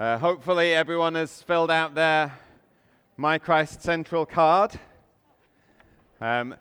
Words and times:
Uh, 0.00 0.16
hopefully, 0.16 0.72
everyone 0.72 1.14
has 1.14 1.42
filled 1.42 1.70
out 1.70 1.94
their 1.94 2.32
My 3.18 3.36
Christ 3.36 3.82
Central 3.82 4.24
card. 4.24 4.80
Um, 6.22 6.54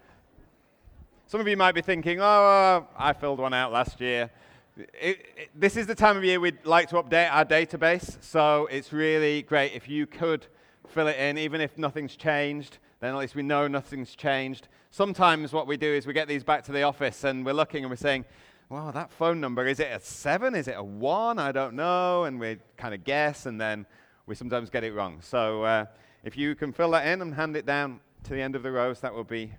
some 1.26 1.40
of 1.40 1.48
you 1.48 1.56
might 1.56 1.72
be 1.72 1.82
thinking, 1.82 2.20
oh, 2.20 2.26
uh, 2.26 2.84
I 2.98 3.14
filled 3.14 3.40
one 3.40 3.54
out 3.54 3.72
last 3.72 4.02
year. 4.02 4.30
It, 4.78 5.26
it, 5.38 5.50
this 5.56 5.78
is 5.78 5.88
the 5.88 5.96
time 5.96 6.18
of 6.18 6.26
year 6.26 6.42
we'd 6.42 6.66
like 6.66 6.90
to 6.90 6.96
update 7.02 7.32
our 7.32 7.46
database, 7.46 8.22
so 8.22 8.68
it's 8.70 8.92
really 8.92 9.44
great 9.44 9.72
if 9.72 9.88
you 9.88 10.06
could 10.06 10.46
fill 10.90 11.08
it 11.08 11.16
in, 11.16 11.38
even 11.38 11.62
if 11.62 11.78
nothing's 11.78 12.18
changed, 12.18 12.80
then 13.00 13.14
at 13.14 13.18
least 13.18 13.36
we 13.36 13.42
know 13.42 13.70
nothing's 13.70 14.16
changed. 14.18 14.68
Sometimes 14.92 15.54
what 15.54 15.66
we 15.66 15.78
do 15.78 15.88
is 15.88 16.06
we 16.06 16.12
get 16.12 16.28
these 16.28 16.44
back 16.44 16.66
to 16.66 16.74
the 16.74 16.84
office 16.84 17.24
and 17.24 17.46
we're 17.46 17.54
looking 17.54 17.86
and 17.86 17.90
we're 17.90 17.96
saying, 17.96 18.26
well, 18.70 18.92
that 18.92 19.12
phone 19.12 19.42
number, 19.42 19.66
is 19.66 19.80
it 19.80 19.88
a 19.92 20.00
seven? 20.00 20.54
Is 20.54 20.68
it 20.68 20.76
a 20.78 20.84
one? 20.84 21.40
I 21.40 21.52
don't 21.52 21.74
know. 21.74 22.26
And 22.26 22.40
we 22.40 22.58
kind 22.78 22.94
of 22.94 23.04
guess, 23.04 23.48
and 23.48 23.60
then 23.60 23.88
we 24.28 24.36
sometimes 24.36 24.70
get 24.70 24.84
it 24.84 24.94
wrong. 24.94 25.22
So 25.22 25.64
uh, 25.64 25.86
if 26.24 26.38
you 26.38 26.54
can 26.54 26.72
fill 26.72 26.92
that 26.92 27.08
in 27.08 27.24
and 27.24 27.34
hand 27.34 27.56
it 27.58 27.66
down 27.66 28.00
to 28.26 28.30
the 28.30 28.42
end 28.42 28.56
of 28.56 28.62
the 28.62 28.72
rows, 28.72 29.00
that 29.00 29.16
would 29.16 29.28
be 29.28 29.52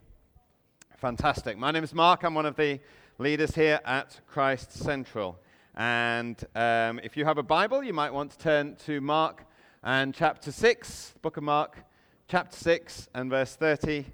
fantastic. 0.97 1.59
My 1.59 1.73
name 1.73 1.83
is 1.83 1.93
Mark. 1.93 2.23
I'm 2.23 2.35
one 2.35 2.47
of 2.47 2.55
the 2.55 2.79
leaders 3.19 3.53
here 3.53 3.81
at 3.85 4.21
Christ 4.29 4.75
Central. 4.75 5.41
And 5.75 6.41
um, 6.55 7.01
if 7.03 7.17
you 7.17 7.25
have 7.25 7.39
a 7.39 7.43
Bible, 7.43 7.83
you 7.83 7.93
might 7.93 8.13
want 8.13 8.31
to 8.31 8.39
turn 8.39 8.77
to 8.87 9.01
Mark 9.01 9.45
and 9.83 10.15
chapter 10.15 10.53
6, 10.53 11.15
book 11.21 11.37
of 11.37 11.43
Mark, 11.43 11.85
chapter 12.29 12.57
6 12.57 13.09
and 13.13 13.29
verse 13.29 13.57
30. 13.57 14.05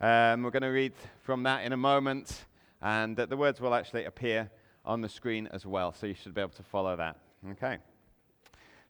Um, 0.00 0.44
we're 0.44 0.52
going 0.52 0.62
to 0.62 0.68
read 0.68 0.92
from 1.22 1.42
that 1.42 1.64
in 1.64 1.72
a 1.72 1.76
moment. 1.76 2.44
And 2.80 3.16
the 3.16 3.36
words 3.36 3.60
will 3.60 3.74
actually 3.74 4.04
appear 4.04 4.50
on 4.84 5.00
the 5.00 5.08
screen 5.08 5.48
as 5.52 5.66
well, 5.66 5.92
so 5.92 6.06
you 6.06 6.14
should 6.14 6.34
be 6.34 6.40
able 6.40 6.52
to 6.52 6.62
follow 6.62 6.96
that. 6.96 7.16
Okay. 7.52 7.78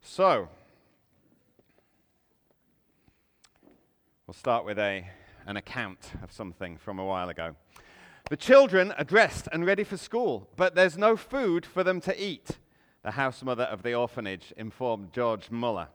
So, 0.01 0.49
we'll 4.27 4.35
start 4.35 4.65
with 4.65 4.79
a, 4.79 5.05
an 5.47 5.57
account 5.57 6.13
of 6.23 6.31
something 6.31 6.77
from 6.77 6.99
a 6.99 7.05
while 7.05 7.29
ago. 7.29 7.57
The 8.31 8.37
children 8.37 8.93
are 8.93 9.05
dressed 9.05 9.49
and 9.53 9.65
ready 9.65 9.85
for 9.85 9.97
school, 9.97 10.49
but 10.57 10.75
there's 10.75 10.99
no 10.99 11.17
food 11.17 11.65
for 11.65 11.83
them 11.83 12.01
to 12.03 12.23
eat, 12.23 12.59
the 13.03 13.13
house 13.13 13.43
mother 13.43 13.65
of 13.65 13.83
the 13.83 13.95
orphanage 13.95 14.53
informed 14.57 15.13
George 15.13 15.51
Muller. 15.51 15.89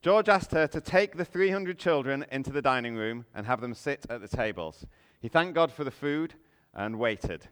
George 0.00 0.28
asked 0.28 0.52
her 0.52 0.66
to 0.68 0.80
take 0.80 1.16
the 1.16 1.24
300 1.24 1.78
children 1.78 2.24
into 2.30 2.52
the 2.52 2.62
dining 2.62 2.94
room 2.94 3.24
and 3.34 3.46
have 3.46 3.60
them 3.60 3.74
sit 3.74 4.06
at 4.08 4.20
the 4.20 4.28
tables. 4.28 4.86
He 5.20 5.28
thanked 5.28 5.54
God 5.54 5.72
for 5.72 5.82
the 5.82 5.90
food 5.90 6.34
and 6.74 6.98
waited. 6.98 7.48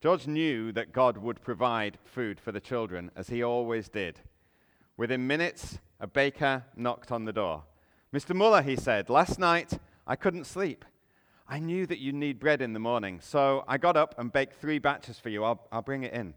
George 0.00 0.26
knew 0.26 0.70
that 0.72 0.92
God 0.92 1.16
would 1.18 1.42
provide 1.42 1.98
food 2.04 2.38
for 2.38 2.52
the 2.52 2.60
children, 2.60 3.10
as 3.16 3.28
he 3.28 3.42
always 3.42 3.88
did. 3.88 4.20
Within 4.96 5.26
minutes, 5.26 5.78
a 5.98 6.06
baker 6.06 6.64
knocked 6.76 7.10
on 7.10 7.24
the 7.24 7.32
door. 7.32 7.64
Mr. 8.12 8.34
Muller, 8.34 8.62
he 8.62 8.76
said, 8.76 9.08
last 9.08 9.38
night 9.38 9.78
I 10.06 10.14
couldn't 10.14 10.44
sleep. 10.44 10.84
I 11.48 11.58
knew 11.58 11.86
that 11.86 11.98
you'd 11.98 12.14
need 12.14 12.38
bread 12.38 12.62
in 12.62 12.72
the 12.72 12.78
morning, 12.78 13.18
so 13.20 13.64
I 13.66 13.76
got 13.76 13.96
up 13.96 14.14
and 14.18 14.32
baked 14.32 14.60
three 14.60 14.78
batches 14.78 15.18
for 15.18 15.30
you. 15.30 15.44
I'll, 15.44 15.66
I'll 15.72 15.82
bring 15.82 16.04
it 16.04 16.12
in. 16.12 16.34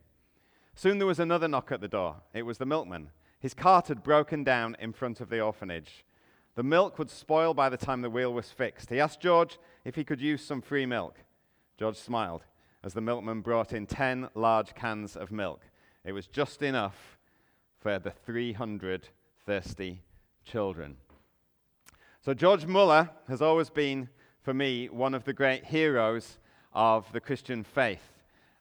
Soon 0.76 0.98
there 0.98 1.08
was 1.08 1.20
another 1.20 1.48
knock 1.48 1.72
at 1.72 1.82
the 1.82 1.88
door. 1.88 2.18
It 2.34 2.44
was 2.44 2.58
the 2.58 2.66
milkman. 2.66 3.10
His 3.40 3.54
cart 3.54 3.88
had 3.88 4.04
broken 4.04 4.44
down 4.44 4.76
in 4.80 4.94
front 4.94 5.22
of 5.22 5.30
the 5.30 5.40
orphanage. 5.40 6.06
The 6.56 6.64
milk 6.64 6.98
would 6.98 7.10
spoil 7.10 7.54
by 7.54 7.70
the 7.70 7.78
time 7.78 8.02
the 8.02 8.10
wheel 8.10 8.34
was 8.34 8.52
fixed. 8.52 8.90
He 8.90 9.00
asked 9.00 9.20
George 9.20 9.60
if 9.86 9.96
he 9.96 10.04
could 10.04 10.20
use 10.20 10.44
some 10.44 10.62
free 10.62 10.86
milk. 10.86 11.20
George 11.78 11.98
smiled 11.98 12.44
as 12.84 12.94
the 12.94 13.02
milkman 13.02 13.42
brought 13.42 13.74
in 13.74 13.86
10 13.86 14.30
large 14.34 14.74
cans 14.74 15.16
of 15.16 15.32
milk. 15.32 15.62
It 16.04 16.12
was 16.12 16.28
just 16.28 16.62
enough 16.62 17.18
for 17.80 18.00
the 18.00 18.12
300 18.12 19.10
thirsty 19.46 20.02
children. 20.44 20.98
So, 22.22 22.34
George 22.34 22.66
Muller 22.66 23.10
has 23.28 23.42
always 23.42 23.70
been, 23.70 24.10
for 24.42 24.54
me, 24.54 24.90
one 24.90 25.14
of 25.14 25.24
the 25.24 25.34
great 25.34 25.66
heroes 25.66 26.40
of 26.74 27.12
the 27.12 27.20
Christian 27.20 27.64
faith. 27.64 28.02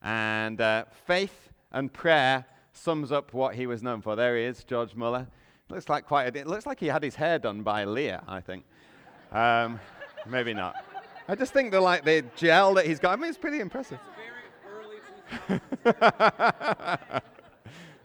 And 0.01 0.61
uh, 0.61 0.85
faith 1.05 1.49
and 1.71 1.91
prayer 1.91 2.45
sums 2.71 3.11
up 3.11 3.33
what 3.33 3.55
he 3.55 3.65
was 3.65 3.81
known 3.81 4.01
for. 4.01 4.15
There 4.15 4.37
he 4.37 4.43
is, 4.43 4.63
George 4.63 4.95
Muller. 4.95 5.27
Looks 5.69 5.89
like 5.89 6.05
quite 6.05 6.35
a, 6.35 6.39
it 6.39 6.47
looks 6.47 6.65
like 6.65 6.79
he 6.79 6.87
had 6.87 7.03
his 7.03 7.15
hair 7.15 7.39
done 7.39 7.63
by 7.63 7.83
Leah, 7.83 8.23
I 8.27 8.39
think. 8.41 8.63
Um, 9.31 9.79
maybe 10.27 10.53
not. 10.53 10.75
I 11.29 11.35
just 11.35 11.51
think 11.51 11.71
the 11.71 11.81
like 11.81 12.05
the 12.05 12.23
gel 12.35 12.75
that 12.75 12.85
he's 12.85 12.99
got. 12.99 13.11
I 13.11 13.15
mean, 13.17 13.29
it's 13.29 13.37
pretty 13.37 13.59
impressive. 13.59 13.99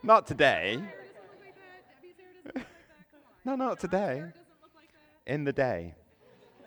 not 0.03 0.27
today. 0.27 0.83
no, 3.45 3.55
not 3.55 3.79
today. 3.79 4.25
In 5.27 5.45
the 5.45 5.53
day. 5.53 5.95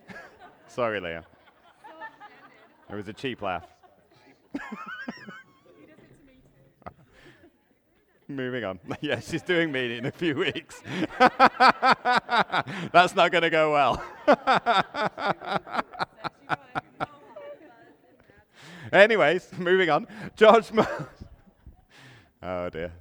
Sorry, 0.67 1.01
Leah. 1.01 1.25
It 2.89 2.95
was 2.95 3.09
a 3.09 3.13
cheap 3.13 3.41
laugh. 3.41 3.67
Moving 8.27 8.63
on. 8.63 8.79
yeah, 9.01 9.19
she's 9.19 9.41
doing 9.41 9.71
me 9.71 9.97
in 9.97 10.05
a 10.05 10.11
few 10.11 10.35
weeks. 10.35 10.81
That's 12.91 13.13
not 13.13 13.31
going 13.31 13.43
to 13.43 13.49
go 13.51 13.73
well. 13.73 14.01
Anyways, 18.91 19.49
moving 19.57 19.89
on. 19.89 20.07
George. 20.35 20.71
Muller. 20.71 21.09
Oh 22.43 22.69
dear. 22.69 22.91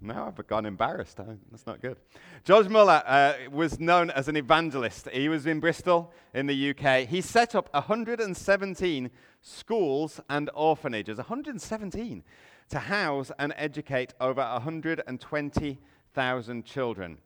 Now 0.00 0.28
I've 0.28 0.46
gone 0.46 0.64
embarrassed. 0.64 1.18
That's 1.50 1.66
not 1.66 1.80
good. 1.80 1.96
George 2.44 2.68
Muller 2.68 3.02
uh, 3.04 3.32
was 3.50 3.80
known 3.80 4.10
as 4.10 4.28
an 4.28 4.36
evangelist. 4.36 5.08
He 5.10 5.28
was 5.28 5.46
in 5.46 5.58
Bristol 5.58 6.12
in 6.34 6.46
the 6.46 6.70
UK. 6.70 7.08
He 7.08 7.20
set 7.20 7.56
up 7.56 7.68
117 7.72 9.10
schools 9.40 10.20
and 10.28 10.50
orphanages. 10.54 11.18
117 11.18 12.22
to 12.68 12.78
house 12.78 13.32
and 13.38 13.52
educate 13.56 14.14
over 14.20 14.40
120,000 14.40 16.64
children. 16.64 17.18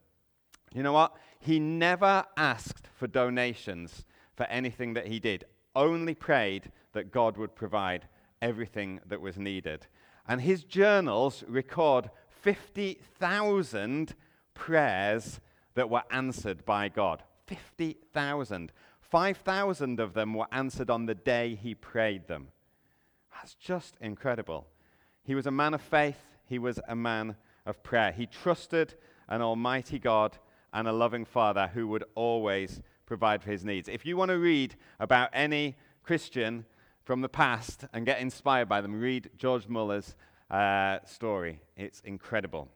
You 0.74 0.82
know 0.82 0.92
what? 0.92 1.16
He 1.40 1.58
never 1.58 2.24
asked 2.36 2.88
for 2.94 3.06
donations 3.06 4.04
for 4.34 4.44
anything 4.46 4.94
that 4.94 5.06
he 5.06 5.18
did, 5.18 5.44
only 5.74 6.14
prayed 6.14 6.70
that 6.96 7.12
God 7.12 7.36
would 7.36 7.54
provide 7.54 8.08
everything 8.40 9.00
that 9.06 9.20
was 9.20 9.36
needed. 9.38 9.86
And 10.26 10.40
his 10.40 10.64
journals 10.64 11.44
record 11.46 12.10
50,000 12.42 14.14
prayers 14.54 15.40
that 15.74 15.90
were 15.90 16.02
answered 16.10 16.64
by 16.64 16.88
God. 16.88 17.22
50,000. 17.46 18.72
5,000 19.00 20.00
of 20.00 20.14
them 20.14 20.32
were 20.34 20.46
answered 20.50 20.90
on 20.90 21.04
the 21.04 21.14
day 21.14 21.54
he 21.54 21.74
prayed 21.74 22.28
them. 22.28 22.48
That's 23.32 23.54
just 23.54 23.96
incredible. 24.00 24.66
He 25.22 25.34
was 25.34 25.46
a 25.46 25.50
man 25.50 25.74
of 25.74 25.82
faith, 25.82 26.18
he 26.46 26.58
was 26.58 26.80
a 26.88 26.96
man 26.96 27.36
of 27.66 27.82
prayer. 27.82 28.10
He 28.10 28.26
trusted 28.26 28.94
an 29.28 29.42
almighty 29.42 29.98
God 29.98 30.38
and 30.72 30.88
a 30.88 30.92
loving 30.92 31.26
Father 31.26 31.70
who 31.74 31.88
would 31.88 32.04
always 32.14 32.80
provide 33.04 33.42
for 33.42 33.50
his 33.50 33.64
needs. 33.64 33.88
If 33.88 34.06
you 34.06 34.16
want 34.16 34.30
to 34.30 34.38
read 34.38 34.76
about 34.98 35.30
any 35.32 35.76
Christian 36.02 36.64
from 37.06 37.20
the 37.20 37.28
past 37.28 37.84
and 37.92 38.04
get 38.04 38.20
inspired 38.20 38.68
by 38.68 38.80
them, 38.80 39.00
read 39.00 39.30
George 39.38 39.68
Muller's 39.68 40.16
uh, 40.50 40.98
story. 41.06 41.60
It's 41.76 42.00
incredible. 42.00 42.68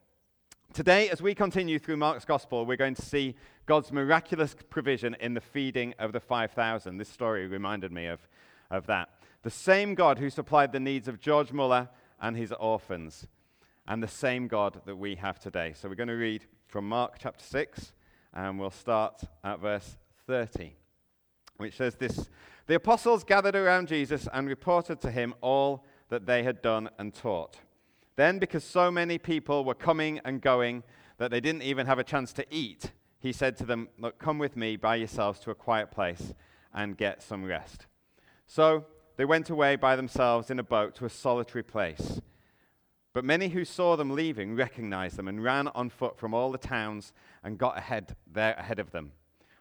Today, 0.73 1.09
as 1.09 1.21
we 1.21 1.35
continue 1.35 1.81
through 1.81 1.97
Mark's 1.97 2.25
Gospel, 2.25 2.65
we're 2.65 2.77
going 2.77 2.95
to 2.95 3.03
see 3.03 3.35
God's 3.67 3.91
miraculous 3.91 4.55
provision 4.71 5.17
in 5.19 5.35
the 5.35 5.41
feeding 5.41 5.95
of 5.99 6.13
the 6.13 6.21
5,000. 6.21 6.97
This 6.97 7.09
story 7.09 7.49
reminded 7.49 7.91
me 7.91 8.07
of, 8.07 8.21
of 8.71 8.87
that. 8.87 9.09
The 9.43 9.51
same 9.51 9.97
God 9.97 10.21
who 10.21 10.31
supplied 10.31 10.71
the 10.71 10.79
needs 10.79 11.09
of 11.09 11.19
George 11.19 11.53
Muller 11.53 11.89
and 12.21 12.37
his 12.37 12.53
orphans, 12.53 13.27
and 13.89 14.01
the 14.01 14.09
same 14.09 14.47
God 14.47 14.81
that 14.87 14.97
we 14.97 15.17
have 15.17 15.41
today. 15.41 15.73
So 15.75 15.89
we're 15.89 15.97
going 15.97 16.09
to 16.09 16.15
read 16.15 16.45
from 16.69 16.89
Mark 16.89 17.17
chapter 17.19 17.43
6, 17.43 17.93
and 18.33 18.61
we'll 18.61 18.71
start 18.71 19.23
at 19.43 19.59
verse 19.59 19.97
30, 20.29 20.75
which 21.61 21.77
says 21.77 21.95
this 21.97 22.29
the 22.67 22.77
apostles 22.77 23.25
gathered 23.25 23.57
around 23.57 23.89
Jesus 23.89 24.29
and 24.33 24.49
reported 24.49 25.01
to 25.01 25.11
him 25.11 25.35
all 25.41 25.85
that 26.09 26.27
they 26.27 26.43
had 26.43 26.63
done 26.63 26.89
and 26.99 27.13
taught. 27.13 27.59
Then, 28.17 28.39
because 28.39 28.65
so 28.65 28.91
many 28.91 29.19
people 29.19 29.65
were 29.65 29.75
coming 29.75 30.21
and 30.25 30.41
going 30.41 30.85
that 31.19 31.31
they 31.31 31.41
didn't 31.41 31.63
even 31.63 31.87
have 31.87 31.99
a 31.99 32.05
chance 32.05 32.33
to 32.35 32.47
eat, 32.51 32.93
he 33.19 33.33
said 33.33 33.57
to 33.57 33.65
them, 33.65 33.89
Look, 33.99 34.19
come 34.19 34.39
with 34.39 34.57
me 34.57 34.77
by 34.77 34.97
yourselves 34.97 35.41
to 35.41 35.51
a 35.51 35.55
quiet 35.55 35.91
place 35.91 36.33
and 36.73 36.97
get 36.97 37.23
some 37.23 37.45
rest. 37.45 37.87
So 38.47 38.87
they 39.17 39.25
went 39.25 39.51
away 39.51 39.77
by 39.77 39.97
themselves 39.97 40.51
in 40.51 40.59
a 40.59 40.65
boat 40.65 40.95
to 40.97 41.05
a 41.05 41.11
solitary 41.11 41.63
place. 41.63 42.21
But 43.13 43.25
many 43.25 43.49
who 43.49 43.65
saw 43.65 43.97
them 43.97 44.11
leaving 44.11 44.55
recognized 44.55 45.17
them 45.17 45.29
and 45.29 45.43
ran 45.43 45.69
on 45.69 45.91
foot 45.91 46.17
from 46.17 46.33
all 46.33 46.53
the 46.53 46.59
towns 46.59 47.13
and 47.43 47.59
got 47.59 47.77
ahead 47.77 48.17
there 48.31 48.55
ahead 48.55 48.79
of 48.79 48.93
them. 48.93 49.13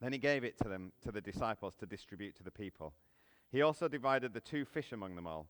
Then 0.00 0.12
he 0.12 0.18
gave 0.18 0.44
it 0.44 0.56
to 0.58 0.68
them, 0.68 0.92
to 1.02 1.12
the 1.12 1.20
disciples, 1.20 1.74
to 1.76 1.86
distribute 1.86 2.36
to 2.36 2.42
the 2.42 2.50
people. 2.50 2.94
He 3.50 3.62
also 3.62 3.88
divided 3.88 4.32
the 4.32 4.40
two 4.40 4.64
fish 4.64 4.92
among 4.92 5.16
them 5.16 5.26
all. 5.26 5.48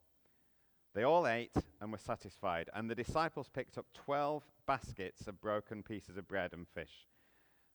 They 0.94 1.05
all 1.05 1.26
ate 1.26 1.55
and 1.81 1.93
were 1.93 1.99
satisfied, 1.99 2.69
and 2.75 2.91
the 2.91 2.97
disciples 2.97 3.49
picked 3.49 3.79
up 3.79 3.87
twelve 3.94 4.43
baskets 4.67 5.29
of 5.29 5.41
broken 5.41 5.82
pieces 5.82 6.17
of 6.17 6.26
bread 6.26 6.52
and 6.52 6.67
fish. 6.67 7.06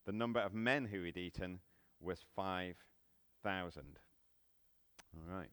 The 0.06 0.12
number 0.12 0.39
of 0.39 0.54
men 0.54 0.86
who 0.86 1.04
had 1.04 1.18
eaten 1.18 1.60
was 2.01 2.19
5,000. 2.36 3.83
All 5.16 5.36
right. 5.36 5.50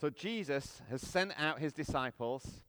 So 0.00 0.08
Jesus 0.08 0.80
has 0.88 1.02
sent 1.02 1.32
out 1.38 1.58
his 1.58 1.72
disciples 1.72 2.62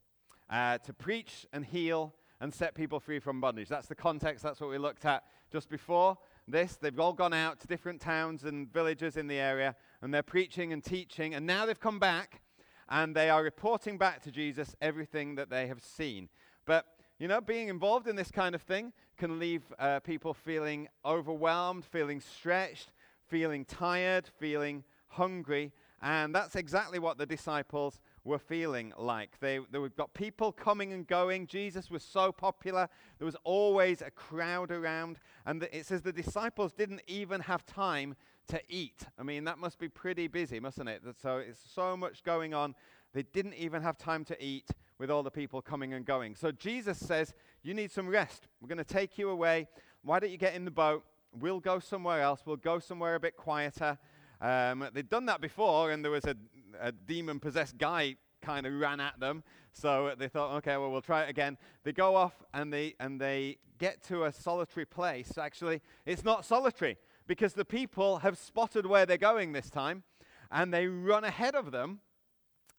uh, 0.49 0.79
to 0.79 0.93
preach 0.93 1.45
and 1.53 1.65
heal 1.65 2.13
and 2.41 2.53
set 2.53 2.75
people 2.75 2.99
free 2.99 3.19
from 3.19 3.39
bondage. 3.39 3.69
That's 3.69 3.87
the 3.87 3.95
context. 3.95 4.43
That's 4.43 4.59
what 4.59 4.69
we 4.69 4.77
looked 4.77 5.05
at 5.05 5.23
just 5.51 5.69
before 5.69 6.17
this. 6.51 6.75
They've 6.75 6.99
all 6.99 7.13
gone 7.13 7.33
out 7.33 7.59
to 7.61 7.67
different 7.67 8.01
towns 8.01 8.43
and 8.43 8.71
villages 8.71 9.17
in 9.17 9.27
the 9.27 9.39
area, 9.39 9.75
and 10.01 10.13
they're 10.13 10.23
preaching 10.23 10.73
and 10.73 10.83
teaching. 10.83 11.33
And 11.33 11.45
now 11.45 11.65
they've 11.65 11.79
come 11.79 11.99
back, 11.99 12.41
and 12.89 13.15
they 13.15 13.29
are 13.29 13.43
reporting 13.43 13.97
back 13.97 14.21
to 14.23 14.31
Jesus 14.31 14.75
everything 14.81 15.35
that 15.35 15.49
they 15.49 15.67
have 15.67 15.81
seen. 15.81 16.29
But 16.65 16.85
you 17.19 17.27
know, 17.27 17.39
being 17.39 17.67
involved 17.67 18.07
in 18.07 18.15
this 18.15 18.31
kind 18.31 18.55
of 18.55 18.63
thing 18.63 18.93
can 19.15 19.37
leave 19.37 19.61
uh, 19.77 19.99
people 19.99 20.33
feeling 20.33 20.87
overwhelmed, 21.05 21.85
feeling 21.85 22.19
stretched, 22.19 22.91
feeling 23.27 23.63
tired, 23.63 24.27
feeling 24.39 24.83
hungry. 25.07 25.71
And 26.01 26.33
that's 26.33 26.55
exactly 26.55 26.97
what 26.97 27.19
the 27.19 27.27
disciples 27.27 27.99
were 28.23 28.39
feeling 28.39 28.93
like. 28.97 29.39
They, 29.39 29.59
they've 29.71 29.95
got 29.95 30.13
people 30.13 30.51
coming 30.51 30.93
and 30.93 31.07
going. 31.07 31.47
Jesus 31.47 31.89
was 31.89 32.03
so 32.03 32.31
popular. 32.31 32.87
There 33.17 33.25
was 33.25 33.37
always 33.43 34.01
a 34.01 34.11
crowd 34.11 34.71
around. 34.71 35.17
And 35.45 35.61
the, 35.61 35.75
it 35.75 35.85
says 35.85 36.01
the 36.01 36.13
disciples 36.13 36.73
didn't 36.73 37.01
even 37.07 37.41
have 37.41 37.65
time 37.65 38.15
to 38.47 38.61
eat. 38.69 39.03
I 39.17 39.23
mean, 39.23 39.43
that 39.45 39.57
must 39.57 39.79
be 39.79 39.89
pretty 39.89 40.27
busy, 40.27 40.59
mustn't 40.59 40.89
it? 40.89 41.01
So 41.21 41.37
it's 41.37 41.59
so 41.73 41.97
much 41.97 42.23
going 42.23 42.53
on. 42.53 42.75
They 43.13 43.23
didn't 43.23 43.55
even 43.55 43.81
have 43.81 43.97
time 43.97 44.23
to 44.25 44.43
eat 44.43 44.69
with 44.97 45.09
all 45.09 45.23
the 45.23 45.31
people 45.31 45.61
coming 45.61 45.93
and 45.93 46.05
going. 46.05 46.35
So 46.35 46.51
Jesus 46.51 46.97
says, 46.97 47.33
You 47.63 47.73
need 47.73 47.91
some 47.91 48.07
rest. 48.07 48.47
We're 48.61 48.67
going 48.67 48.77
to 48.77 48.83
take 48.83 49.17
you 49.17 49.29
away. 49.29 49.67
Why 50.03 50.19
don't 50.19 50.31
you 50.31 50.37
get 50.37 50.55
in 50.55 50.65
the 50.65 50.71
boat? 50.71 51.03
We'll 51.39 51.59
go 51.59 51.79
somewhere 51.79 52.21
else. 52.21 52.41
We'll 52.45 52.57
go 52.57 52.79
somewhere 52.79 53.15
a 53.15 53.19
bit 53.19 53.35
quieter. 53.35 53.97
Um, 54.41 54.87
they'd 54.93 55.09
done 55.09 55.27
that 55.27 55.39
before, 55.39 55.91
and 55.91 56.03
there 56.03 56.11
was 56.11 56.25
a, 56.25 56.35
a 56.79 56.91
demon 56.91 57.39
possessed 57.39 57.77
guy 57.77 58.15
kind 58.41 58.65
of 58.65 58.73
ran 58.73 58.99
at 58.99 59.19
them. 59.19 59.43
So 59.73 60.13
they 60.17 60.27
thought, 60.27 60.55
okay, 60.57 60.77
well, 60.77 60.91
we'll 60.91 61.01
try 61.01 61.23
it 61.23 61.29
again. 61.29 61.57
They 61.83 61.93
go 61.93 62.15
off 62.15 62.43
and 62.53 62.71
they, 62.73 62.95
and 62.99 63.19
they 63.19 63.57
get 63.77 64.03
to 64.05 64.25
a 64.25 64.31
solitary 64.31 64.85
place. 64.85 65.37
Actually, 65.37 65.81
it's 66.05 66.23
not 66.23 66.45
solitary 66.45 66.97
because 67.27 67.53
the 67.53 67.65
people 67.65 68.19
have 68.19 68.37
spotted 68.37 68.85
where 68.85 69.05
they're 69.05 69.17
going 69.17 69.53
this 69.53 69.69
time 69.69 70.03
and 70.51 70.73
they 70.73 70.87
run 70.87 71.23
ahead 71.23 71.55
of 71.55 71.71
them 71.71 72.01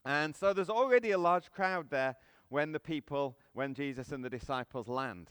and 0.04 0.34
so 0.34 0.52
there's 0.52 0.70
already 0.70 1.12
a 1.12 1.18
large 1.18 1.50
crowd 1.50 1.90
there 1.90 2.16
when 2.48 2.72
the 2.72 2.80
people, 2.80 3.38
when 3.52 3.74
Jesus 3.74 4.10
and 4.10 4.24
the 4.24 4.30
disciples 4.30 4.88
land. 4.88 5.30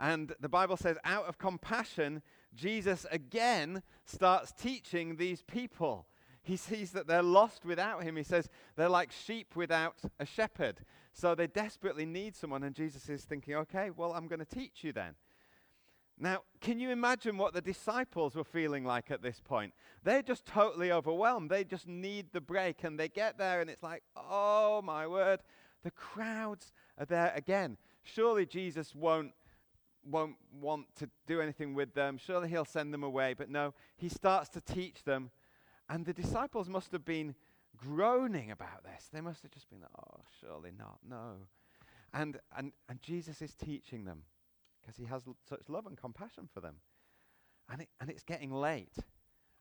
And 0.00 0.34
the 0.40 0.48
Bible 0.48 0.76
says, 0.76 0.96
out 1.04 1.26
of 1.26 1.38
compassion, 1.38 2.22
Jesus 2.54 3.06
again 3.10 3.82
starts 4.04 4.52
teaching 4.52 5.16
these 5.16 5.42
people. 5.42 6.06
He 6.48 6.56
sees 6.56 6.92
that 6.92 7.06
they're 7.06 7.22
lost 7.22 7.66
without 7.66 8.04
him. 8.04 8.16
He 8.16 8.22
says 8.22 8.48
they're 8.74 8.88
like 8.88 9.12
sheep 9.12 9.54
without 9.54 9.98
a 10.18 10.24
shepherd. 10.24 10.80
So 11.12 11.34
they 11.34 11.46
desperately 11.46 12.06
need 12.06 12.34
someone. 12.34 12.62
And 12.62 12.74
Jesus 12.74 13.10
is 13.10 13.24
thinking, 13.24 13.54
okay, 13.54 13.90
well, 13.94 14.14
I'm 14.14 14.28
going 14.28 14.38
to 14.38 14.46
teach 14.46 14.82
you 14.82 14.94
then. 14.94 15.14
Now, 16.18 16.44
can 16.62 16.80
you 16.80 16.88
imagine 16.88 17.36
what 17.36 17.52
the 17.52 17.60
disciples 17.60 18.34
were 18.34 18.44
feeling 18.44 18.82
like 18.86 19.10
at 19.10 19.20
this 19.20 19.42
point? 19.44 19.74
They're 20.04 20.22
just 20.22 20.46
totally 20.46 20.90
overwhelmed. 20.90 21.50
They 21.50 21.64
just 21.64 21.86
need 21.86 22.28
the 22.32 22.40
break. 22.40 22.82
And 22.82 22.98
they 22.98 23.08
get 23.08 23.36
there, 23.36 23.60
and 23.60 23.68
it's 23.68 23.82
like, 23.82 24.02
oh 24.16 24.80
my 24.82 25.06
word, 25.06 25.40
the 25.84 25.90
crowds 25.90 26.72
are 26.96 27.04
there 27.04 27.34
again. 27.36 27.76
Surely 28.02 28.46
Jesus 28.46 28.94
won't, 28.94 29.32
won't 30.02 30.36
want 30.58 30.86
to 30.96 31.10
do 31.26 31.42
anything 31.42 31.74
with 31.74 31.92
them. 31.92 32.16
Surely 32.16 32.48
he'll 32.48 32.64
send 32.64 32.94
them 32.94 33.02
away. 33.02 33.34
But 33.34 33.50
no, 33.50 33.74
he 33.98 34.08
starts 34.08 34.48
to 34.50 34.62
teach 34.62 35.04
them. 35.04 35.30
And 35.88 36.04
the 36.04 36.12
disciples 36.12 36.68
must 36.68 36.92
have 36.92 37.04
been 37.04 37.34
groaning 37.76 38.50
about 38.50 38.84
this. 38.84 39.08
They 39.12 39.20
must 39.20 39.42
have 39.42 39.50
just 39.50 39.70
been, 39.70 39.80
like, 39.80 39.90
oh, 39.98 40.20
surely 40.40 40.70
not, 40.76 40.98
no. 41.08 41.34
And, 42.12 42.38
and, 42.56 42.72
and 42.88 43.00
Jesus 43.02 43.42
is 43.42 43.54
teaching 43.54 44.04
them 44.04 44.22
because 44.80 44.96
he 44.96 45.04
has 45.04 45.22
l- 45.26 45.36
such 45.48 45.68
love 45.68 45.86
and 45.86 45.96
compassion 45.96 46.48
for 46.52 46.60
them. 46.60 46.76
And, 47.70 47.82
it, 47.82 47.88
and 48.00 48.10
it's 48.10 48.22
getting 48.22 48.50
late. 48.50 48.96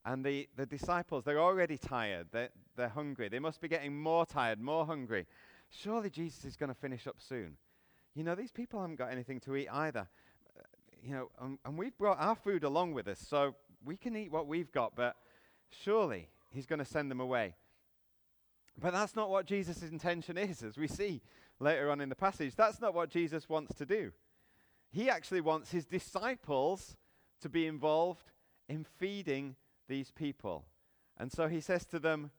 And 0.06 0.24
the, 0.24 0.48
the 0.56 0.66
disciples, 0.66 1.26
they're 1.26 1.42
already 1.42 1.78
tired. 1.78 2.28
They're, 2.32 2.50
they're 2.78 2.88
hungry. 2.88 3.28
They 3.28 3.40
must 3.40 3.60
be 3.60 3.68
getting 3.68 3.98
more 3.98 4.26
tired, 4.26 4.62
more 4.62 4.86
hungry. 4.86 5.26
Surely 5.70 6.10
Jesus 6.10 6.46
is 6.46 6.56
going 6.56 6.70
to 6.70 6.80
finish 6.80 7.08
up 7.08 7.18
soon. 7.20 7.58
You 8.16 8.24
know, 8.24 8.34
these 8.34 8.52
people 8.52 8.80
haven't 8.80 8.96
got 8.96 9.12
anything 9.12 9.42
to 9.42 9.56
eat 9.58 9.68
either. 9.70 10.08
Uh, 10.58 10.64
you 11.04 11.14
know, 11.14 11.30
um, 11.40 11.60
and 11.66 11.78
we've 11.78 11.98
brought 11.98 12.20
our 12.20 12.36
food 12.36 12.64
along 12.64 12.94
with 12.94 13.08
us, 13.08 13.20
so 13.20 13.56
we 13.84 13.98
can 13.98 14.16
eat 14.16 14.32
what 14.32 14.48
we've 14.48 14.72
got, 14.72 14.96
but 14.96 15.18
surely 15.72 16.30
he's 16.50 16.66
going 16.66 16.80
to 16.80 16.86
send 16.86 17.12
them 17.12 17.20
away. 17.20 17.56
But 18.80 18.94
that's 18.94 19.16
not 19.16 19.30
what 19.30 19.46
Jesus' 19.46 19.82
intention 19.82 20.38
is, 20.38 20.64
as 20.64 20.78
we 20.78 20.88
see 20.88 21.22
later 21.60 21.90
on 21.90 22.02
in 22.02 22.10
the 22.10 22.16
passage. 22.16 22.56
That's 22.56 22.80
not 22.80 22.94
what 22.94 23.10
Jesus 23.10 23.50
wants 23.50 23.74
to 23.76 23.86
do. 23.86 24.12
He 24.92 25.10
actually 25.10 25.42
wants 25.42 25.72
his 25.72 25.86
disciples 25.86 26.96
to 27.42 27.50
be 27.50 27.66
involved 27.66 28.32
in 28.70 28.84
feeding 28.84 29.56
these 29.88 30.12
people. 30.12 30.66
And 31.18 31.32
so 31.32 31.48
he 31.48 31.60
says 31.60 31.86
to 31.86 32.00
them, 32.00 32.32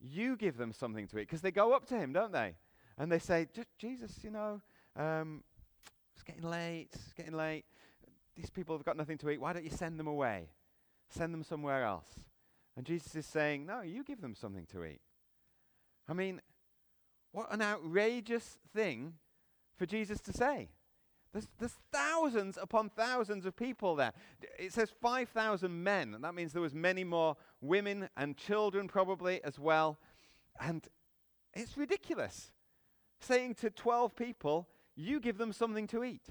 You 0.00 0.36
give 0.36 0.56
them 0.56 0.72
something 0.72 1.06
to 1.08 1.18
eat. 1.18 1.28
Because 1.28 1.40
they 1.40 1.50
go 1.50 1.72
up 1.72 1.86
to 1.86 1.98
him, 1.98 2.12
don't 2.12 2.32
they? 2.32 2.54
And 2.98 3.10
they 3.10 3.18
say, 3.18 3.48
Jesus, 3.78 4.18
you 4.22 4.30
know, 4.30 4.60
um, 4.96 5.42
it's 6.14 6.22
getting 6.22 6.48
late, 6.48 6.88
it's 6.92 7.14
getting 7.14 7.34
late. 7.34 7.64
These 8.36 8.50
people 8.50 8.76
have 8.76 8.84
got 8.84 8.96
nothing 8.96 9.18
to 9.18 9.30
eat. 9.30 9.40
Why 9.40 9.52
don't 9.52 9.64
you 9.64 9.70
send 9.70 9.98
them 9.98 10.06
away? 10.06 10.48
Send 11.10 11.32
them 11.32 11.42
somewhere 11.42 11.84
else. 11.84 12.06
And 12.76 12.86
Jesus 12.86 13.14
is 13.14 13.26
saying, 13.26 13.66
No, 13.66 13.82
you 13.82 14.04
give 14.04 14.20
them 14.20 14.34
something 14.34 14.66
to 14.72 14.84
eat. 14.84 15.00
I 16.08 16.14
mean, 16.14 16.40
what 17.32 17.52
an 17.52 17.62
outrageous 17.62 18.58
thing 18.74 19.14
for 19.76 19.86
Jesus 19.86 20.20
to 20.20 20.32
say. 20.32 20.68
There's, 21.32 21.48
there's 21.58 21.76
thousands 21.90 22.58
upon 22.60 22.90
thousands 22.90 23.46
of 23.46 23.56
people 23.56 23.96
there. 23.96 24.12
It 24.58 24.72
says 24.72 24.92
5,000 25.00 25.82
men, 25.82 26.14
and 26.14 26.22
that 26.24 26.34
means 26.34 26.52
there 26.52 26.60
was 26.60 26.74
many 26.74 27.04
more 27.04 27.36
women 27.62 28.10
and 28.18 28.36
children 28.36 28.86
probably 28.86 29.42
as 29.42 29.58
well. 29.58 29.98
And 30.60 30.86
it's 31.54 31.78
ridiculous 31.78 32.52
saying 33.20 33.54
to 33.54 33.70
12 33.70 34.14
people, 34.14 34.68
you 34.94 35.20
give 35.20 35.38
them 35.38 35.52
something 35.52 35.86
to 35.88 36.04
eat. 36.04 36.28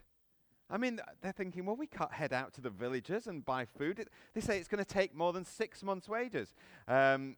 I 0.71 0.77
mean, 0.77 0.99
they're 1.21 1.31
thinking, 1.31 1.65
well, 1.65 1.75
we 1.75 1.87
can't 1.87 2.13
head 2.13 2.33
out 2.33 2.53
to 2.53 2.61
the 2.61 2.69
villages 2.69 3.27
and 3.27 3.43
buy 3.43 3.65
food. 3.65 3.99
It, 3.99 4.07
they 4.33 4.41
say 4.41 4.57
it's 4.57 4.69
going 4.69 4.83
to 4.83 4.93
take 4.93 5.13
more 5.13 5.33
than 5.33 5.43
six 5.43 5.83
months' 5.83 6.07
wages 6.07 6.53
um, 6.87 7.35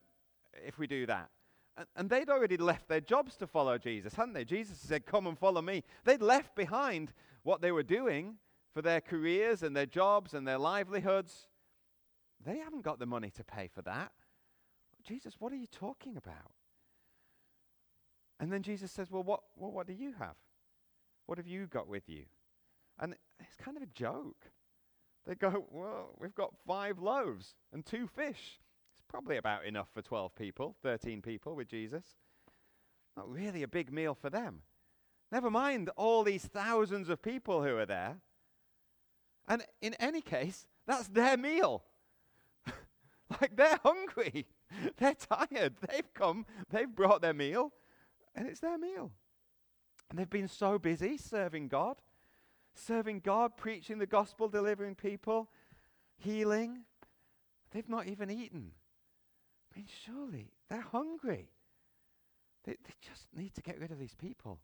if 0.65 0.77
we 0.77 0.87
do 0.87 1.05
that. 1.07 1.29
And, 1.75 1.87
and, 1.95 2.09
they'd 2.09 2.29
already 2.29 2.57
left 2.57 2.87
their 2.87 3.01
jobs 3.01 3.35
to 3.37 3.47
follow 3.47 3.79
Jesus, 3.79 4.13
hadn't 4.13 4.35
they? 4.35 4.45
Jesus 4.45 4.77
said, 4.77 5.07
Come 5.07 5.25
and 5.25 5.37
follow 5.37 5.61
me. 5.61 5.83
They'd 6.03 6.21
left 6.21 6.55
behind 6.55 7.11
what 7.41 7.61
they 7.61 7.71
were 7.71 7.83
doing 7.83 8.37
for 8.73 8.81
their 8.81 9.01
careers 9.01 9.63
and 9.63 9.75
their 9.75 9.85
jobs 9.85 10.33
and 10.33 10.47
their 10.47 10.57
livelihoods, 10.57 11.47
they 12.43 12.57
haven't 12.57 12.81
got 12.81 12.99
the 12.99 13.05
money 13.05 13.29
to 13.31 13.43
pay 13.43 13.67
for 13.67 13.81
that. 13.83 14.11
Jesus, 15.03 15.35
what 15.39 15.53
are 15.53 15.57
you 15.57 15.67
talking 15.67 16.17
about? 16.17 16.51
And 18.39 18.51
then 18.51 18.63
Jesus 18.63 18.91
says, 18.91 19.11
Well, 19.11 19.23
what, 19.23 19.41
well, 19.55 19.71
what 19.71 19.87
do 19.87 19.93
you 19.93 20.13
have? 20.19 20.35
What 21.25 21.37
have 21.37 21.47
you 21.47 21.67
got 21.67 21.87
with 21.87 22.09
you? 22.09 22.23
And 22.99 23.15
it's 23.39 23.55
kind 23.55 23.77
of 23.77 23.83
a 23.83 23.87
joke. 23.87 24.49
They 25.25 25.35
go, 25.35 25.65
Well, 25.71 26.15
we've 26.19 26.35
got 26.35 26.53
five 26.67 26.99
loaves 26.99 27.55
and 27.71 27.85
two 27.85 28.07
fish. 28.07 28.59
It's 28.93 29.03
probably 29.07 29.37
about 29.37 29.65
enough 29.65 29.87
for 29.93 30.01
12 30.01 30.35
people, 30.35 30.75
13 30.83 31.21
people 31.21 31.55
with 31.55 31.67
Jesus. 31.67 32.03
Not 33.15 33.29
really 33.29 33.63
a 33.63 33.67
big 33.67 33.91
meal 33.91 34.15
for 34.19 34.29
them. 34.29 34.61
Never 35.31 35.49
mind 35.49 35.89
all 35.95 36.23
these 36.23 36.45
thousands 36.45 37.09
of 37.09 37.21
people 37.21 37.63
who 37.63 37.77
are 37.77 37.85
there. 37.85 38.17
And 39.47 39.63
in 39.81 39.93
any 39.95 40.21
case, 40.21 40.67
that's 40.85 41.07
their 41.07 41.37
meal. 41.37 41.83
like 43.41 43.55
they're 43.55 43.79
hungry. 43.83 44.47
They're 44.97 45.13
tired. 45.15 45.75
They've 45.87 46.13
come, 46.13 46.45
they've 46.71 46.89
brought 46.89 47.21
their 47.21 47.33
meal, 47.33 47.73
and 48.35 48.47
it's 48.47 48.59
their 48.59 48.77
meal. 48.77 49.11
And 50.09 50.17
they've 50.17 50.29
been 50.29 50.47
so 50.47 50.79
busy 50.79 51.17
serving 51.17 51.67
God, 51.67 51.97
serving 52.75 53.21
God, 53.21 53.57
preaching 53.57 53.99
the 53.99 54.05
gospel, 54.05 54.47
delivering 54.47 54.95
people, 54.95 55.49
healing. 56.17 56.79
They've 57.71 57.89
not 57.89 58.07
even 58.07 58.29
eaten. 58.29 58.71
I 59.73 59.79
mean, 59.79 59.87
surely 60.05 60.51
they're 60.69 60.81
hungry. 60.81 61.49
They, 62.65 62.73
they 62.73 62.93
just 63.01 63.27
need 63.35 63.53
to 63.55 63.61
get 63.61 63.79
rid 63.79 63.91
of 63.91 63.99
these 63.99 64.15
people. 64.15 64.59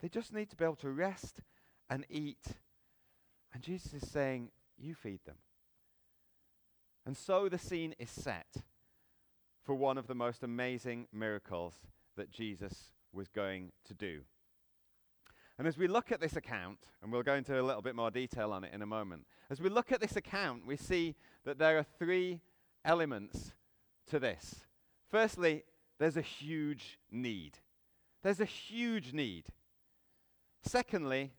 They 0.00 0.08
just 0.08 0.32
need 0.32 0.50
to 0.50 0.56
be 0.56 0.64
able 0.64 0.76
to 0.76 0.90
rest 0.90 1.40
and 1.88 2.04
eat. 2.10 2.44
And 3.52 3.62
Jesus 3.62 3.94
is 3.94 4.08
saying, 4.08 4.50
You 4.76 4.94
feed 4.94 5.20
them. 5.24 5.36
And 7.04 7.16
so 7.16 7.48
the 7.48 7.58
scene 7.58 7.94
is 7.98 8.10
set 8.10 8.56
for 9.62 9.74
one 9.74 9.96
of 9.96 10.06
the 10.06 10.14
most 10.14 10.42
amazing 10.42 11.06
miracles 11.12 11.74
that 12.16 12.30
Jesus 12.30 12.92
was 13.12 13.28
going 13.28 13.72
to 13.84 13.94
do. 13.94 14.22
And 15.58 15.66
as 15.66 15.78
we 15.78 15.86
look 15.86 16.12
at 16.12 16.20
this 16.20 16.36
account, 16.36 16.78
and 17.02 17.10
we'll 17.10 17.22
go 17.22 17.34
into 17.34 17.58
a 17.58 17.62
little 17.62 17.80
bit 17.80 17.96
more 17.96 18.10
detail 18.10 18.52
on 18.52 18.62
it 18.62 18.74
in 18.74 18.82
a 18.82 18.86
moment, 18.86 19.26
as 19.48 19.60
we 19.60 19.70
look 19.70 19.90
at 19.90 20.00
this 20.00 20.16
account, 20.16 20.66
we 20.66 20.76
see 20.76 21.14
that 21.44 21.58
there 21.58 21.78
are 21.78 21.86
three 21.98 22.40
elements 22.84 23.52
to 24.08 24.18
this. 24.18 24.66
Firstly, 25.10 25.64
there's 25.98 26.16
a 26.16 26.22
huge 26.22 26.98
need. 27.10 27.58
There's 28.22 28.40
a 28.40 28.44
huge 28.44 29.12
need. 29.14 29.46
Secondly, 30.62 31.32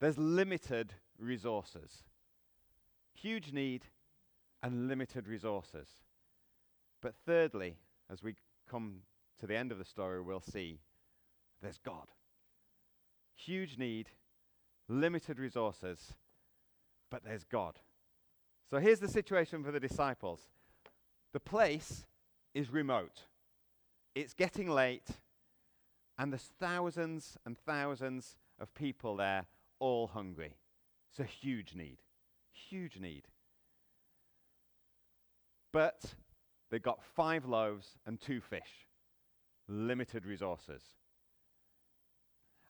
there's 0.00 0.16
limited 0.16 0.94
resources. 1.18 2.04
Huge 3.14 3.52
need 3.52 3.84
and 4.62 4.88
limited 4.88 5.28
resources. 5.28 5.88
But 7.02 7.14
thirdly, 7.26 7.76
as 8.10 8.22
we 8.22 8.36
come 8.70 9.00
to 9.40 9.46
the 9.46 9.56
end 9.56 9.70
of 9.70 9.78
the 9.78 9.84
story, 9.84 10.22
we'll 10.22 10.40
see 10.40 10.80
there's 11.60 11.78
God. 11.78 12.08
Huge 13.36 13.78
need, 13.78 14.10
limited 14.88 15.38
resources, 15.38 16.14
but 17.10 17.24
there's 17.24 17.44
God. 17.44 17.80
So 18.70 18.78
here's 18.78 19.00
the 19.00 19.08
situation 19.08 19.62
for 19.62 19.72
the 19.72 19.80
disciples 19.80 20.40
the 21.32 21.40
place 21.40 22.04
is 22.54 22.70
remote, 22.70 23.22
it's 24.14 24.34
getting 24.34 24.68
late, 24.68 25.08
and 26.18 26.32
there's 26.32 26.50
thousands 26.60 27.36
and 27.44 27.56
thousands 27.58 28.36
of 28.60 28.74
people 28.74 29.16
there, 29.16 29.46
all 29.80 30.08
hungry. 30.08 30.56
It's 31.10 31.20
a 31.20 31.24
huge 31.24 31.74
need. 31.74 31.98
Huge 32.52 32.98
need. 32.98 33.24
But 35.72 36.14
they 36.70 36.78
got 36.78 37.02
five 37.02 37.44
loaves 37.44 37.98
and 38.06 38.20
two 38.20 38.40
fish. 38.40 38.86
Limited 39.68 40.24
resources. 40.24 40.82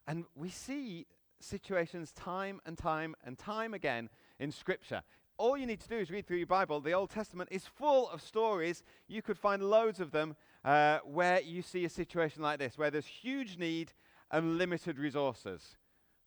And 0.07 0.25
we 0.35 0.49
see 0.49 1.05
situations 1.39 2.11
time 2.11 2.61
and 2.65 2.77
time 2.77 3.15
and 3.25 3.37
time 3.37 3.73
again 3.73 4.09
in 4.39 4.51
Scripture. 4.51 5.03
All 5.37 5.57
you 5.57 5.65
need 5.65 5.79
to 5.81 5.89
do 5.89 5.97
is 5.97 6.11
read 6.11 6.27
through 6.27 6.37
your 6.37 6.47
Bible. 6.47 6.79
The 6.79 6.93
Old 6.93 7.09
Testament 7.09 7.49
is 7.51 7.65
full 7.65 8.09
of 8.09 8.21
stories. 8.21 8.83
You 9.07 9.21
could 9.21 9.37
find 9.37 9.63
loads 9.63 9.99
of 9.99 10.11
them 10.11 10.35
uh, 10.63 10.99
where 11.05 11.41
you 11.41 11.61
see 11.61 11.85
a 11.85 11.89
situation 11.89 12.41
like 12.41 12.59
this, 12.59 12.77
where 12.77 12.91
there's 12.91 13.07
huge 13.07 13.57
need 13.57 13.93
and 14.31 14.57
limited 14.57 14.99
resources. 14.99 15.75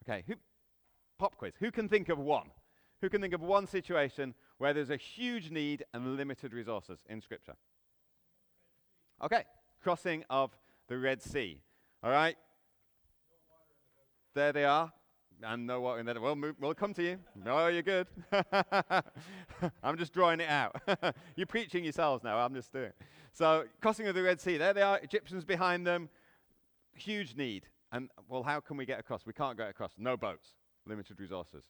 Okay, 0.05 0.25
who, 0.27 0.35
pop 1.19 1.37
quiz. 1.37 1.55
Who 1.61 1.71
can 1.71 1.89
think 1.89 2.09
of 2.09 2.19
one? 2.19 2.51
Who 3.01 3.09
can 3.09 3.21
think 3.21 3.35
of 3.35 3.43
one 3.43 3.67
situation 3.67 4.35
where 4.59 4.73
there's 4.73 4.91
a 4.91 4.97
huge 4.97 5.51
need 5.51 5.85
and 5.93 6.17
limited 6.17 6.53
resources 6.53 7.01
in 7.09 7.21
Scripture? 7.21 7.55
Okay, 9.23 9.45
crossing 9.83 10.25
of 10.29 10.57
the 10.89 10.99
Red 10.99 11.23
Sea. 11.23 11.61
All 12.03 12.11
right, 12.11 12.37
there 14.37 14.53
they 14.53 14.65
are. 14.65 14.93
And 15.43 15.67
no 15.67 15.81
water 15.81 16.01
in 16.01 16.07
there. 16.07 16.21
We'll, 16.21 16.37
we'll 16.61 16.75
come 16.75 16.95
to 16.95 17.03
you. 17.03 17.19
No, 17.45 17.67
you're 17.67 17.83
good. 17.83 18.07
I'm 19.83 19.99
just 19.99 20.13
drawing 20.13 20.41
it 20.41 20.49
out. 20.49 20.81
you're 21.37 21.47
preaching 21.47 21.85
yourselves 21.85 22.23
now. 22.23 22.39
I'm 22.39 22.55
just 22.55 22.73
doing 22.73 22.87
it. 22.87 22.97
So, 23.33 23.65
crossing 23.83 24.07
of 24.07 24.15
the 24.15 24.23
Red 24.23 24.41
Sea. 24.41 24.57
There 24.57 24.73
they 24.73 24.83
are, 24.83 24.99
Egyptians 25.01 25.45
behind 25.45 25.87
them. 25.87 26.09
Huge 26.95 27.37
need. 27.37 27.65
And, 27.93 28.11
well, 28.29 28.43
how 28.43 28.61
can 28.61 28.77
we 28.77 28.87
get 28.87 28.99
across? 28.99 29.27
We 29.27 29.33
can't 29.33 29.59
get 29.59 29.69
across. 29.69 29.93
No 29.99 30.17
boats, 30.17 30.55
limited 30.87 31.21
resources. 31.21 31.65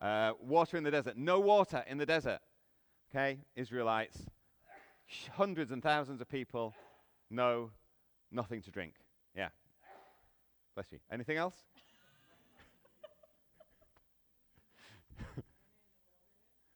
Uh, 0.00 0.32
water 0.40 0.76
in 0.76 0.84
the 0.84 0.90
desert. 0.90 1.16
No 1.16 1.40
water 1.40 1.84
in 1.88 1.96
the 1.96 2.06
desert. 2.06 2.40
Okay, 3.10 3.38
Israelites. 3.56 4.18
Hundreds 5.32 5.70
and 5.70 5.82
thousands 5.82 6.20
of 6.20 6.28
people. 6.28 6.74
No, 7.30 7.70
nothing 8.30 8.60
to 8.62 8.70
drink. 8.70 8.94
Yeah. 9.34 9.48
Bless 10.74 10.92
you. 10.92 10.98
Anything 11.10 11.36
else? 11.36 11.54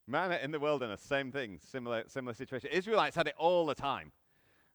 Manna 0.06 0.38
in 0.42 0.50
the 0.50 0.60
wilderness, 0.60 1.00
same 1.00 1.32
thing, 1.32 1.58
similar, 1.58 2.04
similar 2.06 2.34
situation. 2.34 2.70
Israelites 2.72 3.16
had 3.16 3.26
it 3.26 3.34
all 3.38 3.66
the 3.66 3.74
time. 3.74 4.12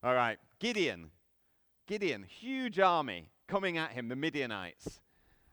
All 0.04 0.16
right, 0.16 0.40
Gideon, 0.60 1.12
Gideon, 1.88 2.24
huge 2.24 2.80
army 2.80 3.30
coming 3.48 3.78
at 3.78 3.92
him, 3.92 4.08
the 4.08 4.16
Midianites. 4.16 5.02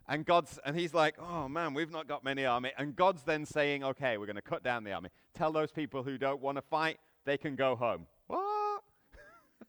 And 0.09 0.25
God's 0.25 0.59
and 0.65 0.79
he's 0.79 0.95
like, 0.95 1.17
"Oh 1.19 1.49
man, 1.49 1.75
we've 1.75 1.91
not 1.91 2.07
got 2.07 2.23
many 2.23 2.47
army." 2.47 2.71
And 2.79 2.95
God's 2.95 3.23
then 3.23 3.45
saying, 3.45 3.83
"Okay, 3.83 4.19
we're 4.19 4.27
going 4.27 4.37
to 4.37 4.43
cut 4.43 4.63
down 4.63 4.85
the 4.85 4.93
army. 4.93 5.11
Tell 5.35 5.51
those 5.51 5.73
people 5.73 6.05
who 6.05 6.17
don't 6.17 6.41
want 6.41 6.59
to 6.59 6.63
fight, 6.63 6.99
they 7.25 7.37
can 7.37 7.57
go 7.57 7.75
home." 7.75 8.07
What? 8.29 8.85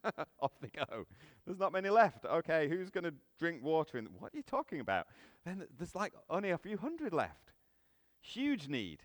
Off 0.40 0.52
they 0.62 0.70
go. 0.70 1.06
There's 1.46 1.58
not 1.58 1.74
many 1.74 1.90
left. 1.90 2.26
Okay, 2.26 2.70
who's 2.70 2.92
going 2.92 3.06
to 3.06 3.14
drink 3.40 3.64
water? 3.64 3.98
And 3.98 4.10
what 4.20 4.34
are 4.34 4.38
you 4.38 4.44
talking 4.44 4.80
about? 4.80 5.08
Then 5.44 5.66
there's 5.78 5.96
like 5.96 6.14
only 6.30 6.52
a 6.52 6.58
few 6.58 6.78
hundred 6.78 7.14
left. 7.14 7.52
Huge 8.22 8.68
need 8.68 9.00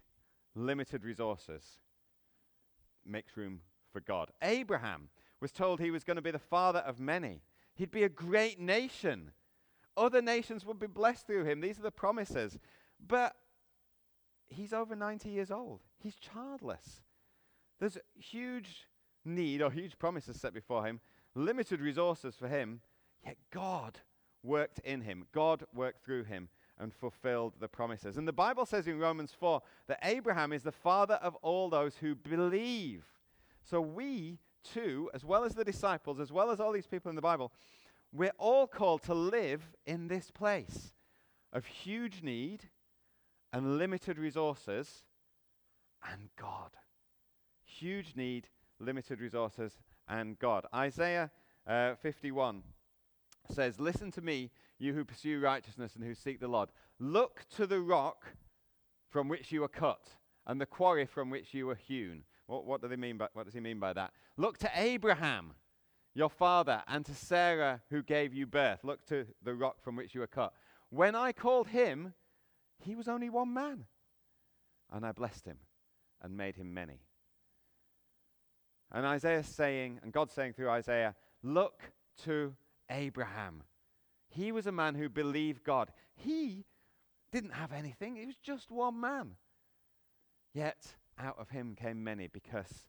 limited 0.54 1.04
resources 1.04 1.78
makes 3.04 3.36
room 3.36 3.60
for 3.92 4.00
God. 4.00 4.30
Abraham 4.42 5.08
was 5.40 5.52
told 5.52 5.80
he 5.80 5.90
was 5.90 6.04
going 6.04 6.16
to 6.16 6.22
be 6.22 6.30
the 6.30 6.38
father 6.38 6.80
of 6.80 7.00
many. 7.00 7.42
He'd 7.74 7.90
be 7.90 8.04
a 8.04 8.08
great 8.08 8.60
nation. 8.60 9.32
Other 9.96 10.22
nations 10.22 10.64
would 10.64 10.78
be 10.78 10.86
blessed 10.86 11.26
through 11.26 11.44
him. 11.44 11.60
These 11.60 11.78
are 11.78 11.82
the 11.82 11.90
promises. 11.90 12.58
But 13.04 13.34
he's 14.48 14.72
over 14.72 14.94
90 14.94 15.28
years 15.28 15.50
old. 15.50 15.80
He's 15.98 16.16
childless. 16.16 17.02
There's 17.80 17.98
huge 18.14 18.86
need 19.24 19.62
or 19.62 19.70
huge 19.70 19.98
promises 19.98 20.40
set 20.40 20.54
before 20.54 20.86
him, 20.86 21.00
limited 21.34 21.80
resources 21.80 22.34
for 22.36 22.48
him, 22.48 22.80
yet 23.24 23.36
God 23.52 23.98
worked 24.42 24.78
in 24.80 25.02
him. 25.02 25.26
God 25.32 25.64
worked 25.74 26.04
through 26.04 26.24
him 26.24 26.48
and 26.82 26.92
fulfilled 26.92 27.54
the 27.60 27.68
promises. 27.68 28.16
And 28.16 28.26
the 28.26 28.32
Bible 28.32 28.66
says 28.66 28.88
in 28.88 28.98
Romans 28.98 29.32
4 29.38 29.62
that 29.86 30.00
Abraham 30.02 30.52
is 30.52 30.64
the 30.64 30.72
father 30.72 31.14
of 31.14 31.36
all 31.36 31.70
those 31.70 31.96
who 31.96 32.16
believe. 32.16 33.04
So 33.62 33.80
we 33.80 34.40
too, 34.64 35.08
as 35.14 35.24
well 35.24 35.44
as 35.44 35.54
the 35.54 35.64
disciples, 35.64 36.18
as 36.18 36.32
well 36.32 36.50
as 36.50 36.58
all 36.58 36.72
these 36.72 36.88
people 36.88 37.08
in 37.08 37.16
the 37.16 37.22
Bible, 37.22 37.52
we're 38.12 38.32
all 38.36 38.66
called 38.66 39.02
to 39.04 39.14
live 39.14 39.62
in 39.86 40.08
this 40.08 40.30
place 40.30 40.92
of 41.52 41.64
huge 41.64 42.22
need 42.22 42.68
and 43.52 43.78
limited 43.78 44.18
resources 44.18 45.04
and 46.10 46.30
God. 46.36 46.72
Huge 47.64 48.16
need, 48.16 48.48
limited 48.80 49.20
resources, 49.20 49.78
and 50.08 50.36
God. 50.38 50.66
Isaiah 50.74 51.30
uh, 51.66 51.94
51 51.94 52.64
says, 53.50 53.78
Listen 53.78 54.10
to 54.12 54.20
me, 54.20 54.50
you 54.82 54.92
who 54.92 55.04
pursue 55.04 55.40
righteousness 55.40 55.94
and 55.94 56.04
who 56.04 56.14
seek 56.14 56.40
the 56.40 56.48
Lord. 56.48 56.70
Look 56.98 57.44
to 57.56 57.66
the 57.66 57.80
rock 57.80 58.26
from 59.10 59.28
which 59.28 59.52
you 59.52 59.60
were 59.60 59.68
cut 59.68 60.08
and 60.46 60.60
the 60.60 60.66
quarry 60.66 61.06
from 61.06 61.30
which 61.30 61.54
you 61.54 61.66
were 61.66 61.76
hewn. 61.76 62.24
What, 62.46 62.64
what, 62.64 62.82
do 62.82 62.88
they 62.88 62.96
mean 62.96 63.16
by, 63.16 63.28
what 63.32 63.44
does 63.44 63.54
he 63.54 63.60
mean 63.60 63.78
by 63.78 63.92
that? 63.92 64.12
Look 64.36 64.58
to 64.58 64.70
Abraham, 64.74 65.52
your 66.14 66.28
father, 66.28 66.82
and 66.88 67.04
to 67.06 67.14
Sarah 67.14 67.80
who 67.90 68.02
gave 68.02 68.34
you 68.34 68.46
birth. 68.46 68.80
Look 68.82 69.06
to 69.06 69.26
the 69.42 69.54
rock 69.54 69.82
from 69.82 69.96
which 69.96 70.14
you 70.14 70.20
were 70.20 70.26
cut. 70.26 70.52
When 70.90 71.14
I 71.14 71.32
called 71.32 71.68
him, 71.68 72.14
he 72.84 72.94
was 72.94 73.08
only 73.08 73.30
one 73.30 73.54
man. 73.54 73.84
And 74.90 75.06
I 75.06 75.12
blessed 75.12 75.46
him 75.46 75.58
and 76.20 76.36
made 76.36 76.56
him 76.56 76.74
many. 76.74 77.00
And 78.90 79.06
Isaiah 79.06 79.42
saying, 79.42 80.00
and 80.02 80.12
God 80.12 80.30
saying 80.30 80.52
through 80.52 80.68
Isaiah, 80.68 81.14
look 81.42 81.80
to 82.24 82.54
Abraham. 82.90 83.62
He 84.34 84.50
was 84.50 84.66
a 84.66 84.72
man 84.72 84.94
who 84.94 85.08
believed 85.08 85.62
God. 85.62 85.90
He 86.14 86.64
didn't 87.30 87.52
have 87.52 87.72
anything, 87.72 88.16
he 88.16 88.26
was 88.26 88.36
just 88.36 88.70
one 88.70 89.00
man. 89.00 89.32
Yet 90.54 90.94
out 91.18 91.38
of 91.38 91.50
him 91.50 91.74
came 91.74 92.02
many 92.02 92.28
because 92.28 92.86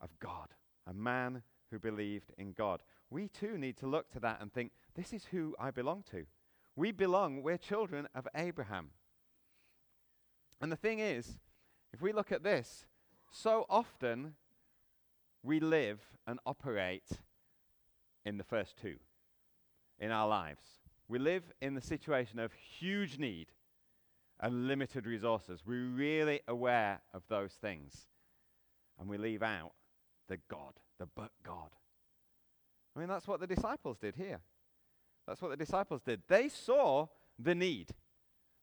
of 0.00 0.10
God, 0.18 0.48
a 0.86 0.92
man 0.92 1.42
who 1.70 1.78
believed 1.78 2.32
in 2.38 2.52
God. 2.52 2.82
We 3.10 3.28
too 3.28 3.56
need 3.56 3.76
to 3.78 3.86
look 3.86 4.10
to 4.12 4.20
that 4.20 4.40
and 4.40 4.52
think, 4.52 4.72
this 4.94 5.12
is 5.12 5.26
who 5.30 5.54
I 5.58 5.70
belong 5.70 6.04
to. 6.10 6.26
We 6.74 6.92
belong, 6.92 7.42
we're 7.42 7.56
children 7.56 8.08
of 8.14 8.28
Abraham. 8.34 8.90
And 10.60 10.70
the 10.70 10.76
thing 10.76 10.98
is, 10.98 11.38
if 11.92 12.02
we 12.02 12.12
look 12.12 12.32
at 12.32 12.42
this, 12.42 12.86
so 13.30 13.64
often 13.68 14.34
we 15.42 15.60
live 15.60 16.00
and 16.26 16.38
operate 16.44 17.08
in 18.24 18.36
the 18.36 18.44
first 18.44 18.76
two 18.76 18.96
in 19.98 20.10
our 20.10 20.28
lives. 20.28 20.62
We 21.08 21.18
live 21.18 21.44
in 21.60 21.74
the 21.74 21.80
situation 21.80 22.38
of 22.38 22.52
huge 22.52 23.18
need 23.18 23.48
and 24.40 24.68
limited 24.68 25.06
resources. 25.06 25.62
We're 25.66 25.86
really 25.86 26.40
aware 26.48 27.00
of 27.14 27.22
those 27.28 27.52
things. 27.52 28.06
And 28.98 29.08
we 29.08 29.18
leave 29.18 29.42
out 29.42 29.72
the 30.28 30.38
God, 30.50 30.74
the 30.98 31.06
but 31.06 31.30
God. 31.44 31.70
I 32.94 33.00
mean, 33.00 33.08
that's 33.08 33.28
what 33.28 33.40
the 33.40 33.46
disciples 33.46 33.98
did 33.98 34.16
here. 34.16 34.40
That's 35.26 35.42
what 35.42 35.50
the 35.50 35.56
disciples 35.56 36.02
did. 36.02 36.22
They 36.28 36.48
saw 36.48 37.08
the 37.38 37.54
need. 37.54 37.90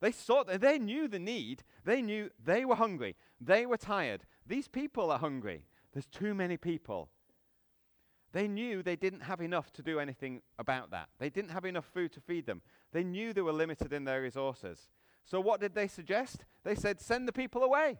They 0.01 0.11
saw 0.11 0.43
they 0.43 0.79
knew 0.79 1.07
the 1.07 1.19
need. 1.19 1.63
They 1.85 2.01
knew 2.01 2.29
they 2.43 2.65
were 2.65 2.75
hungry. 2.75 3.15
They 3.39 3.65
were 3.65 3.77
tired. 3.77 4.25
These 4.45 4.67
people 4.67 5.11
are 5.11 5.19
hungry. 5.19 5.63
There's 5.93 6.07
too 6.07 6.33
many 6.33 6.57
people. 6.57 7.09
They 8.33 8.47
knew 8.47 8.81
they 8.81 8.95
didn't 8.95 9.21
have 9.21 9.41
enough 9.41 9.71
to 9.73 9.83
do 9.83 9.99
anything 9.99 10.41
about 10.57 10.89
that. 10.89 11.09
They 11.19 11.29
didn't 11.29 11.51
have 11.51 11.65
enough 11.65 11.85
food 11.85 12.11
to 12.13 12.19
feed 12.19 12.47
them. 12.47 12.63
They 12.91 13.03
knew 13.03 13.31
they 13.31 13.41
were 13.41 13.53
limited 13.53 13.93
in 13.93 14.05
their 14.05 14.21
resources. 14.21 14.89
So, 15.23 15.39
what 15.39 15.61
did 15.61 15.75
they 15.75 15.87
suggest? 15.87 16.43
They 16.63 16.73
said, 16.73 16.99
Send 16.99 17.27
the 17.27 17.31
people 17.31 17.63
away. 17.63 17.99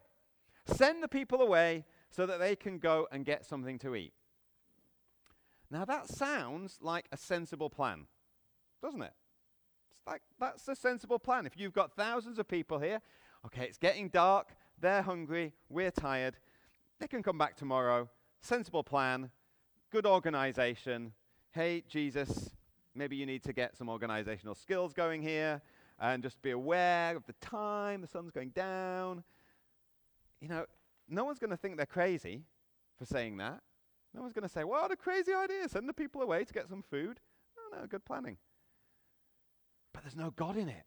Send 0.66 1.04
the 1.04 1.08
people 1.08 1.42
away 1.42 1.86
so 2.10 2.26
that 2.26 2.40
they 2.40 2.56
can 2.56 2.80
go 2.80 3.08
and 3.12 3.26
get 3.26 3.46
something 3.46 3.78
to 3.80 3.96
eat. 3.96 4.14
Now, 5.70 5.86
that 5.86 6.08
sounds 6.08 6.80
like 6.82 7.06
a 7.12 7.18
sensible 7.18 7.70
plan, 7.70 8.08
doesn't 8.82 9.02
it? 9.02 9.14
It's 9.92 10.02
like 10.08 10.22
that's 10.40 10.68
a 10.68 10.76
sensible 10.76 11.20
plan. 11.20 11.46
If 11.46 11.58
you've 11.58 11.74
got 11.74 11.94
thousands 11.94 12.40
of 12.40 12.48
people 12.48 12.80
here, 12.80 13.02
okay, 13.46 13.66
it's 13.66 13.78
getting 13.78 14.10
dark, 14.10 14.56
they're 14.80 15.04
hungry, 15.04 15.54
we're 15.70 15.92
tired, 15.92 16.38
they 17.00 17.08
can 17.08 17.22
come 17.22 17.38
back 17.38 17.56
tomorrow. 17.56 18.10
Sensible 18.42 18.84
plan, 18.84 19.30
good 19.94 20.08
organization. 20.08 21.14
Hey, 21.52 21.84
Jesus, 21.88 22.50
maybe 22.96 23.16
you 23.16 23.28
need 23.28 23.44
to 23.44 23.54
get 23.54 23.78
some 23.78 23.90
organizational 23.90 24.56
skills 24.56 24.92
going 24.92 25.22
here 25.22 25.62
and 26.00 26.24
just 26.24 26.42
be 26.42 26.50
aware 26.50 27.16
of 27.16 27.24
the 27.28 27.34
time, 27.34 28.02
the 28.02 28.08
sun's 28.08 28.32
going 28.32 28.50
down. 28.50 29.24
You 30.42 30.48
know, 30.48 30.66
no 31.08 31.24
one's 31.24 31.38
going 31.38 31.52
to 31.52 31.58
think 31.58 31.78
they're 31.78 31.86
crazy 31.86 32.42
for 32.98 33.06
saying 33.06 33.38
that. 33.38 33.60
No 34.16 34.22
one's 34.22 34.34
going 34.34 34.42
to 34.42 34.50
say, 34.50 34.64
what 34.64 34.92
a 34.92 34.96
crazy 34.96 35.32
idea, 35.32 35.70
send 35.70 35.88
the 35.88 35.94
people 35.94 36.24
away 36.24 36.44
to 36.44 36.52
get 36.52 36.68
some 36.68 36.82
food. 36.82 37.20
No, 37.56 37.80
no, 37.80 37.86
good 37.86 38.04
planning. 38.04 38.38
But 39.94 40.02
there's 40.02 40.16
no 40.16 40.32
God 40.32 40.58
in 40.58 40.70
it. 40.70 40.86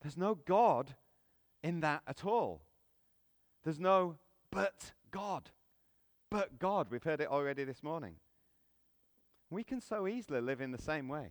There's 0.00 0.16
no 0.16 0.36
God 0.36 0.94
in 1.62 1.80
that 1.80 2.00
at 2.06 2.24
all. 2.24 2.62
There's 3.62 3.78
no 3.78 4.16
but 4.50 4.92
God. 5.10 5.50
But 6.34 6.58
God. 6.58 6.88
We've 6.90 7.04
heard 7.04 7.20
it 7.20 7.28
already 7.28 7.62
this 7.62 7.80
morning. 7.80 8.16
We 9.50 9.62
can 9.62 9.80
so 9.80 10.08
easily 10.08 10.40
live 10.40 10.60
in 10.60 10.72
the 10.72 10.82
same 10.82 11.06
way. 11.06 11.30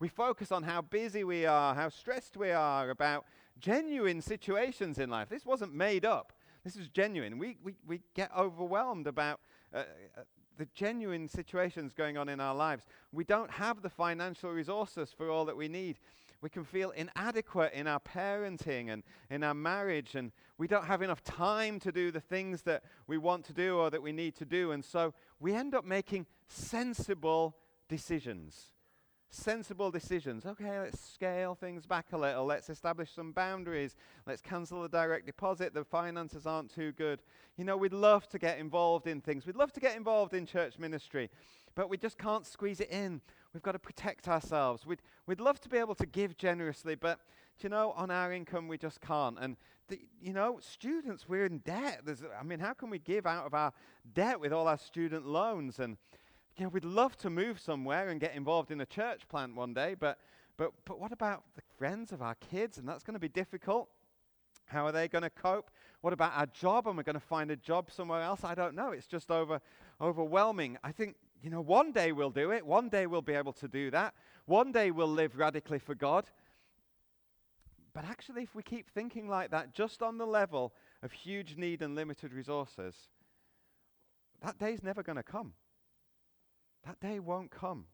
We 0.00 0.08
focus 0.08 0.52
on 0.52 0.64
how 0.64 0.82
busy 0.82 1.24
we 1.24 1.46
are, 1.46 1.74
how 1.74 1.88
stressed 1.88 2.36
we 2.36 2.50
are 2.50 2.90
about 2.90 3.24
genuine 3.58 4.20
situations 4.20 4.98
in 4.98 5.08
life. 5.08 5.30
This 5.30 5.46
wasn't 5.46 5.72
made 5.72 6.04
up. 6.04 6.34
This 6.62 6.76
is 6.76 6.88
genuine. 6.88 7.38
We, 7.38 7.56
we, 7.64 7.76
we 7.86 8.02
get 8.14 8.30
overwhelmed 8.36 9.06
about 9.06 9.40
uh, 9.72 9.78
uh, 9.78 10.24
the 10.58 10.68
genuine 10.74 11.26
situations 11.26 11.94
going 11.94 12.18
on 12.18 12.28
in 12.28 12.38
our 12.38 12.54
lives. 12.54 12.84
We 13.12 13.24
don't 13.24 13.50
have 13.52 13.80
the 13.80 13.88
financial 13.88 14.50
resources 14.50 15.10
for 15.10 15.30
all 15.30 15.46
that 15.46 15.56
we 15.56 15.68
need. 15.68 16.00
We 16.40 16.48
can 16.48 16.64
feel 16.64 16.90
inadequate 16.90 17.72
in 17.72 17.86
our 17.86 18.00
parenting 18.00 18.90
and 18.90 19.02
in 19.30 19.42
our 19.42 19.54
marriage, 19.54 20.14
and 20.14 20.32
we 20.56 20.68
don't 20.68 20.84
have 20.84 21.02
enough 21.02 21.24
time 21.24 21.80
to 21.80 21.90
do 21.90 22.10
the 22.10 22.20
things 22.20 22.62
that 22.62 22.84
we 23.06 23.18
want 23.18 23.44
to 23.46 23.52
do 23.52 23.78
or 23.78 23.90
that 23.90 24.02
we 24.02 24.12
need 24.12 24.36
to 24.36 24.44
do. 24.44 24.70
And 24.72 24.84
so 24.84 25.14
we 25.40 25.54
end 25.54 25.74
up 25.74 25.84
making 25.84 26.26
sensible 26.46 27.56
decisions 27.88 28.72
sensible 29.30 29.90
decisions. 29.90 30.46
Okay, 30.46 30.78
let's 30.80 31.00
scale 31.00 31.54
things 31.54 31.86
back 31.86 32.06
a 32.12 32.18
little. 32.18 32.44
Let's 32.44 32.70
establish 32.70 33.12
some 33.12 33.32
boundaries. 33.32 33.96
Let's 34.26 34.40
cancel 34.40 34.82
the 34.82 34.88
direct 34.88 35.26
deposit. 35.26 35.74
The 35.74 35.84
finances 35.84 36.46
aren't 36.46 36.74
too 36.74 36.92
good. 36.92 37.20
You 37.56 37.64
know, 37.64 37.76
we'd 37.76 37.92
love 37.92 38.28
to 38.30 38.38
get 38.38 38.58
involved 38.58 39.06
in 39.06 39.20
things. 39.20 39.46
We'd 39.46 39.56
love 39.56 39.72
to 39.72 39.80
get 39.80 39.96
involved 39.96 40.34
in 40.34 40.46
church 40.46 40.78
ministry, 40.78 41.30
but 41.78 41.88
we 41.88 41.96
just 41.96 42.18
can't 42.18 42.44
squeeze 42.44 42.80
it 42.80 42.90
in. 42.90 43.20
We've 43.54 43.62
got 43.62 43.70
to 43.70 43.78
protect 43.78 44.26
ourselves. 44.26 44.84
We'd, 44.84 45.00
we'd 45.28 45.38
love 45.38 45.60
to 45.60 45.68
be 45.68 45.78
able 45.78 45.94
to 45.94 46.06
give 46.06 46.36
generously, 46.36 46.96
but, 46.96 47.20
you 47.60 47.68
know, 47.68 47.92
on 47.92 48.10
our 48.10 48.32
income, 48.32 48.66
we 48.66 48.76
just 48.76 49.00
can't. 49.00 49.38
And, 49.40 49.56
the, 49.86 50.00
you 50.20 50.32
know, 50.32 50.58
students, 50.60 51.28
we're 51.28 51.46
in 51.46 51.58
debt. 51.58 52.00
There's, 52.04 52.24
I 52.36 52.42
mean, 52.42 52.58
how 52.58 52.72
can 52.72 52.90
we 52.90 52.98
give 52.98 53.26
out 53.26 53.46
of 53.46 53.54
our 53.54 53.72
debt 54.12 54.40
with 54.40 54.52
all 54.52 54.66
our 54.66 54.76
student 54.76 55.24
loans? 55.24 55.78
And, 55.78 55.98
you 56.56 56.64
know, 56.64 56.70
we'd 56.70 56.84
love 56.84 57.16
to 57.18 57.30
move 57.30 57.60
somewhere 57.60 58.08
and 58.08 58.18
get 58.18 58.34
involved 58.34 58.72
in 58.72 58.80
a 58.80 58.86
church 58.86 59.28
plant 59.28 59.54
one 59.54 59.72
day, 59.72 59.94
but, 59.94 60.18
but, 60.56 60.72
but 60.84 60.98
what 60.98 61.12
about 61.12 61.44
the 61.54 61.62
friends 61.78 62.10
of 62.10 62.22
our 62.22 62.34
kids? 62.50 62.78
And 62.78 62.88
that's 62.88 63.04
going 63.04 63.14
to 63.14 63.20
be 63.20 63.28
difficult. 63.28 63.88
How 64.66 64.84
are 64.84 64.92
they 64.92 65.06
going 65.06 65.22
to 65.22 65.30
cope? 65.30 65.70
What 66.00 66.12
about 66.12 66.32
our 66.34 66.46
job? 66.46 66.88
Am 66.88 66.96
we 66.96 67.04
going 67.04 67.14
to 67.14 67.20
find 67.20 67.52
a 67.52 67.56
job 67.56 67.88
somewhere 67.92 68.20
else? 68.20 68.42
I 68.42 68.56
don't 68.56 68.74
know. 68.74 68.90
It's 68.90 69.06
just 69.06 69.30
over, 69.30 69.60
overwhelming. 70.00 70.76
I 70.82 70.90
think, 70.90 71.14
you 71.42 71.50
know, 71.50 71.60
one 71.60 71.92
day 71.92 72.12
we'll 72.12 72.30
do 72.30 72.50
it. 72.50 72.66
One 72.66 72.88
day 72.88 73.06
we'll 73.06 73.22
be 73.22 73.34
able 73.34 73.52
to 73.54 73.68
do 73.68 73.90
that. 73.90 74.14
One 74.46 74.72
day 74.72 74.90
we'll 74.90 75.06
live 75.06 75.36
radically 75.36 75.78
for 75.78 75.94
God. 75.94 76.26
But 77.92 78.04
actually, 78.04 78.42
if 78.42 78.54
we 78.54 78.62
keep 78.62 78.90
thinking 78.90 79.28
like 79.28 79.50
that, 79.50 79.74
just 79.74 80.02
on 80.02 80.18
the 80.18 80.26
level 80.26 80.72
of 81.02 81.12
huge 81.12 81.56
need 81.56 81.82
and 81.82 81.94
limited 81.94 82.32
resources, 82.32 82.94
that 84.42 84.58
day's 84.58 84.82
never 84.82 85.02
going 85.02 85.16
to 85.16 85.22
come. 85.22 85.54
That 86.86 87.00
day 87.00 87.18
won't 87.18 87.50
come. 87.50 87.86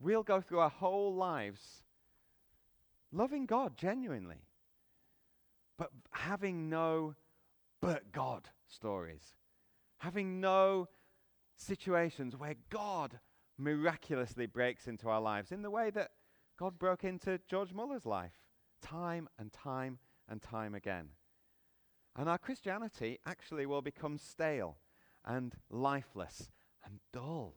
We'll 0.00 0.22
go 0.22 0.40
through 0.40 0.60
our 0.60 0.70
whole 0.70 1.14
lives 1.14 1.82
loving 3.12 3.46
God 3.46 3.76
genuinely, 3.76 4.46
but 5.76 5.90
having 6.10 6.68
no 6.70 7.14
but 7.80 8.12
God 8.12 8.48
stories, 8.68 9.34
having 9.98 10.40
no 10.40 10.88
situations 11.60 12.36
where 12.36 12.54
God 12.70 13.20
miraculously 13.58 14.46
breaks 14.46 14.86
into 14.86 15.08
our 15.08 15.20
lives 15.20 15.52
in 15.52 15.62
the 15.62 15.70
way 15.70 15.90
that 15.90 16.10
God 16.58 16.78
broke 16.78 17.04
into 17.04 17.40
George 17.48 17.72
Muller's 17.72 18.06
life 18.06 18.32
time 18.82 19.28
and 19.38 19.52
time 19.52 19.98
and 20.28 20.40
time 20.40 20.74
again. 20.74 21.10
And 22.16 22.28
our 22.28 22.38
Christianity 22.38 23.18
actually 23.26 23.66
will 23.66 23.82
become 23.82 24.18
stale 24.18 24.78
and 25.24 25.54
lifeless 25.70 26.50
and 26.84 27.00
dull. 27.12 27.56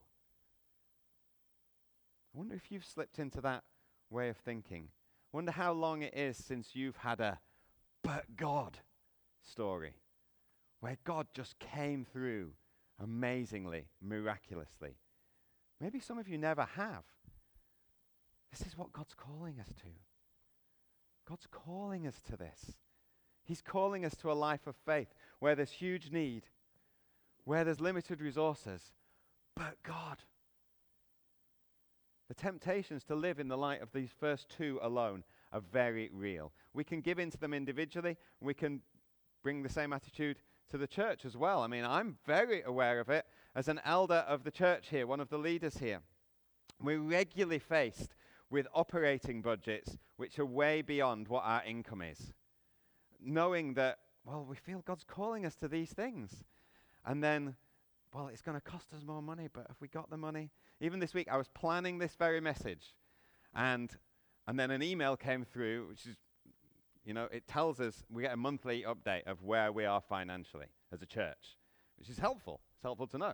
I 2.34 2.38
wonder 2.38 2.56
if 2.56 2.72
you've 2.72 2.86
slipped 2.86 3.20
into 3.20 3.42
that 3.42 3.64
way 4.10 4.30
of 4.30 4.38
thinking. 4.38 4.90
I 5.34 5.38
wonder 5.38 5.52
how 5.52 5.72
long 5.72 6.02
it 6.02 6.14
is 6.16 6.38
since 6.38 6.76
you've 6.76 6.98
had 6.98 7.20
a 7.20 7.40
but 8.04 8.36
God 8.36 8.80
story 9.42 9.96
where 10.82 10.98
God 11.04 11.28
just 11.34 11.58
came 11.60 12.06
through 12.06 12.52
amazingly, 13.02 13.88
miraculously. 14.02 14.98
Maybe 15.80 16.00
some 16.00 16.18
of 16.18 16.28
you 16.28 16.38
never 16.38 16.68
have. 16.76 17.04
This 18.52 18.68
is 18.68 18.78
what 18.78 18.94
God's 18.94 19.16
calling 19.16 19.60
us 19.60 19.68
to. 19.68 19.90
God's 21.28 21.48
calling 21.52 22.06
us 22.06 22.22
to 22.30 22.38
this. 22.38 22.74
He's 23.44 23.62
calling 23.62 24.06
us 24.06 24.16
to 24.18 24.32
a 24.32 24.34
life 24.34 24.68
of 24.68 24.76
faith 24.86 25.14
where 25.40 25.56
there's 25.56 25.72
huge 25.72 26.12
need, 26.12 26.44
where 27.44 27.64
there's 27.64 27.82
limited 27.82 28.22
resources, 28.22 28.94
but 29.56 29.76
God. 29.84 30.20
The 32.30 32.36
temptations 32.36 33.04
to 33.06 33.16
live 33.16 33.40
in 33.40 33.48
the 33.48 33.58
light 33.58 33.82
of 33.82 33.92
these 33.92 34.12
first 34.18 34.50
two 34.50 34.80
alone 34.82 35.24
are 35.52 35.62
very 35.62 36.10
real. 36.14 36.54
We 36.74 36.84
can 36.84 37.02
give 37.02 37.20
into 37.20 37.38
them 37.38 37.54
individually, 37.54 38.18
we 38.40 38.54
can 38.54 38.82
bring 39.44 39.62
the 39.62 39.70
same 39.70 39.92
attitude 39.94 40.38
to 40.74 40.78
the 40.80 40.88
church 40.88 41.24
as 41.24 41.38
well. 41.38 41.62
I 41.62 41.68
mean, 41.68 41.86
I'm 41.86 42.18
very 42.26 42.64
aware 42.64 43.00
of 43.00 43.08
it 43.08 43.28
as 43.54 43.68
an 43.68 43.80
elder 43.86 44.26
of 44.28 44.44
the 44.44 44.50
church 44.50 44.88
here, 44.90 45.06
one 45.06 45.20
of 45.20 45.30
the 45.30 45.38
leaders 45.38 45.78
here. 45.78 46.00
We're 46.82 46.98
regularly 46.98 47.60
faced 47.60 48.16
with 48.50 48.66
operating 48.74 49.44
budgets 49.44 50.00
which 50.18 50.40
are 50.40 50.48
way 50.48 50.82
beyond 50.82 51.28
what 51.28 51.44
our 51.46 51.64
income 51.64 52.02
is. 52.02 52.34
Knowing 53.24 53.76
that, 53.76 54.00
well, 54.26 54.48
we 54.50 54.56
feel 54.56 54.82
God's 54.84 55.04
calling 55.04 55.46
us 55.46 55.56
to 55.58 55.68
these 55.68 55.94
things. 55.94 56.44
And 57.06 57.24
then 57.24 57.56
well, 58.12 58.30
it's 58.30 58.42
going 58.42 58.58
to 58.60 58.62
cost 58.62 58.94
us 58.94 59.04
more 59.06 59.22
money, 59.22 59.50
but 59.54 59.68
have 59.68 59.78
we 59.80 59.88
got 59.88 60.10
the 60.10 60.18
money? 60.18 60.50
Even 60.82 61.00
this 61.00 61.14
week, 61.14 61.28
I 61.32 61.38
was 61.38 61.50
planning 61.50 62.00
this 62.00 62.16
very 62.16 62.42
message, 62.42 62.96
and 63.54 63.92
and 64.48 64.60
then 64.60 64.72
an 64.72 64.82
email 64.82 65.18
came 65.18 65.46
through, 65.46 65.88
which 65.90 66.08
is 66.08 66.16
You 67.06 67.14
know, 67.14 67.28
it 67.32 67.48
tells 67.48 67.80
us, 67.80 68.04
we 68.10 68.24
get 68.24 68.34
a 68.34 68.38
monthly 68.38 68.84
update 68.84 69.28
of 69.28 69.44
where 69.44 69.72
we 69.72 69.86
are 69.86 70.02
financially 70.02 70.68
as 70.92 71.02
a 71.02 71.06
church, 71.06 71.58
which 71.98 72.10
is 72.10 72.18
helpful. 72.18 72.62
It's 72.76 72.84
helpful 72.84 73.08
to 73.08 73.18
know. 73.18 73.34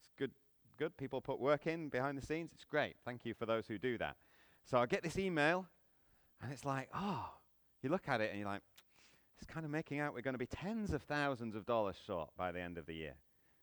It's 0.00 0.10
good, 0.18 0.30
good. 0.78 0.96
People 0.96 1.20
put 1.20 1.38
work 1.38 1.66
in 1.66 1.90
behind 1.90 2.16
the 2.16 2.24
scenes. 2.24 2.50
It's 2.54 2.64
great. 2.64 2.96
Thank 3.04 3.24
you 3.24 3.34
for 3.34 3.44
those 3.44 3.66
who 3.66 3.78
do 3.78 3.98
that. 3.98 4.16
So 4.64 4.78
I 4.78 4.86
get 4.86 5.02
this 5.02 5.18
email, 5.18 5.66
and 6.40 6.50
it's 6.50 6.64
like, 6.64 6.88
oh, 6.94 7.28
you 7.82 7.90
look 7.90 8.08
at 8.08 8.22
it 8.22 8.30
and 8.30 8.40
you're 8.40 8.48
like, 8.48 8.62
it's 9.36 9.46
kind 9.46 9.66
of 9.66 9.70
making 9.70 10.00
out 10.00 10.14
we're 10.14 10.22
going 10.22 10.34
to 10.34 10.38
be 10.38 10.46
tens 10.46 10.92
of 10.92 11.02
thousands 11.02 11.54
of 11.54 11.66
dollars 11.66 11.96
short 12.06 12.30
by 12.38 12.52
the 12.52 12.60
end 12.60 12.78
of 12.78 12.86
the 12.86 12.94
year 12.94 13.14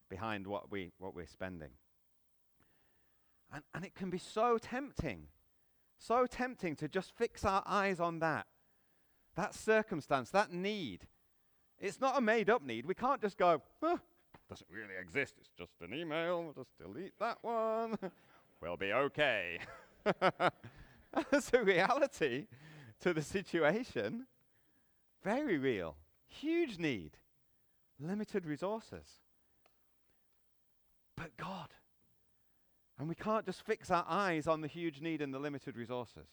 behind 0.10 0.46
what, 0.46 0.72
we, 0.72 0.92
what 1.00 1.16
we're 1.16 1.26
spending. 1.26 1.72
And, 3.52 3.64
and 3.74 3.84
it 3.84 3.96
can 3.96 4.12
be 4.12 4.20
so 4.20 4.60
tempting, 4.60 5.28
so 5.98 6.28
tempting 6.28 6.76
to 6.76 6.88
just 6.88 7.16
fix 7.16 7.44
our 7.44 7.64
eyes 7.66 8.00
on 8.00 8.20
that, 8.20 8.46
that 9.36 9.56
circumstance, 9.56 10.30
that 10.32 10.52
need. 10.52 11.08
It's 11.80 12.00
not 12.00 12.18
a 12.18 12.22
made 12.22 12.50
up 12.50 12.64
need. 12.64 12.86
We 12.86 12.94
can't 12.94 13.22
just 13.22 13.38
go, 13.38 13.62
oh, 13.82 14.00
doesn't 14.50 14.70
really 14.70 15.00
exist. 15.00 15.36
It's 15.40 15.50
just 15.58 15.82
an 15.82 15.98
email. 15.98 16.44
We'll 16.44 16.54
just 16.54 16.78
delete 16.78 17.18
that 17.20 17.38
one. 17.42 17.98
we'll 18.62 18.78
be 18.78 18.92
okay. 18.92 19.60
That's 21.32 21.54
a 21.54 21.64
reality 21.64 22.48
to 23.00 23.14
the 23.14 23.22
situation. 23.22 24.28
Very 25.24 25.58
real. 25.58 25.96
Huge 26.26 26.78
need. 26.78 27.12
Limited 28.00 28.46
resources. 28.46 29.08
But 31.16 31.38
God. 31.38 31.70
And 33.00 33.08
we 33.08 33.16
can't 33.16 33.46
just 33.46 33.66
fix 33.66 33.90
our 33.90 34.06
eyes 34.08 34.48
on 34.48 34.62
the 34.62 34.68
huge 34.68 35.02
need 35.02 35.22
and 35.22 35.34
the 35.34 35.40
limited 35.40 35.78
resources. 35.78 36.28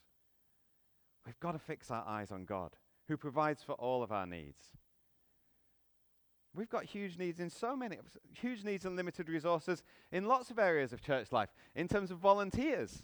We've 1.24 1.38
got 1.40 1.52
to 1.52 1.58
fix 1.58 1.90
our 1.90 2.04
eyes 2.06 2.30
on 2.30 2.44
God, 2.44 2.72
who 3.08 3.16
provides 3.16 3.62
for 3.62 3.72
all 3.72 4.02
of 4.02 4.12
our 4.12 4.26
needs. 4.26 4.76
We've 6.54 6.68
got 6.68 6.84
huge 6.84 7.18
needs 7.18 7.40
in 7.40 7.50
so 7.50 7.76
many, 7.76 7.98
huge 8.32 8.64
needs 8.64 8.84
and 8.84 8.96
limited 8.96 9.28
resources 9.28 9.82
in 10.12 10.26
lots 10.26 10.50
of 10.50 10.58
areas 10.58 10.92
of 10.92 11.02
church 11.02 11.30
life, 11.32 11.50
in 11.74 11.88
terms 11.88 12.10
of 12.10 12.18
volunteers, 12.18 13.02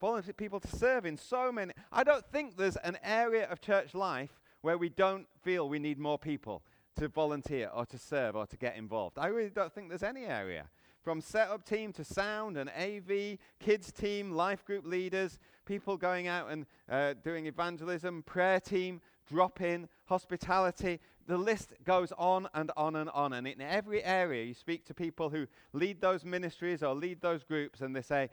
volunteer 0.00 0.32
people 0.32 0.60
to 0.60 0.68
serve 0.68 1.06
in 1.06 1.16
so 1.16 1.52
many. 1.52 1.72
I 1.92 2.04
don't 2.04 2.24
think 2.24 2.56
there's 2.56 2.76
an 2.76 2.98
area 3.02 3.48
of 3.48 3.60
church 3.60 3.94
life 3.94 4.40
where 4.62 4.78
we 4.78 4.88
don't 4.88 5.26
feel 5.42 5.68
we 5.68 5.78
need 5.78 5.98
more 5.98 6.18
people 6.18 6.62
to 6.96 7.08
volunteer 7.08 7.70
or 7.72 7.86
to 7.86 7.98
serve 7.98 8.34
or 8.36 8.46
to 8.46 8.56
get 8.56 8.76
involved. 8.76 9.18
I 9.18 9.28
really 9.28 9.50
don't 9.50 9.72
think 9.72 9.88
there's 9.88 10.02
any 10.02 10.24
area. 10.24 10.68
From 11.02 11.20
setup 11.20 11.64
team 11.64 11.92
to 11.92 12.04
sound 12.04 12.56
and 12.56 12.68
AV, 12.70 13.38
kids 13.60 13.92
team, 13.92 14.32
life 14.32 14.64
group 14.64 14.84
leaders, 14.84 15.38
people 15.64 15.96
going 15.96 16.26
out 16.26 16.50
and 16.50 16.66
uh, 16.90 17.14
doing 17.22 17.46
evangelism, 17.46 18.24
prayer 18.24 18.58
team, 18.58 19.00
drop 19.26 19.60
in, 19.60 19.88
hospitality. 20.06 21.00
The 21.26 21.36
list 21.36 21.72
goes 21.84 22.12
on 22.16 22.48
and 22.54 22.70
on 22.76 22.96
and 22.96 23.10
on. 23.10 23.32
And 23.32 23.46
in 23.46 23.60
every 23.60 24.02
area, 24.02 24.44
you 24.44 24.54
speak 24.54 24.84
to 24.86 24.94
people 24.94 25.30
who 25.30 25.46
lead 25.72 26.00
those 26.00 26.24
ministries 26.24 26.82
or 26.82 26.94
lead 26.94 27.20
those 27.20 27.42
groups, 27.42 27.80
and 27.80 27.94
they 27.94 28.02
say, 28.02 28.30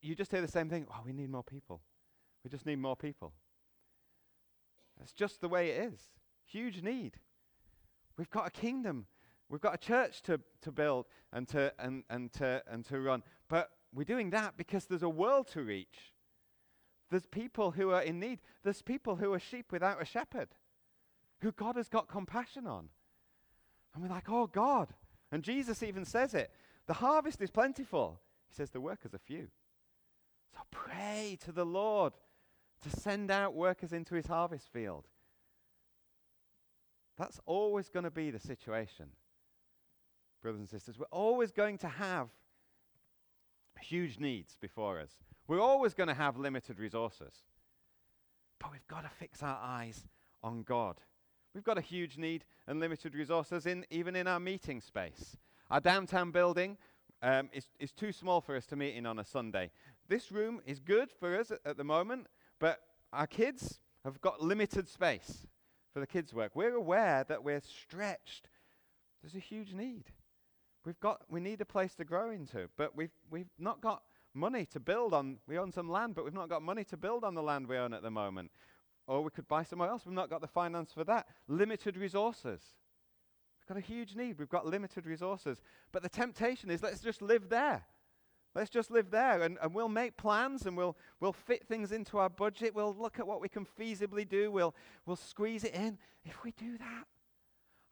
you 0.00 0.14
just 0.14 0.30
hear 0.30 0.40
the 0.40 0.48
same 0.48 0.68
thing. 0.68 0.86
Oh, 0.90 1.02
we 1.04 1.12
need 1.12 1.30
more 1.30 1.44
people. 1.44 1.80
We 2.42 2.50
just 2.50 2.66
need 2.66 2.78
more 2.78 2.96
people. 2.96 3.32
That's 4.98 5.12
just 5.12 5.40
the 5.40 5.48
way 5.48 5.70
it 5.70 5.92
is. 5.92 6.00
Huge 6.46 6.82
need. 6.82 7.18
We've 8.16 8.30
got 8.30 8.46
a 8.46 8.50
kingdom. 8.50 9.06
We've 9.48 9.60
got 9.60 9.74
a 9.74 9.78
church 9.78 10.22
to, 10.22 10.40
to 10.62 10.72
build 10.72 11.06
and 11.32 11.46
to, 11.48 11.72
and, 11.78 12.02
and, 12.08 12.32
to, 12.34 12.62
and 12.70 12.84
to 12.86 13.00
run. 13.00 13.22
But 13.48 13.70
we're 13.94 14.04
doing 14.04 14.30
that 14.30 14.56
because 14.56 14.86
there's 14.86 15.02
a 15.02 15.08
world 15.08 15.48
to 15.48 15.62
reach. 15.62 16.14
There's 17.10 17.26
people 17.26 17.72
who 17.72 17.90
are 17.90 18.02
in 18.02 18.18
need. 18.18 18.40
There's 18.64 18.82
people 18.82 19.16
who 19.16 19.32
are 19.32 19.38
sheep 19.38 19.70
without 19.70 20.02
a 20.02 20.04
shepherd, 20.04 20.48
who 21.40 21.52
God 21.52 21.76
has 21.76 21.88
got 21.88 22.08
compassion 22.08 22.66
on. 22.66 22.88
And 23.94 24.02
we're 24.02 24.10
like, 24.10 24.28
oh, 24.28 24.46
God. 24.46 24.88
And 25.30 25.42
Jesus 25.42 25.82
even 25.82 26.04
says 26.04 26.34
it. 26.34 26.50
The 26.86 26.94
harvest 26.94 27.40
is 27.40 27.50
plentiful. 27.50 28.20
He 28.48 28.54
says 28.54 28.70
the 28.70 28.80
workers 28.80 29.14
are 29.14 29.18
few. 29.18 29.48
So 30.54 30.60
pray 30.70 31.38
to 31.44 31.52
the 31.52 31.66
Lord 31.66 32.14
to 32.82 32.90
send 32.90 33.30
out 33.30 33.54
workers 33.54 33.92
into 33.92 34.14
his 34.14 34.26
harvest 34.26 34.72
field. 34.72 35.06
That's 37.16 37.40
always 37.46 37.88
going 37.88 38.04
to 38.04 38.10
be 38.10 38.30
the 38.30 38.38
situation, 38.38 39.06
brothers 40.42 40.60
and 40.60 40.68
sisters. 40.68 40.98
We're 40.98 41.06
always 41.06 41.50
going 41.50 41.78
to 41.78 41.88
have 41.88 42.28
huge 43.80 44.18
needs 44.18 44.56
before 44.60 45.00
us. 45.00 45.10
We're 45.48 45.60
always 45.60 45.94
going 45.94 46.08
to 46.08 46.14
have 46.14 46.36
limited 46.36 46.78
resources. 46.78 47.32
But 48.58 48.72
we've 48.72 48.86
got 48.88 49.02
to 49.02 49.10
fix 49.10 49.42
our 49.42 49.58
eyes 49.62 50.04
on 50.42 50.62
God. 50.62 50.96
We've 51.54 51.64
got 51.64 51.78
a 51.78 51.82
huge 51.82 52.18
need 52.18 52.44
and 52.66 52.80
limited 52.80 53.14
resources 53.14 53.66
in 53.66 53.84
even 53.90 54.16
in 54.16 54.26
our 54.26 54.40
meeting 54.40 54.80
space. 54.80 55.36
Our 55.70 55.80
downtown 55.80 56.30
building 56.30 56.76
um, 57.22 57.48
is, 57.52 57.66
is 57.78 57.92
too 57.92 58.12
small 58.12 58.40
for 58.40 58.56
us 58.56 58.66
to 58.66 58.76
meet 58.76 58.94
in 58.94 59.06
on 59.06 59.18
a 59.18 59.24
Sunday. 59.24 59.70
This 60.08 60.30
room 60.30 60.60
is 60.66 60.80
good 60.80 61.10
for 61.18 61.38
us 61.38 61.50
at, 61.50 61.60
at 61.64 61.76
the 61.76 61.84
moment, 61.84 62.26
but 62.58 62.80
our 63.12 63.26
kids 63.26 63.80
have 64.04 64.20
got 64.20 64.42
limited 64.42 64.88
space 64.88 65.46
for 65.92 66.00
the 66.00 66.06
kids' 66.06 66.34
work. 66.34 66.52
We're 66.54 66.74
aware 66.74 67.24
that 67.28 67.42
we're 67.42 67.60
stretched. 67.60 68.48
There's 69.22 69.34
a 69.34 69.38
huge 69.38 69.72
need. 69.72 70.04
We've 70.84 71.00
got, 71.00 71.22
we 71.28 71.40
need 71.40 71.60
a 71.60 71.64
place 71.64 71.94
to 71.96 72.04
grow 72.04 72.30
into, 72.30 72.68
but 72.76 72.94
we've, 72.94 73.10
we've 73.30 73.50
not 73.58 73.80
got 73.80 74.02
money 74.36 74.66
to 74.66 74.78
build 74.78 75.14
on. 75.14 75.38
We 75.48 75.58
own 75.58 75.72
some 75.72 75.90
land, 75.90 76.14
but 76.14 76.24
we've 76.24 76.34
not 76.34 76.48
got 76.48 76.62
money 76.62 76.84
to 76.84 76.96
build 76.96 77.24
on 77.24 77.34
the 77.34 77.42
land 77.42 77.66
we 77.66 77.76
own 77.76 77.92
at 77.92 78.02
the 78.02 78.10
moment. 78.10 78.50
Or 79.06 79.22
we 79.22 79.30
could 79.30 79.48
buy 79.48 79.62
somewhere 79.62 79.88
else. 79.88 80.04
We've 80.04 80.14
not 80.14 80.30
got 80.30 80.40
the 80.40 80.46
finance 80.46 80.92
for 80.92 81.04
that. 81.04 81.26
Limited 81.48 81.96
resources. 81.96 82.60
We've 83.60 83.74
got 83.74 83.78
a 83.78 83.86
huge 83.86 84.14
need. 84.14 84.38
We've 84.38 84.48
got 84.48 84.66
limited 84.66 85.06
resources. 85.06 85.60
But 85.92 86.02
the 86.02 86.08
temptation 86.08 86.70
is 86.70 86.82
let's 86.82 87.00
just 87.00 87.22
live 87.22 87.48
there. 87.48 87.84
Let's 88.54 88.70
just 88.70 88.90
live 88.90 89.10
there 89.10 89.42
and, 89.42 89.58
and 89.60 89.74
we'll 89.74 89.90
make 89.90 90.16
plans 90.16 90.64
and 90.64 90.78
we'll, 90.78 90.96
we'll 91.20 91.34
fit 91.34 91.66
things 91.68 91.92
into 91.92 92.16
our 92.16 92.30
budget. 92.30 92.74
We'll 92.74 92.96
look 92.98 93.18
at 93.18 93.26
what 93.26 93.42
we 93.42 93.50
can 93.50 93.66
feasibly 93.78 94.26
do. 94.26 94.50
We'll, 94.50 94.74
we'll 95.04 95.16
squeeze 95.16 95.62
it 95.62 95.74
in. 95.74 95.98
If 96.24 96.42
we 96.42 96.52
do 96.52 96.78
that, 96.78 97.04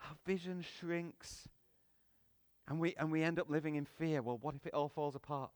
our 0.04 0.16
vision 0.24 0.64
shrinks 0.78 1.48
and 2.66 2.80
we, 2.80 2.94
and 2.98 3.12
we 3.12 3.22
end 3.22 3.38
up 3.38 3.50
living 3.50 3.74
in 3.74 3.84
fear. 3.84 4.22
Well, 4.22 4.38
what 4.40 4.54
if 4.54 4.66
it 4.66 4.72
all 4.72 4.88
falls 4.88 5.14
apart? 5.14 5.50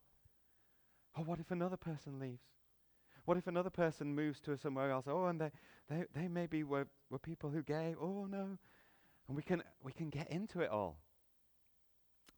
Or 1.17 1.25
what 1.25 1.41
if 1.41 1.51
another 1.51 1.77
person 1.77 2.19
leaves? 2.19 2.43
What 3.25 3.37
if 3.37 3.47
another 3.47 3.71
person 3.71 4.15
moves 4.15 4.41
to 4.41 4.57
somewhere 4.57 4.91
else? 4.91 5.05
Oh, 5.07 5.27
and 5.27 5.41
they, 5.41 5.51
they, 5.89 6.05
they 6.15 6.29
maybe 6.29 6.65
were, 6.65 6.87
were 7.11 7.19
people 7.19 7.51
who 7.51 7.63
gave. 7.63 7.97
Oh, 8.01 8.27
no. 8.27 8.59
And 9.29 9.37
we 9.37 9.43
can, 9.43 9.63
we 9.83 9.93
can 9.93 10.09
get 10.09 10.31
into 10.31 10.61
it 10.61 10.71
all. 10.71 10.99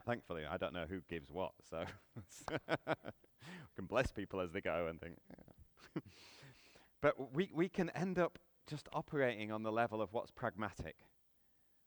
Thankfully, 0.04 0.42
I 0.50 0.56
don't 0.56 0.72
know 0.72 0.86
who 0.88 1.00
gives 1.08 1.30
what, 1.30 1.52
so 1.68 1.84
we 2.16 2.56
can 3.76 3.86
bless 3.86 4.10
people 4.10 4.40
as 4.40 4.50
they 4.50 4.60
go 4.60 4.86
and 4.88 5.00
think. 5.00 5.18
Yeah. 5.28 6.02
but 7.00 7.34
we, 7.34 7.50
we 7.54 7.68
can 7.68 7.90
end 7.90 8.18
up 8.18 8.38
just 8.66 8.88
operating 8.92 9.52
on 9.52 9.62
the 9.62 9.70
level 9.70 10.00
of 10.02 10.12
what's 10.12 10.30
pragmatic 10.30 10.96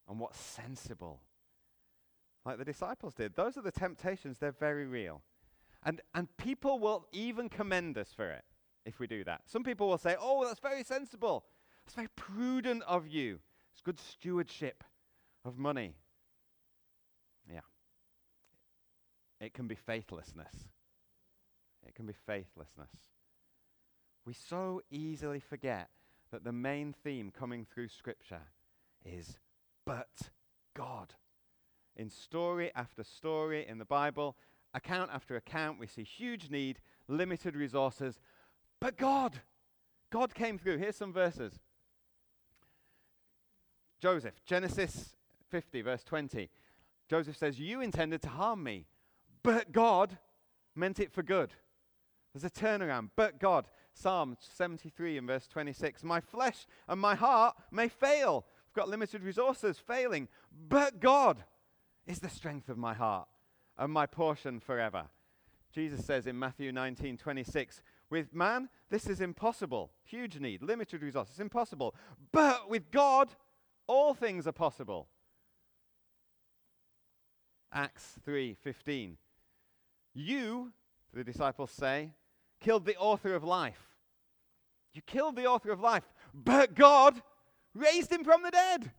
and 0.08 0.20
what's 0.20 0.40
sensible, 0.40 1.22
like 2.46 2.58
the 2.58 2.66
disciples 2.66 3.14
did. 3.14 3.36
Those 3.36 3.58
are 3.58 3.62
the 3.62 3.72
temptations, 3.72 4.38
they're 4.38 4.52
very 4.52 4.86
real. 4.86 5.24
And, 5.86 6.02
and 6.14 6.36
people 6.38 6.80
will 6.80 7.08
even 7.12 7.50
commend 7.50 7.98
us 7.98 8.14
for 8.16 8.30
it 8.30 8.44
if 8.86 9.00
we 9.00 9.08
do 9.08 9.24
that. 9.24 9.42
Some 9.46 9.64
people 9.64 9.88
will 9.90 9.98
say, 9.98 10.16
oh, 10.20 10.46
that's 10.46 10.60
very 10.60 10.84
sensible. 10.84 11.46
That's 11.86 11.96
very 11.96 12.10
prudent 12.16 12.84
of 12.88 13.08
you. 13.08 13.40
It's 13.74 13.82
good 13.82 14.00
stewardship 14.00 14.84
of 15.44 15.58
money. 15.58 15.96
Yeah. 17.52 17.60
It 19.42 19.54
can 19.54 19.68
be 19.68 19.76
faithlessness. 19.76 20.70
It 21.86 21.96
can 21.96 22.06
be 22.06 22.14
faithlessness. 22.26 22.92
We 24.26 24.34
so 24.34 24.82
easily 24.90 25.42
forget 25.42 25.90
that 26.32 26.46
the 26.46 26.54
main 26.54 26.94
theme 27.04 27.32
coming 27.38 27.66
through 27.66 27.90
Scripture 27.90 28.44
is 29.06 29.38
but 29.86 30.30
God. 30.76 31.14
In 31.96 32.10
story 32.10 32.72
after 32.74 33.04
story 33.04 33.68
in 33.68 33.78
the 33.78 33.86
Bible, 33.86 34.38
account 34.74 35.12
after 35.14 35.36
account, 35.36 35.80
we 35.80 35.88
see 35.88 36.04
huge 36.04 36.50
need, 36.50 36.80
limited 37.08 37.56
resources, 37.56 38.20
but 38.80 38.98
God. 38.98 39.42
God 40.10 40.36
came 40.36 40.58
through. 40.58 40.78
Here's 40.78 40.96
some 40.96 41.14
verses. 41.14 41.60
Joseph, 44.00 44.36
Genesis 44.46 45.16
50, 45.50 45.82
verse 45.82 46.04
20. 46.04 46.50
Joseph 47.10 47.38
says, 47.38 47.60
You 47.60 47.82
intended 47.82 48.22
to 48.24 48.30
harm 48.30 48.64
me, 48.64 48.86
but 49.42 49.72
God 49.72 50.18
meant 50.76 51.00
it 51.00 51.12
for 51.12 51.24
good. 51.24 51.54
There's 52.34 52.44
a 52.44 52.50
turnaround, 52.50 53.12
but 53.16 53.40
God. 53.40 53.68
Psalm 53.96 54.36
73 54.40 55.20
and 55.20 55.28
verse 55.28 55.48
26. 55.48 56.04
My 56.04 56.20
flesh 56.20 56.66
and 56.88 57.00
my 57.00 57.14
heart 57.14 57.56
may 57.72 57.88
fail. 57.88 58.46
We've 58.68 58.82
got 58.82 58.90
limited 58.90 59.22
resources, 59.22 59.78
failing, 59.78 60.28
but 60.68 61.00
God 61.00 61.44
is 62.08 62.20
the 62.20 62.30
strength 62.30 62.70
of 62.70 62.78
my 62.78 62.96
heart 62.96 63.28
and 63.78 63.92
my 63.92 64.06
portion 64.06 64.60
forever. 64.60 65.06
Jesus 65.74 66.06
says 66.06 66.28
in 66.28 66.38
Matthew 66.38 66.72
19 66.72 67.18
26, 67.18 67.82
With 68.10 68.34
man, 68.34 68.70
this 68.90 69.08
is 69.08 69.22
impossible. 69.22 69.92
Huge 70.04 70.40
need, 70.40 70.62
limited 70.62 71.02
resources, 71.02 71.40
impossible. 71.40 71.96
But 72.32 72.70
with 72.70 72.92
God, 72.92 73.30
all 73.88 74.14
things 74.14 74.48
are 74.48 74.52
possible. 74.52 75.08
Acts 77.72 78.20
3:15. 78.26 79.18
You, 80.14 80.72
the 81.12 81.24
disciples 81.24 81.72
say, 81.72 82.12
killed 82.60 82.86
the 82.86 82.98
author 82.98 83.34
of 83.34 83.44
life. 83.44 83.98
You 84.94 85.02
killed 85.02 85.36
the 85.36 85.48
author 85.48 85.72
of 85.72 85.80
life, 85.80 86.04
but 86.34 86.76
God 86.76 87.22
raised 87.74 88.12
him 88.12 88.24
from 88.24 88.44
the 88.44 88.52
dead. 88.52 88.92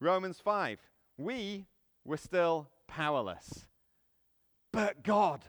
Romans 0.00 0.40
5. 0.40 0.80
We 1.16 1.66
were 2.04 2.16
still 2.16 2.68
powerless, 2.86 3.66
but 4.72 5.02
God 5.02 5.44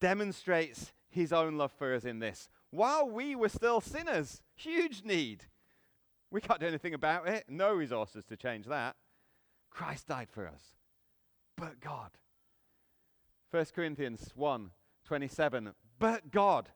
demonstrates 0.00 0.92
his 1.08 1.32
own 1.32 1.56
love 1.56 1.72
for 1.72 1.94
us 1.94 2.04
in 2.04 2.18
this. 2.18 2.48
While 2.70 3.08
we 3.08 3.34
were 3.34 3.48
still 3.48 3.80
sinners, 3.80 4.40
huge 4.54 5.02
need. 5.04 5.44
We 6.30 6.40
can't 6.40 6.60
do 6.60 6.66
anything 6.66 6.94
about 6.94 7.28
it, 7.28 7.44
no 7.48 7.72
resources 7.72 8.24
to 8.26 8.36
change 8.36 8.66
that. 8.66 8.96
Christ 9.70 10.06
died 10.06 10.28
for 10.30 10.46
us. 10.46 10.62
But 11.56 11.80
God. 11.80 12.12
1 13.50 13.66
Corinthians 13.74 14.30
1 14.34 14.70
27. 15.04 15.72
But 15.98 16.30
God 16.30 16.68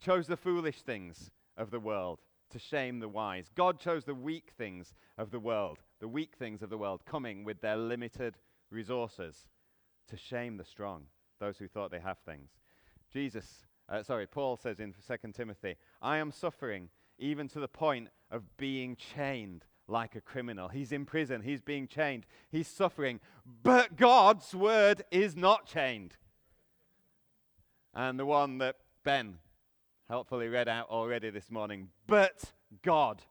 chose 0.00 0.26
the 0.26 0.36
foolish 0.36 0.82
things 0.82 1.32
of 1.56 1.70
the 1.70 1.80
world 1.80 2.20
to 2.50 2.58
shame 2.58 3.00
the 3.00 3.08
wise. 3.08 3.50
God 3.54 3.80
chose 3.80 4.04
the 4.04 4.14
weak 4.14 4.52
things 4.56 4.94
of 5.18 5.30
the 5.30 5.40
world, 5.40 5.78
the 6.00 6.08
weak 6.08 6.34
things 6.36 6.62
of 6.62 6.70
the 6.70 6.78
world, 6.78 7.04
coming 7.04 7.44
with 7.44 7.60
their 7.60 7.76
limited 7.76 8.36
resources 8.72 9.46
to 10.08 10.16
shame 10.16 10.56
the 10.56 10.64
strong, 10.64 11.04
those 11.38 11.58
who 11.58 11.68
thought 11.68 11.90
they 11.90 12.00
have 12.00 12.18
things. 12.18 12.50
Jesus 13.12 13.66
uh, 13.92 14.02
sorry, 14.02 14.26
Paul 14.26 14.56
says 14.56 14.80
in 14.80 14.94
2 15.06 15.32
Timothy, 15.32 15.76
I 16.00 16.16
am 16.16 16.32
suffering 16.32 16.88
even 17.18 17.46
to 17.48 17.60
the 17.60 17.68
point 17.68 18.08
of 18.30 18.56
being 18.56 18.96
chained 18.96 19.66
like 19.86 20.14
a 20.14 20.20
criminal. 20.20 20.68
He's 20.68 20.92
in 20.92 21.04
prison, 21.04 21.42
he's 21.42 21.60
being 21.60 21.86
chained, 21.86 22.24
he's 22.50 22.68
suffering, 22.68 23.20
but 23.62 23.96
God's 23.96 24.54
word 24.54 25.04
is 25.10 25.36
not 25.36 25.66
chained. 25.66 26.16
And 27.94 28.18
the 28.18 28.24
one 28.24 28.58
that 28.58 28.76
Ben 29.04 29.38
helpfully 30.08 30.48
read 30.48 30.68
out 30.68 30.88
already 30.88 31.28
this 31.28 31.50
morning, 31.50 31.88
but 32.06 32.52
God, 32.82 33.22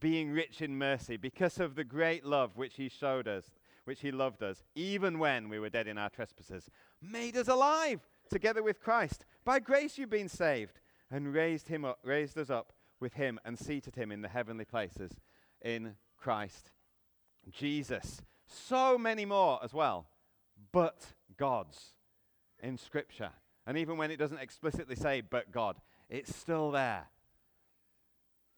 being 0.00 0.32
rich 0.32 0.60
in 0.60 0.76
mercy, 0.76 1.16
because 1.16 1.60
of 1.60 1.76
the 1.76 1.84
great 1.84 2.24
love 2.24 2.56
which 2.56 2.74
he 2.74 2.88
showed 2.88 3.28
us, 3.28 3.44
which 3.84 4.00
he 4.00 4.10
loved 4.10 4.42
us, 4.42 4.62
even 4.74 5.18
when 5.18 5.48
we 5.48 5.58
were 5.58 5.68
dead 5.68 5.86
in 5.86 5.98
our 5.98 6.10
trespasses, 6.10 6.70
made 7.02 7.36
us 7.36 7.48
alive 7.48 8.00
together 8.30 8.62
with 8.62 8.80
Christ. 8.80 9.24
By 9.44 9.58
grace 9.58 9.98
you've 9.98 10.10
been 10.10 10.28
saved, 10.28 10.80
and 11.10 11.32
raised 11.32 11.68
him 11.68 11.84
up, 11.84 11.98
raised 12.02 12.38
us 12.38 12.50
up 12.50 12.72
with 12.98 13.14
him, 13.14 13.38
and 13.44 13.58
seated 13.58 13.94
him 13.94 14.10
in 14.10 14.22
the 14.22 14.28
heavenly 14.28 14.64
places 14.64 15.20
in 15.62 15.96
Christ 16.16 16.72
Jesus. 17.50 18.22
So 18.46 18.98
many 18.98 19.24
more 19.24 19.60
as 19.62 19.72
well, 19.72 20.06
but 20.72 21.14
God's 21.36 21.94
in 22.62 22.78
Scripture. 22.78 23.30
And 23.66 23.78
even 23.78 23.96
when 23.96 24.10
it 24.10 24.18
doesn't 24.18 24.38
explicitly 24.38 24.96
say 24.96 25.20
but 25.20 25.50
God, 25.50 25.76
it's 26.08 26.34
still 26.34 26.70
there. 26.70 27.04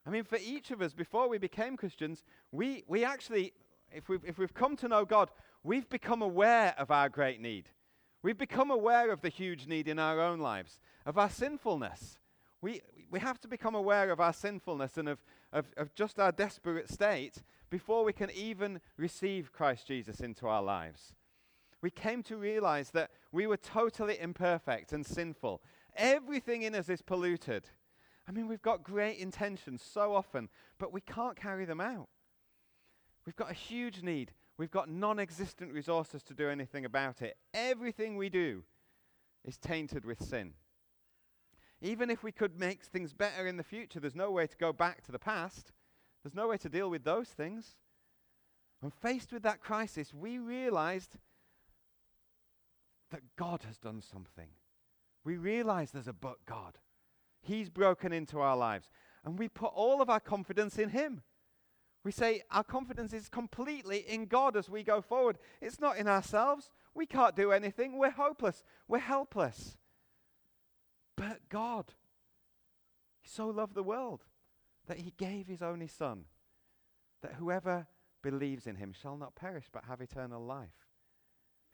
I 0.06 0.10
mean, 0.10 0.24
for 0.24 0.38
each 0.38 0.70
of 0.70 0.80
us, 0.80 0.94
before 0.94 1.28
we 1.28 1.38
became 1.38 1.76
Christians, 1.76 2.22
we, 2.52 2.84
we 2.86 3.04
actually, 3.04 3.52
if 3.96 4.08
we've, 4.08 4.24
if 4.24 4.38
we've 4.38 4.54
come 4.54 4.76
to 4.76 4.88
know 4.88 5.04
God, 5.04 5.30
we've 5.64 5.88
become 5.88 6.22
aware 6.22 6.74
of 6.78 6.90
our 6.90 7.08
great 7.08 7.40
need. 7.40 7.70
We've 8.22 8.38
become 8.38 8.70
aware 8.70 9.10
of 9.10 9.22
the 9.22 9.28
huge 9.28 9.66
need 9.66 9.88
in 9.88 9.98
our 9.98 10.20
own 10.20 10.38
lives, 10.38 10.78
of 11.04 11.16
our 11.16 11.30
sinfulness. 11.30 12.18
We, 12.60 12.82
we 13.10 13.20
have 13.20 13.40
to 13.40 13.48
become 13.48 13.74
aware 13.74 14.10
of 14.10 14.20
our 14.20 14.32
sinfulness 14.32 14.96
and 14.96 15.08
of, 15.08 15.24
of, 15.52 15.66
of 15.76 15.94
just 15.94 16.18
our 16.18 16.32
desperate 16.32 16.90
state 16.90 17.42
before 17.70 18.04
we 18.04 18.12
can 18.12 18.30
even 18.32 18.80
receive 18.96 19.52
Christ 19.52 19.86
Jesus 19.86 20.20
into 20.20 20.46
our 20.46 20.62
lives. 20.62 21.14
We 21.82 21.90
came 21.90 22.22
to 22.24 22.36
realize 22.36 22.90
that 22.90 23.10
we 23.32 23.46
were 23.46 23.56
totally 23.56 24.18
imperfect 24.18 24.92
and 24.92 25.06
sinful. 25.06 25.62
Everything 25.96 26.62
in 26.62 26.74
us 26.74 26.88
is 26.88 27.02
polluted. 27.02 27.68
I 28.28 28.32
mean, 28.32 28.48
we've 28.48 28.62
got 28.62 28.82
great 28.82 29.18
intentions 29.18 29.82
so 29.82 30.14
often, 30.14 30.48
but 30.78 30.92
we 30.92 31.00
can't 31.00 31.36
carry 31.36 31.64
them 31.64 31.80
out. 31.80 32.08
We've 33.26 33.36
got 33.36 33.50
a 33.50 33.54
huge 33.54 34.02
need 34.02 34.32
We've 34.58 34.70
got 34.70 34.88
non 34.88 35.18
existent 35.18 35.72
resources 35.72 36.22
to 36.24 36.34
do 36.34 36.48
anything 36.48 36.84
about 36.84 37.20
it. 37.20 37.36
Everything 37.52 38.16
we 38.16 38.28
do 38.28 38.62
is 39.44 39.58
tainted 39.58 40.04
with 40.04 40.22
sin. 40.22 40.54
Even 41.82 42.10
if 42.10 42.22
we 42.22 42.32
could 42.32 42.58
make 42.58 42.82
things 42.84 43.12
better 43.12 43.46
in 43.46 43.58
the 43.58 43.62
future, 43.62 44.00
there's 44.00 44.14
no 44.14 44.30
way 44.30 44.46
to 44.46 44.56
go 44.56 44.72
back 44.72 45.04
to 45.04 45.12
the 45.12 45.18
past. 45.18 45.72
There's 46.22 46.34
no 46.34 46.48
way 46.48 46.56
to 46.56 46.68
deal 46.70 46.88
with 46.88 47.04
those 47.04 47.28
things. 47.28 47.76
And 48.82 48.92
faced 48.92 49.32
with 49.32 49.42
that 49.42 49.60
crisis, 49.60 50.14
we 50.14 50.38
realized 50.38 51.16
that 53.10 53.22
God 53.36 53.62
has 53.66 53.76
done 53.76 54.00
something. 54.00 54.48
We 55.22 55.36
realize 55.36 55.90
there's 55.90 56.08
a 56.08 56.12
but 56.14 56.44
God. 56.46 56.78
He's 57.42 57.68
broken 57.68 58.12
into 58.12 58.40
our 58.40 58.56
lives. 58.56 58.88
And 59.24 59.38
we 59.38 59.48
put 59.48 59.72
all 59.74 60.00
of 60.00 60.08
our 60.08 60.20
confidence 60.20 60.78
in 60.78 60.90
Him. 60.90 61.22
We 62.06 62.12
say 62.12 62.44
our 62.52 62.62
confidence 62.62 63.12
is 63.12 63.28
completely 63.28 63.98
in 63.98 64.26
God 64.26 64.56
as 64.56 64.70
we 64.70 64.84
go 64.84 65.02
forward. 65.02 65.38
It's 65.60 65.80
not 65.80 65.96
in 65.96 66.06
ourselves. 66.06 66.70
We 66.94 67.04
can't 67.04 67.34
do 67.34 67.50
anything. 67.50 67.98
We're 67.98 68.12
hopeless. 68.12 68.62
We're 68.86 69.00
helpless. 69.00 69.76
But 71.16 71.48
God, 71.48 71.94
He 73.20 73.28
so 73.28 73.48
loved 73.48 73.74
the 73.74 73.82
world 73.82 74.22
that 74.86 74.98
He 74.98 75.14
gave 75.16 75.48
His 75.48 75.62
only 75.62 75.88
Son, 75.88 76.26
that 77.22 77.34
whoever 77.40 77.88
believes 78.22 78.68
in 78.68 78.76
Him 78.76 78.92
shall 78.92 79.16
not 79.16 79.34
perish 79.34 79.64
but 79.72 79.86
have 79.86 80.00
eternal 80.00 80.46
life. 80.46 80.86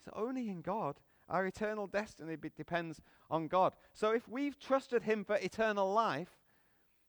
So 0.02 0.12
only 0.16 0.48
in 0.48 0.62
God. 0.62 0.96
Our 1.28 1.44
eternal 1.44 1.86
destiny 1.86 2.36
be- 2.36 2.52
depends 2.56 3.02
on 3.30 3.48
God. 3.48 3.74
So 3.92 4.12
if 4.12 4.26
we've 4.26 4.58
trusted 4.58 5.02
Him 5.02 5.24
for 5.24 5.36
eternal 5.36 5.92
life, 5.92 6.38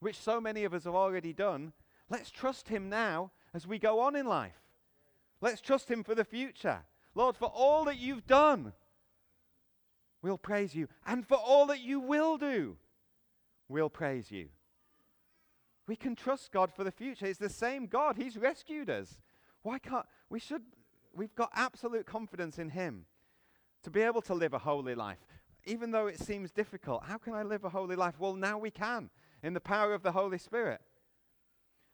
which 0.02 0.20
so 0.20 0.42
many 0.42 0.66
of 0.66 0.74
us 0.74 0.84
have 0.84 0.96
already 0.96 1.32
done, 1.32 1.72
Let's 2.14 2.30
trust 2.30 2.70
Him 2.70 2.90
now 2.90 3.32
as 3.56 3.66
we 3.66 3.80
go 3.80 4.00
on 4.02 4.16
in 4.16 4.28
life. 4.28 4.62
Let's 5.42 5.62
trust 5.62 5.90
Him 5.90 6.04
for 6.04 6.14
the 6.14 6.24
future. 6.24 6.82
Lord, 7.16 7.36
for 7.36 7.48
all 7.48 7.86
that 7.86 7.98
you've 7.98 8.28
done, 8.28 8.74
we'll 10.22 10.38
praise 10.38 10.76
you. 10.76 10.90
And 11.08 11.28
for 11.28 11.38
all 11.38 11.66
that 11.66 11.80
you 11.80 12.00
will 12.00 12.38
do, 12.38 12.78
we'll 13.68 13.90
praise 13.90 14.30
you. 14.30 14.50
We 15.88 15.96
can 15.96 16.16
trust 16.16 16.52
God 16.52 16.72
for 16.72 16.84
the 16.84 16.92
future. 16.92 17.26
It's 17.26 17.40
the 17.40 17.50
same 17.50 17.88
God. 17.88 18.16
He's 18.16 18.38
rescued 18.38 18.92
us. 18.92 19.20
Why 19.64 19.80
can't 19.80 20.06
we 20.30 20.40
should 20.40 20.62
we've 21.16 21.34
got 21.34 21.50
absolute 21.56 22.06
confidence 22.06 22.60
in 22.60 22.70
him 22.70 23.06
to 23.82 23.90
be 23.90 24.02
able 24.02 24.22
to 24.22 24.36
live 24.36 24.54
a 24.54 24.60
holy 24.60 24.94
life. 24.94 25.18
Even 25.66 25.90
though 25.90 26.06
it 26.06 26.20
seems 26.20 26.52
difficult, 26.52 27.06
how 27.06 27.18
can 27.18 27.34
I 27.34 27.42
live 27.42 27.64
a 27.64 27.70
holy 27.70 27.96
life? 27.96 28.20
Well, 28.20 28.36
now 28.36 28.60
we 28.60 28.70
can 28.70 29.10
in 29.42 29.54
the 29.54 29.60
power 29.60 29.96
of 29.96 30.04
the 30.04 30.12
Holy 30.12 30.38
Spirit. 30.38 30.80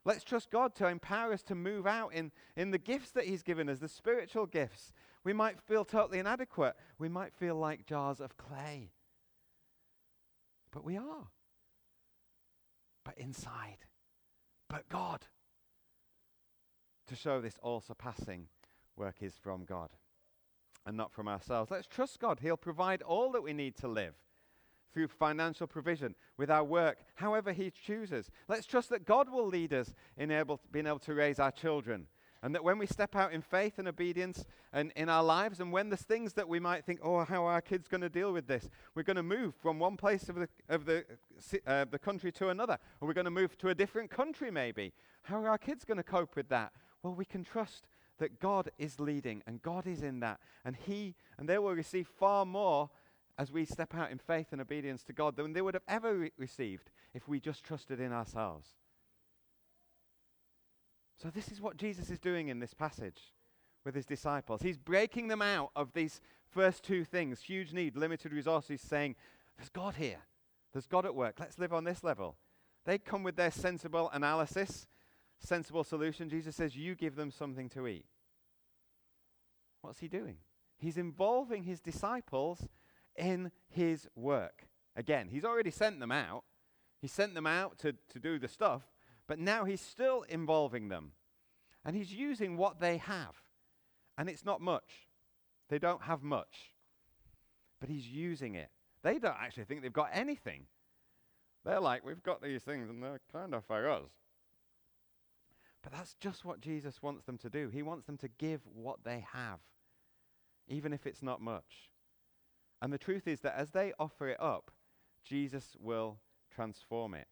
Let's 0.04 0.24
trust 0.24 0.50
God 0.50 0.74
to 0.76 0.86
empower 0.86 1.32
us 1.32 1.42
to 1.44 1.54
move 1.54 1.86
out 1.86 2.14
in, 2.14 2.32
in 2.56 2.70
the 2.70 2.78
gifts 2.78 3.10
that 3.12 3.26
He's 3.26 3.42
given 3.42 3.68
us, 3.68 3.78
the 3.78 3.88
spiritual 3.88 4.46
gifts. 4.46 4.92
We 5.24 5.32
might 5.32 5.60
feel 5.60 5.84
totally 5.84 6.18
inadequate. 6.18 6.74
We 6.98 7.08
might 7.08 7.34
feel 7.34 7.54
like 7.54 7.84
jars 7.84 8.20
of 8.20 8.36
clay. 8.38 8.92
But 10.72 10.84
we 10.84 10.96
are. 10.96 11.28
But 13.04 13.18
inside. 13.18 13.78
But 14.68 14.88
God. 14.88 15.26
To 17.08 17.16
show 17.16 17.40
this 17.40 17.58
all 17.62 17.80
surpassing 17.80 18.46
work 18.96 19.16
is 19.20 19.34
from 19.36 19.64
God 19.64 19.90
and 20.86 20.96
not 20.96 21.12
from 21.12 21.28
ourselves. 21.28 21.70
Let's 21.70 21.88
trust 21.88 22.20
God. 22.20 22.38
He'll 22.40 22.56
provide 22.56 23.02
all 23.02 23.32
that 23.32 23.42
we 23.42 23.52
need 23.52 23.76
to 23.78 23.88
live 23.88 24.14
through 24.92 25.08
financial 25.08 25.66
provision, 25.66 26.14
with 26.36 26.50
our 26.50 26.64
work, 26.64 26.98
however 27.16 27.52
He 27.52 27.70
chooses. 27.70 28.30
Let's 28.48 28.66
trust 28.66 28.90
that 28.90 29.06
God 29.06 29.30
will 29.30 29.46
lead 29.46 29.72
us 29.72 29.94
in 30.16 30.30
able, 30.30 30.60
being 30.72 30.86
able 30.86 30.98
to 31.00 31.14
raise 31.14 31.38
our 31.38 31.52
children. 31.52 32.06
And 32.42 32.54
that 32.54 32.64
when 32.64 32.78
we 32.78 32.86
step 32.86 33.14
out 33.14 33.32
in 33.32 33.42
faith 33.42 33.78
and 33.78 33.86
obedience 33.86 34.46
and 34.72 34.92
in 34.96 35.10
our 35.10 35.22
lives, 35.22 35.60
and 35.60 35.70
when 35.70 35.90
there's 35.90 36.02
things 36.02 36.32
that 36.34 36.48
we 36.48 36.58
might 36.58 36.86
think, 36.86 37.00
oh, 37.02 37.22
how 37.24 37.44
are 37.44 37.52
our 37.52 37.60
kids 37.60 37.86
going 37.86 38.00
to 38.00 38.08
deal 38.08 38.32
with 38.32 38.46
this? 38.46 38.68
We're 38.94 39.02
going 39.02 39.16
to 39.16 39.22
move 39.22 39.54
from 39.56 39.78
one 39.78 39.98
place 39.98 40.30
of 40.30 40.36
the, 40.36 40.48
of 40.70 40.86
the, 40.86 41.04
uh, 41.66 41.84
the 41.90 41.98
country 41.98 42.32
to 42.32 42.48
another, 42.48 42.78
or 43.00 43.08
we're 43.08 43.14
going 43.14 43.26
to 43.26 43.30
move 43.30 43.58
to 43.58 43.68
a 43.68 43.74
different 43.74 44.10
country 44.10 44.50
maybe. 44.50 44.94
How 45.22 45.42
are 45.42 45.50
our 45.50 45.58
kids 45.58 45.84
going 45.84 45.98
to 45.98 46.02
cope 46.02 46.34
with 46.34 46.48
that? 46.48 46.72
Well, 47.02 47.14
we 47.14 47.26
can 47.26 47.44
trust 47.44 47.88
that 48.18 48.40
God 48.40 48.70
is 48.78 49.00
leading 49.00 49.42
and 49.46 49.60
God 49.60 49.86
is 49.86 50.02
in 50.02 50.20
that, 50.20 50.40
and 50.64 50.76
He 50.76 51.14
and 51.36 51.48
they 51.48 51.58
will 51.58 51.74
receive 51.74 52.06
far 52.06 52.46
more 52.46 52.90
as 53.40 53.50
we 53.50 53.64
step 53.64 53.94
out 53.94 54.10
in 54.10 54.18
faith 54.18 54.48
and 54.52 54.60
obedience 54.60 55.02
to 55.02 55.14
God 55.14 55.34
than 55.34 55.54
they 55.54 55.62
would 55.62 55.72
have 55.72 55.82
ever 55.88 56.14
re- 56.14 56.32
received 56.36 56.90
if 57.14 57.26
we 57.26 57.40
just 57.40 57.64
trusted 57.64 57.98
in 57.98 58.12
ourselves. 58.12 58.68
So, 61.16 61.30
this 61.30 61.48
is 61.48 61.58
what 61.58 61.78
Jesus 61.78 62.10
is 62.10 62.18
doing 62.18 62.48
in 62.48 62.58
this 62.58 62.74
passage 62.74 63.32
with 63.82 63.94
his 63.94 64.04
disciples. 64.04 64.60
He's 64.60 64.76
breaking 64.76 65.28
them 65.28 65.40
out 65.40 65.70
of 65.74 65.94
these 65.94 66.20
first 66.50 66.84
two 66.84 67.02
things 67.02 67.40
huge 67.40 67.72
need, 67.72 67.96
limited 67.96 68.30
resources, 68.30 68.82
saying, 68.82 69.16
There's 69.56 69.70
God 69.70 69.94
here. 69.94 70.20
There's 70.74 70.86
God 70.86 71.06
at 71.06 71.14
work. 71.14 71.36
Let's 71.40 71.58
live 71.58 71.72
on 71.72 71.84
this 71.84 72.04
level. 72.04 72.36
They 72.84 72.98
come 72.98 73.22
with 73.22 73.36
their 73.36 73.50
sensible 73.50 74.10
analysis, 74.12 74.86
sensible 75.38 75.84
solution. 75.84 76.28
Jesus 76.28 76.56
says, 76.56 76.76
You 76.76 76.94
give 76.94 77.16
them 77.16 77.30
something 77.30 77.70
to 77.70 77.86
eat. 77.86 78.04
What's 79.80 80.00
he 80.00 80.08
doing? 80.08 80.36
He's 80.76 80.98
involving 80.98 81.64
his 81.64 81.80
disciples 81.80 82.68
in 83.20 83.52
his 83.68 84.08
work. 84.16 84.66
Again, 84.96 85.28
he's 85.30 85.44
already 85.44 85.70
sent 85.70 86.00
them 86.00 86.10
out. 86.10 86.44
He 87.00 87.06
sent 87.06 87.34
them 87.34 87.46
out 87.46 87.78
to, 87.78 87.94
to 88.10 88.18
do 88.18 88.38
the 88.38 88.48
stuff, 88.48 88.82
but 89.28 89.38
now 89.38 89.64
he's 89.64 89.80
still 89.80 90.22
involving 90.28 90.88
them. 90.88 91.12
And 91.84 91.96
he's 91.96 92.12
using 92.12 92.56
what 92.56 92.80
they 92.80 92.98
have. 92.98 93.36
And 94.18 94.28
it's 94.28 94.44
not 94.44 94.60
much. 94.60 95.06
They 95.68 95.78
don't 95.78 96.02
have 96.02 96.22
much. 96.22 96.74
But 97.80 97.88
he's 97.88 98.06
using 98.06 98.54
it. 98.54 98.70
They 99.02 99.18
don't 99.18 99.36
actually 99.40 99.64
think 99.64 99.80
they've 99.80 99.92
got 99.92 100.10
anything. 100.12 100.66
They're 101.64 101.80
like, 101.80 102.04
we've 102.04 102.22
got 102.22 102.42
these 102.42 102.62
things 102.62 102.90
and 102.90 103.02
they're 103.02 103.20
kind 103.32 103.54
of 103.54 103.64
for 103.64 103.88
us. 103.88 104.10
But 105.82 105.92
that's 105.92 106.14
just 106.20 106.44
what 106.44 106.60
Jesus 106.60 107.02
wants 107.02 107.24
them 107.24 107.38
to 107.38 107.48
do. 107.48 107.70
He 107.70 107.82
wants 107.82 108.04
them 108.04 108.18
to 108.18 108.28
give 108.28 108.60
what 108.74 109.04
they 109.04 109.24
have, 109.32 109.60
even 110.68 110.92
if 110.92 111.06
it's 111.06 111.22
not 111.22 111.40
much. 111.40 111.88
And 112.82 112.92
the 112.92 112.98
truth 112.98 113.26
is 113.26 113.40
that 113.40 113.56
as 113.56 113.70
they 113.70 113.92
offer 113.98 114.28
it 114.28 114.40
up, 114.40 114.70
Jesus 115.24 115.76
will 115.78 116.18
transform 116.50 117.14
it. 117.14 117.28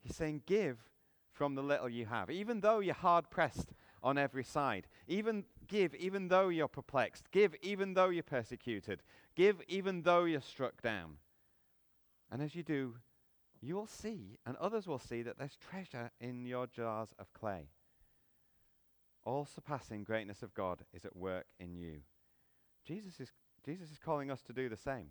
He's 0.00 0.16
saying, 0.16 0.42
Give 0.46 0.78
from 1.32 1.54
the 1.54 1.62
little 1.62 1.88
you 1.88 2.06
have, 2.06 2.30
even 2.30 2.60
though 2.60 2.80
you're 2.80 2.94
hard 2.94 3.30
pressed 3.30 3.72
on 4.02 4.18
every 4.18 4.44
side. 4.44 4.86
Even 5.06 5.44
give, 5.66 5.94
even 5.94 6.28
though 6.28 6.48
you're 6.48 6.68
perplexed. 6.68 7.30
Give, 7.30 7.54
even 7.62 7.94
though 7.94 8.08
you're 8.08 8.22
persecuted. 8.22 9.02
Give, 9.36 9.60
even 9.68 10.02
though 10.02 10.24
you're 10.24 10.40
struck 10.40 10.82
down. 10.82 11.16
And 12.30 12.42
as 12.42 12.54
you 12.54 12.62
do, 12.62 12.96
you 13.60 13.74
will 13.74 13.86
see, 13.86 14.38
and 14.46 14.56
others 14.56 14.86
will 14.86 14.98
see, 14.98 15.22
that 15.22 15.38
there's 15.38 15.56
treasure 15.56 16.10
in 16.20 16.46
your 16.46 16.66
jars 16.66 17.10
of 17.18 17.32
clay. 17.32 17.70
All 19.24 19.44
surpassing 19.44 20.04
greatness 20.04 20.42
of 20.42 20.54
God 20.54 20.84
is 20.94 21.04
at 21.04 21.16
work 21.16 21.46
in 21.58 21.74
you. 21.74 22.00
Jesus 22.84 23.20
is, 23.20 23.32
Jesus 23.64 23.90
is 23.90 23.98
calling 23.98 24.30
us 24.30 24.42
to 24.42 24.52
do 24.52 24.68
the 24.68 24.76
same. 24.76 25.10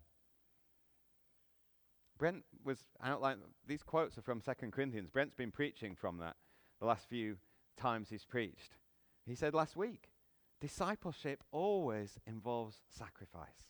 Brent 2.17 2.43
was 2.63 2.79
outlining, 3.03 3.43
these 3.67 3.83
quotes 3.83 4.17
are 4.17 4.21
from 4.21 4.41
2 4.41 4.51
Corinthians. 4.71 5.09
Brent's 5.09 5.35
been 5.35 5.51
preaching 5.51 5.95
from 5.95 6.17
that 6.17 6.35
the 6.79 6.85
last 6.85 7.07
few 7.07 7.37
times 7.77 8.09
he's 8.09 8.25
preached. 8.25 8.77
He 9.25 9.35
said 9.35 9.53
last 9.53 9.75
week, 9.75 10.09
discipleship 10.59 11.43
always 11.51 12.19
involves 12.25 12.77
sacrifice. 12.89 13.67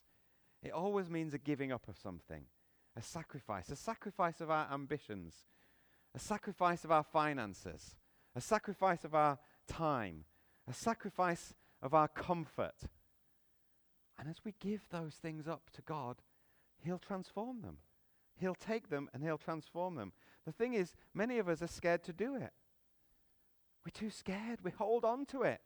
It 0.63 0.71
always 0.71 1.09
means 1.09 1.33
a 1.33 1.37
giving 1.37 1.71
up 1.71 1.87
of 1.87 1.97
something, 1.97 2.43
a 2.95 3.01
sacrifice, 3.01 3.69
a 3.69 3.75
sacrifice 3.75 4.41
of 4.41 4.49
our 4.49 4.67
ambitions, 4.71 5.45
a 6.15 6.19
sacrifice 6.19 6.83
of 6.83 6.91
our 6.91 7.03
finances, 7.03 7.95
a 8.35 8.41
sacrifice 8.41 9.03
of 9.03 9.13
our 9.13 9.39
time, 9.67 10.25
a 10.67 10.73
sacrifice 10.73 11.53
of 11.81 11.93
our 11.93 12.07
comfort. 12.07 12.75
And 14.19 14.29
as 14.29 14.37
we 14.43 14.55
give 14.59 14.81
those 14.89 15.15
things 15.15 15.47
up 15.47 15.69
to 15.73 15.81
God, 15.81 16.17
He'll 16.79 16.99
transform 16.99 17.61
them. 17.61 17.77
He'll 18.35 18.55
take 18.55 18.89
them 18.89 19.09
and 19.13 19.23
He'll 19.23 19.37
transform 19.37 19.95
them. 19.95 20.13
The 20.45 20.51
thing 20.51 20.73
is, 20.73 20.93
many 21.13 21.39
of 21.39 21.49
us 21.49 21.61
are 21.61 21.67
scared 21.67 22.03
to 22.05 22.13
do 22.13 22.35
it. 22.35 22.51
We're 23.85 23.91
too 23.93 24.09
scared. 24.09 24.59
We 24.63 24.71
hold 24.71 25.05
on 25.05 25.25
to 25.27 25.43
it 25.43 25.61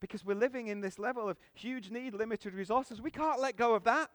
because 0.00 0.24
we're 0.24 0.34
living 0.34 0.68
in 0.68 0.80
this 0.80 0.98
level 0.98 1.28
of 1.28 1.38
huge 1.54 1.90
need, 1.90 2.14
limited 2.14 2.54
resources. 2.54 3.00
We 3.00 3.10
can't 3.10 3.40
let 3.40 3.56
go 3.56 3.74
of 3.74 3.84
that. 3.84 4.10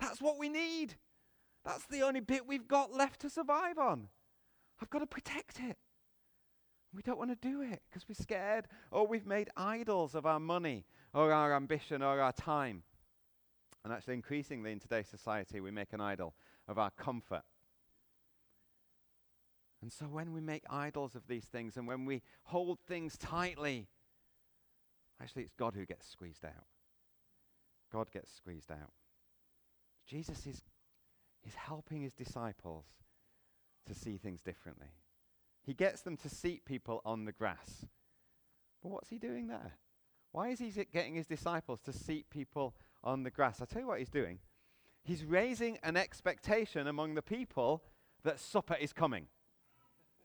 That's 0.00 0.20
what 0.20 0.38
we 0.38 0.48
need. 0.48 0.96
That's 1.64 1.86
the 1.86 2.02
only 2.02 2.20
bit 2.20 2.46
we've 2.46 2.66
got 2.66 2.92
left 2.92 3.20
to 3.20 3.30
survive 3.30 3.78
on. 3.78 4.08
I've 4.80 4.90
got 4.90 4.98
to 4.98 5.06
protect 5.06 5.60
it. 5.60 5.76
We 6.94 7.02
don't 7.02 7.18
want 7.18 7.30
to 7.30 7.48
do 7.48 7.62
it 7.62 7.82
because 7.88 8.06
we're 8.08 8.20
scared 8.20 8.66
or 8.90 9.06
we've 9.06 9.26
made 9.26 9.48
idols 9.56 10.14
of 10.14 10.26
our 10.26 10.40
money 10.40 10.84
or 11.14 11.32
our 11.32 11.54
ambition 11.54 12.02
or 12.02 12.20
our 12.20 12.32
time. 12.32 12.82
And 13.84 13.92
actually, 13.92 14.14
increasingly 14.14 14.72
in 14.72 14.78
today's 14.78 15.08
society, 15.08 15.60
we 15.60 15.70
make 15.70 15.92
an 15.92 16.00
idol 16.00 16.34
of 16.68 16.78
our 16.78 16.90
comfort. 16.90 17.42
And 19.80 19.92
so, 19.92 20.06
when 20.06 20.32
we 20.32 20.40
make 20.40 20.62
idols 20.70 21.16
of 21.16 21.26
these 21.26 21.44
things 21.44 21.76
and 21.76 21.88
when 21.88 22.04
we 22.04 22.22
hold 22.44 22.78
things 22.78 23.18
tightly, 23.18 23.88
actually, 25.20 25.42
it's 25.42 25.52
God 25.52 25.74
who 25.74 25.84
gets 25.84 26.08
squeezed 26.08 26.44
out. 26.44 26.66
God 27.92 28.10
gets 28.12 28.32
squeezed 28.32 28.70
out. 28.70 28.92
Jesus 30.06 30.46
is, 30.46 30.62
is 31.44 31.54
helping 31.54 32.02
his 32.02 32.14
disciples 32.14 32.86
to 33.86 33.94
see 33.94 34.16
things 34.16 34.40
differently. 34.40 34.88
He 35.64 35.74
gets 35.74 36.02
them 36.02 36.16
to 36.18 36.28
seat 36.28 36.64
people 36.64 37.02
on 37.04 37.24
the 37.24 37.32
grass. 37.32 37.86
But 38.82 38.90
what's 38.90 39.10
he 39.10 39.18
doing 39.18 39.48
there? 39.48 39.72
Why 40.32 40.48
is 40.48 40.60
he 40.60 40.70
getting 40.92 41.14
his 41.14 41.26
disciples 41.26 41.80
to 41.82 41.92
seat 41.92 42.30
people 42.30 42.74
on 43.02 43.22
the 43.22 43.30
grass? 43.30 43.60
I'll 43.60 43.66
tell 43.66 43.82
you 43.82 43.88
what 43.88 43.98
he's 43.98 44.08
doing. 44.08 44.38
He's 45.04 45.24
raising 45.24 45.78
an 45.82 45.96
expectation 45.96 46.86
among 46.86 47.14
the 47.14 47.22
people 47.22 47.82
that 48.22 48.38
supper 48.38 48.76
is 48.80 48.92
coming. 48.92 49.26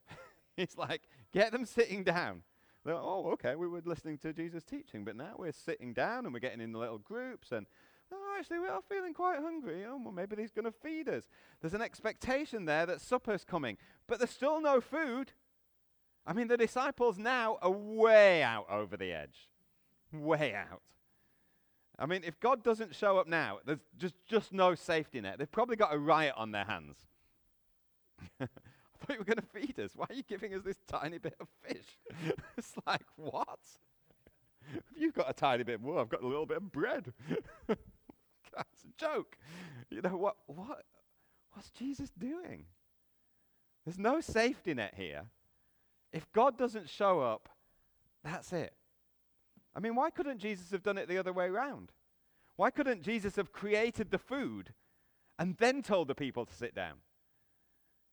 he's 0.55 0.77
like, 0.77 1.03
get 1.33 1.51
them 1.51 1.65
sitting 1.65 2.03
down. 2.03 2.43
Like, 2.85 2.95
oh, 2.95 3.31
okay, 3.33 3.55
we 3.55 3.67
were 3.67 3.81
listening 3.83 4.17
to 4.19 4.31
Jesus' 4.31 4.63
teaching, 4.63 5.03
but 5.03 5.15
now 5.15 5.33
we're 5.37 5.51
sitting 5.51 5.93
down 5.93 6.25
and 6.25 6.33
we're 6.33 6.39
getting 6.39 6.61
in 6.61 6.73
little 6.73 6.99
groups 6.99 7.51
and 7.51 7.65
oh, 8.11 8.35
actually, 8.37 8.59
we 8.59 8.67
are 8.67 8.81
feeling 8.87 9.13
quite 9.13 9.39
hungry. 9.39 9.83
Oh, 9.87 9.99
well, 10.03 10.13
maybe 10.13 10.35
he's 10.37 10.51
going 10.51 10.65
to 10.65 10.71
feed 10.71 11.09
us. 11.09 11.27
There's 11.61 11.73
an 11.73 11.81
expectation 11.81 12.65
there 12.65 12.85
that 12.85 13.01
supper's 13.01 13.43
coming, 13.43 13.77
but 14.07 14.19
there's 14.19 14.31
still 14.31 14.61
no 14.61 14.81
food. 14.81 15.31
I 16.25 16.33
mean, 16.33 16.47
the 16.47 16.57
disciples 16.57 17.17
now 17.17 17.57
are 17.61 17.71
way 17.71 18.43
out 18.43 18.67
over 18.69 18.97
the 18.97 19.13
edge. 19.13 19.49
Way 20.11 20.53
out. 20.53 20.81
I 21.99 22.05
mean, 22.05 22.21
if 22.23 22.39
God 22.39 22.63
doesn't 22.63 22.93
show 22.95 23.17
up 23.17 23.27
now, 23.27 23.59
there's 23.65 23.79
just, 23.97 24.13
just 24.27 24.53
no 24.53 24.75
safety 24.75 25.19
net. 25.19 25.39
They've 25.39 25.51
probably 25.51 25.75
got 25.75 25.93
a 25.93 25.97
riot 25.97 26.35
on 26.37 26.51
their 26.51 26.65
hands. 26.65 26.97
I 28.39 28.45
thought 28.45 29.13
you 29.13 29.19
were 29.19 29.25
going 29.25 29.37
to 29.37 29.41
feed 29.41 29.79
us. 29.79 29.91
Why 29.95 30.05
are 30.09 30.15
you 30.15 30.23
giving 30.23 30.53
us 30.53 30.61
this 30.63 30.79
tiny 30.87 31.17
bit 31.17 31.35
of 31.39 31.47
fish? 31.63 31.97
it's 32.57 32.73
like, 32.85 33.05
what? 33.15 33.59
You've 34.95 35.13
got 35.13 35.29
a 35.29 35.33
tiny 35.33 35.63
bit 35.63 35.81
more. 35.81 35.99
I've 35.99 36.09
got 36.09 36.23
a 36.23 36.27
little 36.27 36.45
bit 36.45 36.57
of 36.57 36.71
bread. 36.71 37.13
That's 37.67 38.83
a 38.83 38.99
joke. 38.99 39.37
You 39.89 40.01
know, 40.01 40.17
what, 40.17 40.35
what, 40.47 40.83
what's 41.53 41.69
Jesus 41.71 42.11
doing? 42.17 42.65
There's 43.85 43.97
no 43.97 44.19
safety 44.19 44.73
net 44.73 44.93
here. 44.97 45.25
If 46.11 46.31
God 46.31 46.57
doesn't 46.57 46.89
show 46.89 47.21
up, 47.21 47.49
that's 48.23 48.51
it. 48.51 48.73
I 49.77 49.79
mean, 49.79 49.93
why 49.93 50.09
couldn't 50.09 50.39
Jesus 50.39 50.71
have 50.71 50.81
done 50.81 50.97
it 50.97 51.07
the 51.07 51.19
other 51.19 51.31
way 51.31 51.45
around? 51.45 51.91
Why 52.55 52.71
couldn't 52.71 53.03
Jesus 53.03 53.35
have 53.35 53.51
created 53.51 54.09
the 54.09 54.17
food 54.17 54.73
and 55.37 55.55
then 55.57 55.83
told 55.83 56.07
the 56.07 56.15
people 56.15 56.47
to 56.47 56.53
sit 56.53 56.73
down? 56.73 56.95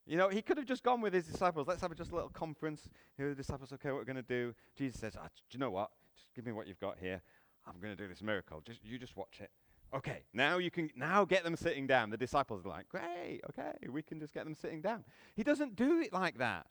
You 0.07 0.19
know, 0.19 0.29
he 0.29 0.43
could 0.43 0.59
have 0.59 0.67
just 0.67 0.83
gone 0.83 1.01
with 1.01 1.15
his 1.15 1.25
disciples. 1.25 1.67
Let's 1.67 1.81
have 1.81 1.95
just 1.97 2.13
a 2.13 2.15
little 2.15 2.29
conference. 2.29 2.91
Here 3.17 3.31
the 3.31 3.35
disciples, 3.35 3.73
okay, 3.73 3.89
what 3.89 3.97
we're 3.97 4.05
going 4.05 4.17
to 4.17 4.23
do. 4.23 4.55
Jesus 4.77 5.01
says, 5.01 5.17
oh, 5.17 5.25
do 5.25 5.43
you 5.53 5.59
know 5.59 5.71
what? 5.71 5.89
Just 6.15 6.35
give 6.35 6.45
me 6.45 6.53
what 6.53 6.67
you've 6.67 6.81
got 6.81 6.99
here. 7.01 7.23
I'm 7.67 7.81
going 7.81 7.97
to 7.97 8.03
do 8.03 8.07
this 8.07 8.23
miracle. 8.23 8.61
Just 8.67 8.85
You 8.85 8.99
just 8.99 9.17
watch 9.17 9.41
it. 9.41 9.51
Okay, 9.95 10.25
now 10.35 10.59
you 10.59 10.71
can 10.71 10.91
now 10.95 11.25
get 11.25 11.45
them 11.45 11.57
sitting 11.57 11.87
down. 11.87 12.11
The 12.11 12.19
disciples 12.19 12.67
are 12.67 12.69
like, 12.69 12.89
great, 12.91 13.41
okay, 13.49 13.73
we 13.89 14.03
can 14.03 14.21
just 14.21 14.35
get 14.35 14.45
them 14.45 14.55
sitting 14.55 14.83
down. 14.83 15.05
He 15.35 15.43
doesn't 15.43 15.77
do 15.77 16.01
it 16.01 16.13
like 16.13 16.37
that. 16.39 16.67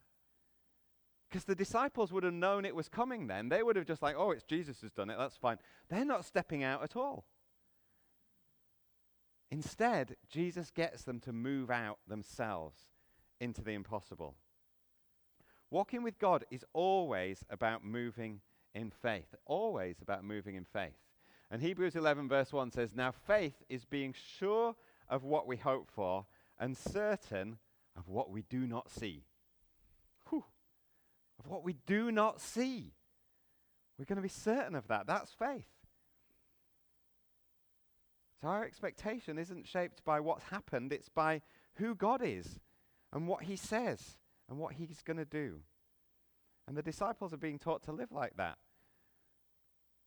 Because 1.34 1.46
the 1.46 1.56
disciples 1.56 2.14
would 2.14 2.24
have 2.24 2.32
known 2.32 2.64
it 2.64 2.76
was 2.76 2.88
coming 2.88 3.26
then. 3.26 3.50
They 3.50 3.64
would 3.64 3.76
have 3.76 3.88
just 3.88 4.04
like, 4.04 4.14
oh, 4.16 4.30
it's 4.30 4.44
Jesus 4.44 4.78
who's 4.80 4.92
done 4.92 5.10
it, 5.10 5.18
that's 5.18 5.36
fine. 5.36 5.58
They're 5.90 6.06
not 6.06 6.26
stepping 6.26 6.64
out 6.64 6.84
at 6.84 6.96
all. 6.96 7.26
Instead, 9.50 10.16
Jesus 10.30 10.70
gets 10.70 11.02
them 11.02 11.20
to 11.22 11.34
move 11.34 11.72
out 11.72 11.98
themselves 12.08 12.82
into 13.40 13.64
the 13.64 13.72
impossible. 13.72 14.36
Walking 15.72 16.04
with 16.04 16.20
God 16.20 16.46
is 16.52 16.64
always 16.72 17.44
about 17.50 17.84
moving 17.84 18.42
in 18.76 18.92
faith, 18.92 19.34
always 19.48 20.04
about 20.04 20.24
moving 20.24 20.54
in 20.54 20.66
faith. 20.66 21.00
And 21.50 21.64
Hebrews 21.64 21.96
11, 21.96 22.30
verse 22.30 22.54
1 22.54 22.70
says, 22.70 22.94
Now 22.94 23.10
faith 23.10 23.64
is 23.70 23.86
being 23.86 24.14
sure 24.38 24.76
of 25.10 25.24
what 25.24 25.48
we 25.48 25.58
hope 25.58 25.90
for 25.90 26.28
and 26.60 26.78
certain 26.78 27.58
of 27.98 28.08
what 28.08 28.30
we 28.30 28.44
do 28.44 28.68
not 28.68 28.92
see 28.92 29.24
of 31.44 31.52
what 31.52 31.64
we 31.64 31.76
do 31.86 32.12
not 32.12 32.42
see. 32.42 32.94
We're 33.98 34.06
going 34.06 34.18
to 34.18 34.22
be 34.22 34.30
certain 34.30 34.76
of 34.76 34.88
that. 34.88 35.08
That's 35.08 35.32
faith. 35.32 35.68
So 38.42 38.48
our 38.48 38.66
expectation 38.66 39.38
isn't 39.38 39.68
shaped 39.68 40.04
by 40.04 40.20
what's 40.20 40.46
happened, 40.46 40.92
it's 40.92 41.10
by 41.10 41.42
who 41.76 41.96
God 41.96 42.22
is 42.24 42.60
and 43.12 43.28
what 43.28 43.44
He 43.44 43.56
says 43.56 44.18
and 44.50 44.60
what 44.60 44.74
He's 44.74 45.02
going 45.04 45.18
to 45.18 45.26
do. 45.26 45.62
And 46.68 46.76
the 46.76 46.82
disciples 46.82 47.34
are 47.34 47.38
being 47.38 47.60
taught 47.60 47.84
to 47.84 47.92
live 47.92 48.12
like 48.12 48.36
that. 48.38 48.58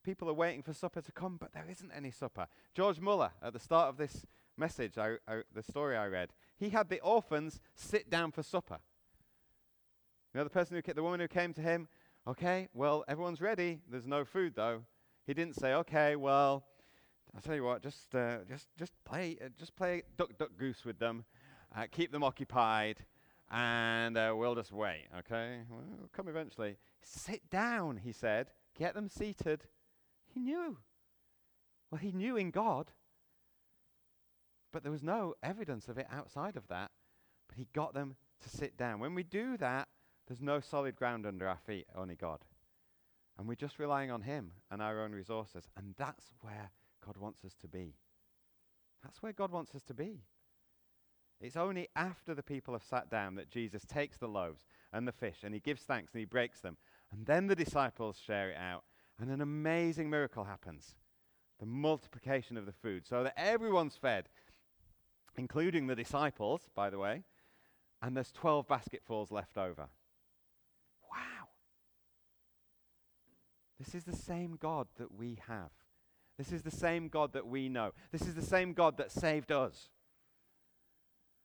People 0.05 0.28
are 0.30 0.34
waiting 0.34 0.62
for 0.62 0.72
supper 0.72 1.01
to 1.01 1.12
come, 1.12 1.37
but 1.39 1.53
there 1.53 1.66
isn't 1.68 1.91
any 1.95 2.11
supper. 2.11 2.47
George 2.74 3.01
Muller, 3.01 3.32
at 3.43 3.53
the 3.53 3.59
start 3.59 3.89
of 3.89 3.97
this 3.97 4.24
message, 4.57 4.99
I, 4.99 5.16
I, 5.26 5.43
the 5.53 5.62
story 5.62 5.97
I 5.97 6.07
read, 6.07 6.32
he 6.57 6.70
had 6.70 6.89
the 6.89 7.01
orphans 7.01 7.61
sit 7.74 8.09
down 8.09 8.32
for 8.32 8.43
supper. 8.43 8.78
You 10.37 10.41
know, 10.41 10.45
the 10.45 10.51
person 10.51 10.76
who, 10.76 10.82
ca- 10.82 10.93
the 10.93 11.03
woman 11.03 11.18
who 11.18 11.28
came 11.28 11.55
to 11.55 11.62
him, 11.62 11.89
okay, 12.28 12.68
well, 12.74 13.07
everyone's 13.09 13.41
ready. 13.41 13.78
There's 13.91 14.07
no 14.07 14.22
food 14.22 14.53
though. 14.55 14.82
He 15.26 15.32
didn't 15.32 15.55
say, 15.55 15.72
okay, 15.72 16.14
well, 16.14 16.66
I'll 17.34 17.41
tell 17.41 17.55
you 17.55 17.64
what, 17.64 17.82
just, 17.82 18.14
uh, 18.14 18.41
just, 18.47 18.68
just 18.78 18.93
play, 19.07 19.39
uh, 19.43 19.49
just 19.59 19.74
play 19.76 20.03
duck, 20.18 20.37
duck, 20.37 20.51
goose 20.59 20.84
with 20.84 20.99
them, 20.99 21.24
uh, 21.74 21.87
keep 21.91 22.12
them 22.12 22.22
occupied, 22.22 22.99
and 23.51 24.18
uh, 24.18 24.34
we'll 24.37 24.55
just 24.55 24.72
wait. 24.72 25.07
Okay, 25.20 25.61
well, 25.70 25.80
will 25.99 26.11
come 26.14 26.28
eventually. 26.28 26.76
Sit 27.01 27.49
down, 27.49 27.97
he 28.05 28.12
said. 28.12 28.51
Get 28.78 28.93
them 28.93 29.09
seated. 29.09 29.64
He 30.34 30.41
knew. 30.41 30.76
Well, 31.91 31.99
he 31.99 32.12
knew 32.12 32.37
in 32.37 32.51
God, 32.51 32.93
but 34.70 34.82
there 34.82 34.93
was 34.93 35.03
no 35.03 35.32
evidence 35.43 35.89
of 35.89 35.97
it 35.97 36.07
outside 36.12 36.57
of 36.57 36.68
that. 36.68 36.91
But 37.49 37.57
he 37.57 37.68
got 37.72 37.95
them 37.95 38.16
to 38.43 38.51
sit 38.51 38.76
down. 38.76 39.01
When 39.01 39.14
we 39.14 39.22
do 39.22 39.57
that, 39.57 39.89
there's 40.26 40.42
no 40.42 40.60
solid 40.60 40.96
ground 40.96 41.26
under 41.26 41.48
our 41.48 41.58
feet, 41.66 41.86
only 41.94 42.14
God. 42.14 42.40
And 43.38 43.46
we're 43.46 43.54
just 43.54 43.78
relying 43.78 44.10
on 44.10 44.22
Him 44.22 44.52
and 44.70 44.80
our 44.82 45.02
own 45.02 45.12
resources. 45.12 45.68
And 45.76 45.94
that's 45.98 46.32
where 46.40 46.70
God 47.04 47.16
wants 47.16 47.44
us 47.44 47.54
to 47.60 47.68
be. 47.68 47.94
That's 49.02 49.22
where 49.22 49.32
God 49.32 49.52
wants 49.52 49.74
us 49.74 49.82
to 49.84 49.94
be. 49.94 50.22
It's 51.40 51.56
only 51.56 51.88
after 51.94 52.34
the 52.34 52.42
people 52.42 52.74
have 52.74 52.82
sat 52.82 53.10
down 53.10 53.34
that 53.34 53.50
Jesus 53.50 53.84
takes 53.84 54.16
the 54.16 54.26
loaves 54.26 54.64
and 54.92 55.06
the 55.06 55.12
fish 55.12 55.38
and 55.42 55.52
he 55.52 55.60
gives 55.60 55.82
thanks 55.82 56.14
and 56.14 56.20
he 56.20 56.24
breaks 56.24 56.60
them. 56.60 56.78
And 57.12 57.26
then 57.26 57.46
the 57.46 57.54
disciples 57.54 58.18
share 58.24 58.50
it 58.50 58.56
out. 58.56 58.84
And 59.20 59.30
an 59.30 59.42
amazing 59.42 60.08
miracle 60.08 60.44
happens 60.44 60.96
the 61.58 61.66
multiplication 61.66 62.56
of 62.56 62.66
the 62.66 62.72
food, 62.72 63.06
so 63.06 63.22
that 63.22 63.34
everyone's 63.36 63.96
fed, 63.96 64.28
including 65.36 65.86
the 65.86 65.96
disciples, 65.96 66.62
by 66.74 66.90
the 66.90 66.98
way. 66.98 67.22
And 68.02 68.16
there's 68.16 68.32
12 68.32 68.68
basketfuls 68.68 69.30
left 69.30 69.56
over. 69.56 69.88
Wow. 71.10 71.48
This 73.78 73.94
is 73.94 74.04
the 74.04 74.16
same 74.16 74.56
God 74.60 74.86
that 74.98 75.12
we 75.12 75.38
have. 75.46 75.70
This 76.38 76.52
is 76.52 76.62
the 76.62 76.70
same 76.70 77.08
God 77.08 77.32
that 77.32 77.46
we 77.46 77.68
know. 77.68 77.92
This 78.12 78.22
is 78.22 78.34
the 78.34 78.42
same 78.42 78.72
God 78.72 78.96
that 78.98 79.10
saved 79.10 79.50
us. 79.50 79.90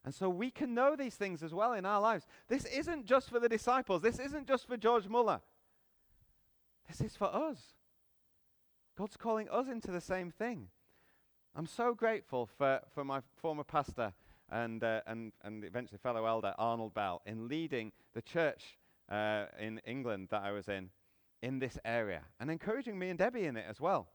And 0.03 0.13
so 0.13 0.29
we 0.29 0.49
can 0.49 0.73
know 0.73 0.95
these 0.95 1.15
things 1.15 1.43
as 1.43 1.53
well 1.53 1.73
in 1.73 1.85
our 1.85 2.01
lives. 2.01 2.25
This 2.47 2.65
isn't 2.65 3.05
just 3.05 3.29
for 3.29 3.39
the 3.39 3.49
disciples. 3.49 4.01
This 4.01 4.19
isn't 4.19 4.47
just 4.47 4.67
for 4.67 4.75
George 4.75 5.07
Muller. 5.07 5.41
This 6.87 7.01
is 7.01 7.15
for 7.15 7.33
us. 7.33 7.59
God's 8.97 9.15
calling 9.15 9.47
us 9.49 9.67
into 9.67 9.91
the 9.91 10.01
same 10.01 10.31
thing. 10.31 10.67
I'm 11.55 11.67
so 11.67 11.93
grateful 11.93 12.49
for, 12.57 12.81
for 12.93 13.03
my 13.03 13.21
former 13.35 13.63
pastor 13.63 14.13
and, 14.49 14.83
uh, 14.83 15.01
and, 15.05 15.31
and 15.43 15.63
eventually 15.63 15.99
fellow 16.01 16.25
elder, 16.25 16.53
Arnold 16.57 16.93
Bell, 16.93 17.21
in 17.25 17.47
leading 17.47 17.91
the 18.13 18.21
church 18.21 18.77
uh, 19.09 19.45
in 19.59 19.79
England 19.85 20.29
that 20.31 20.41
I 20.43 20.51
was 20.51 20.67
in, 20.67 20.89
in 21.41 21.59
this 21.59 21.77
area, 21.83 22.21
and 22.39 22.51
encouraging 22.51 22.97
me 22.97 23.09
and 23.09 23.19
Debbie 23.19 23.45
in 23.45 23.57
it 23.57 23.65
as 23.67 23.79
well. 23.79 24.09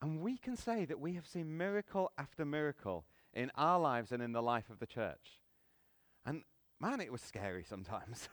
And 0.00 0.20
we 0.20 0.36
can 0.36 0.56
say 0.56 0.84
that 0.84 1.00
we 1.00 1.14
have 1.14 1.26
seen 1.26 1.56
miracle 1.56 2.10
after 2.18 2.44
miracle 2.44 3.06
in 3.32 3.50
our 3.56 3.78
lives 3.78 4.12
and 4.12 4.22
in 4.22 4.32
the 4.32 4.42
life 4.42 4.70
of 4.70 4.78
the 4.78 4.86
church. 4.86 5.40
And 6.26 6.42
man, 6.80 7.00
it 7.00 7.12
was 7.12 7.22
scary 7.22 7.64
sometimes. 7.64 8.28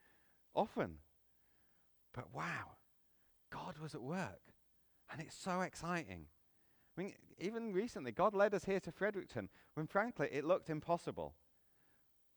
Often. 0.54 0.96
But 2.14 2.34
wow, 2.34 2.76
God 3.52 3.78
was 3.78 3.94
at 3.94 4.02
work. 4.02 4.40
And 5.12 5.20
it's 5.20 5.36
so 5.36 5.60
exciting. 5.60 6.26
I 6.96 7.02
mean, 7.02 7.14
even 7.38 7.72
recently, 7.72 8.12
God 8.12 8.34
led 8.34 8.54
us 8.54 8.64
here 8.64 8.80
to 8.80 8.92
Fredericton 8.92 9.48
when, 9.74 9.86
frankly, 9.86 10.28
it 10.32 10.44
looked 10.44 10.70
impossible. 10.70 11.34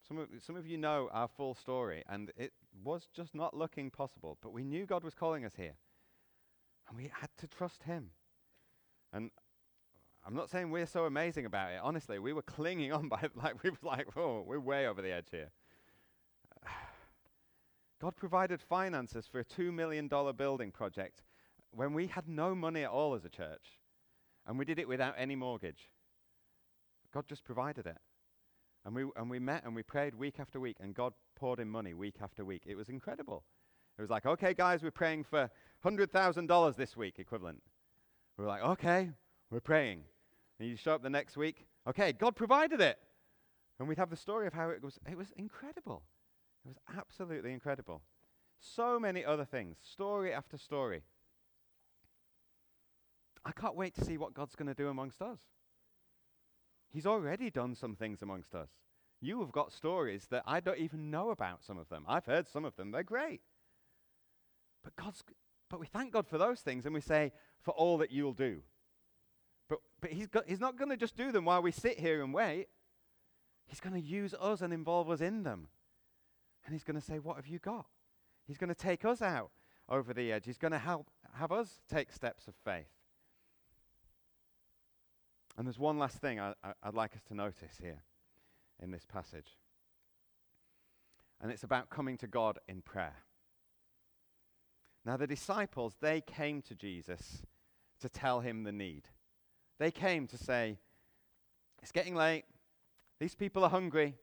Some 0.07 0.17
of, 0.17 0.27
some 0.39 0.55
of 0.55 0.67
you 0.67 0.77
know 0.77 1.09
our 1.11 1.27
full 1.27 1.55
story, 1.55 2.03
and 2.09 2.31
it 2.35 2.51
was 2.83 3.07
just 3.13 3.35
not 3.35 3.55
looking 3.55 3.89
possible. 3.89 4.37
But 4.41 4.53
we 4.53 4.63
knew 4.63 4.85
God 4.85 5.03
was 5.03 5.13
calling 5.13 5.45
us 5.45 5.53
here. 5.55 5.75
And 6.87 6.97
we 6.97 7.11
had 7.13 7.29
to 7.37 7.47
trust 7.47 7.83
Him. 7.83 8.11
And 9.11 9.31
I'm 10.25 10.35
not 10.35 10.49
saying 10.49 10.71
we're 10.71 10.85
so 10.85 11.05
amazing 11.05 11.45
about 11.45 11.71
it. 11.71 11.79
Honestly, 11.81 12.19
we 12.19 12.33
were 12.33 12.41
clinging 12.41 12.91
on 12.91 13.09
by 13.09 13.29
like 13.35 13.61
we 13.63 13.69
were 13.69 13.77
like, 13.81 14.07
oh, 14.15 14.43
we're 14.45 14.59
way 14.59 14.87
over 14.87 15.01
the 15.01 15.11
edge 15.11 15.27
here. 15.31 15.51
God 18.01 18.15
provided 18.15 18.61
finances 18.61 19.27
for 19.27 19.39
a 19.39 19.45
two 19.45 19.71
million 19.71 20.07
dollar 20.07 20.33
building 20.33 20.71
project 20.71 21.21
when 21.71 21.93
we 21.93 22.07
had 22.07 22.27
no 22.27 22.53
money 22.53 22.83
at 22.83 22.89
all 22.89 23.15
as 23.15 23.25
a 23.25 23.29
church, 23.29 23.79
and 24.45 24.59
we 24.59 24.65
did 24.65 24.79
it 24.79 24.87
without 24.87 25.15
any 25.17 25.35
mortgage. 25.35 25.89
God 27.13 27.27
just 27.27 27.43
provided 27.43 27.85
it. 27.85 27.97
And 28.85 28.95
we, 28.95 29.05
and 29.15 29.29
we 29.29 29.39
met 29.39 29.63
and 29.63 29.75
we 29.75 29.83
prayed 29.83 30.15
week 30.15 30.39
after 30.39 30.59
week, 30.59 30.77
and 30.79 30.93
God 30.93 31.13
poured 31.43 31.59
in 31.59 31.69
money 31.69 31.93
week 31.93 32.15
after 32.21 32.45
week. 32.45 32.63
It 32.65 32.75
was 32.75 32.87
incredible. 32.87 33.43
It 33.97 34.01
was 34.01 34.09
like, 34.09 34.25
okay, 34.25 34.53
guys, 34.53 34.81
we're 34.81 34.91
praying 34.91 35.25
for 35.25 35.49
$100,000 35.83 36.75
this 36.77 36.95
week, 36.95 37.19
equivalent. 37.19 37.61
We 38.37 38.45
were 38.45 38.49
like, 38.49 38.63
okay, 38.63 39.09
we're 39.51 39.59
praying. 39.59 40.03
And 40.57 40.69
you 40.69 40.77
show 40.77 40.93
up 40.93 41.03
the 41.03 41.09
next 41.09 41.35
week, 41.35 41.65
okay, 41.85 42.13
God 42.13 42.37
provided 42.37 42.79
it. 42.79 42.97
And 43.77 43.89
we'd 43.89 43.97
have 43.97 44.09
the 44.09 44.15
story 44.15 44.47
of 44.47 44.53
how 44.53 44.69
it 44.69 44.81
was, 44.81 44.97
it 45.05 45.17
was 45.17 45.33
incredible. 45.35 46.03
It 46.63 46.69
was 46.69 46.77
absolutely 46.97 47.51
incredible. 47.51 48.03
So 48.61 48.97
many 48.97 49.25
other 49.25 49.43
things, 49.43 49.75
story 49.83 50.31
after 50.31 50.57
story. 50.57 51.03
I 53.43 53.51
can't 53.51 53.75
wait 53.75 53.95
to 53.95 54.05
see 54.05 54.17
what 54.17 54.33
God's 54.33 54.55
going 54.55 54.69
to 54.69 54.73
do 54.73 54.87
amongst 54.87 55.21
us. 55.21 55.41
He's 56.89 57.05
already 57.05 57.49
done 57.49 57.75
some 57.75 57.97
things 57.97 58.21
amongst 58.21 58.55
us. 58.55 58.69
You 59.23 59.39
have 59.39 59.53
got 59.53 59.71
stories 59.71 60.27
that 60.31 60.43
I 60.45 60.59
don't 60.59 60.79
even 60.79 61.09
know 61.09 61.29
about 61.29 61.63
some 61.63 61.77
of 61.77 61.87
them. 61.87 62.03
I've 62.09 62.25
heard 62.25 62.45
some 62.45 62.65
of 62.65 62.75
them. 62.75 62.91
They're 62.91 63.03
great. 63.03 63.39
But 64.83 64.97
God's 64.97 65.23
but 65.69 65.79
we 65.79 65.85
thank 65.85 66.11
God 66.11 66.27
for 66.27 66.37
those 66.37 66.59
things 66.59 66.85
and 66.85 66.93
we 66.93 66.99
say 66.99 67.31
for 67.61 67.71
all 67.71 67.97
that 67.99 68.11
you'll 68.11 68.33
do. 68.33 68.59
But 69.69 69.79
but 70.01 70.11
he's 70.11 70.27
got, 70.27 70.43
he's 70.45 70.59
not 70.59 70.77
going 70.77 70.89
to 70.89 70.97
just 70.97 71.15
do 71.15 71.31
them 71.31 71.45
while 71.45 71.61
we 71.61 71.71
sit 71.71 71.97
here 71.97 72.21
and 72.21 72.33
wait. 72.33 72.67
He's 73.65 73.79
going 73.79 73.95
to 73.95 74.05
use 74.05 74.35
us 74.41 74.59
and 74.59 74.73
involve 74.73 75.09
us 75.09 75.21
in 75.21 75.43
them. 75.43 75.69
And 76.65 76.73
he's 76.73 76.83
going 76.83 76.99
to 76.99 77.05
say, 77.05 77.17
"What 77.17 77.37
have 77.37 77.47
you 77.47 77.59
got?" 77.59 77.85
He's 78.45 78.57
going 78.57 78.67
to 78.67 78.75
take 78.75 79.05
us 79.05 79.21
out 79.21 79.51
over 79.87 80.13
the 80.13 80.33
edge. 80.33 80.45
He's 80.45 80.57
going 80.57 80.73
to 80.73 80.79
help 80.79 81.09
have 81.35 81.53
us 81.53 81.79
take 81.89 82.11
steps 82.11 82.49
of 82.49 82.55
faith. 82.65 82.91
And 85.57 85.65
there's 85.65 85.79
one 85.79 85.97
last 85.97 86.17
thing 86.17 86.41
I, 86.41 86.55
would 86.83 86.93
like 86.93 87.15
us 87.15 87.21
to 87.29 87.33
notice 87.33 87.77
here 87.81 88.03
in 88.81 88.91
this 88.91 89.05
passage. 89.05 89.57
And 91.41 91.51
it's 91.51 91.63
about 91.63 91.89
coming 91.89 92.17
to 92.17 92.27
God 92.27 92.59
in 92.67 92.81
prayer. 92.81 93.15
Now, 95.05 95.17
the 95.17 95.27
disciples, 95.27 95.95
they 95.99 96.21
came 96.21 96.61
to 96.63 96.75
Jesus 96.75 97.41
to 97.99 98.07
tell 98.07 98.39
him 98.39 98.63
the 98.63 98.71
need. 98.71 99.09
They 99.79 99.91
came 99.91 100.27
to 100.27 100.37
say, 100.37 100.77
It's 101.81 101.91
getting 101.91 102.15
late. 102.15 102.45
These 103.19 103.35
people 103.35 103.63
are 103.63 103.69
hungry. 103.69 104.15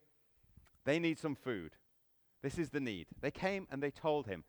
They 0.85 0.99
need 0.99 1.19
some 1.19 1.35
food. 1.35 1.73
This 2.43 2.59
is 2.59 2.71
the 2.71 2.81
need. 2.81 3.09
They 3.21 3.31
came 3.31 3.67
and 3.71 3.83
they 3.83 3.91
told 3.91 4.27
him. 4.27 4.45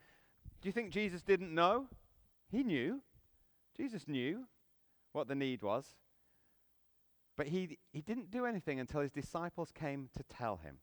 Do 0.62 0.70
you 0.70 0.74
think 0.74 0.92
Jesus 0.92 1.22
didn't 1.22 1.54
know? 1.54 1.88
He 2.50 2.64
knew. 2.64 3.02
Jesus 3.76 4.08
knew 4.08 4.46
what 5.12 5.28
the 5.28 5.36
need 5.36 5.62
was. 5.62 5.96
But 7.38 7.48
he, 7.48 7.78
he 7.92 8.02
didn't 8.02 8.30
do 8.32 8.46
anything 8.46 8.80
until 8.80 9.02
his 9.02 9.12
disciples 9.12 9.72
came 9.72 10.10
to 10.18 10.24
tell 10.24 10.58
him. 10.58 10.78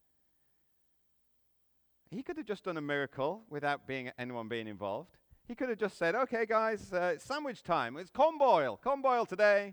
He 2.11 2.22
could 2.22 2.38
have 2.38 2.46
just 2.46 2.64
done 2.64 2.76
a 2.76 2.82
miracle 2.82 3.42
without 3.51 3.86
being 3.86 4.11
anyone 4.18 4.49
being 4.49 4.66
involved. 4.66 5.18
He 5.46 5.55
could 5.55 5.68
have 5.68 5.78
just 5.78 5.99
said, 5.99 6.14
okay, 6.14 6.46
guys, 6.46 6.92
uh, 6.92 7.12
it's 7.14 7.24
sandwich 7.24 7.62
time. 7.62 7.96
It's 7.96 8.11
corn 8.11 8.38
boil. 8.38 8.78
Corn 8.82 9.03
boil 9.03 9.26
today. 9.26 9.70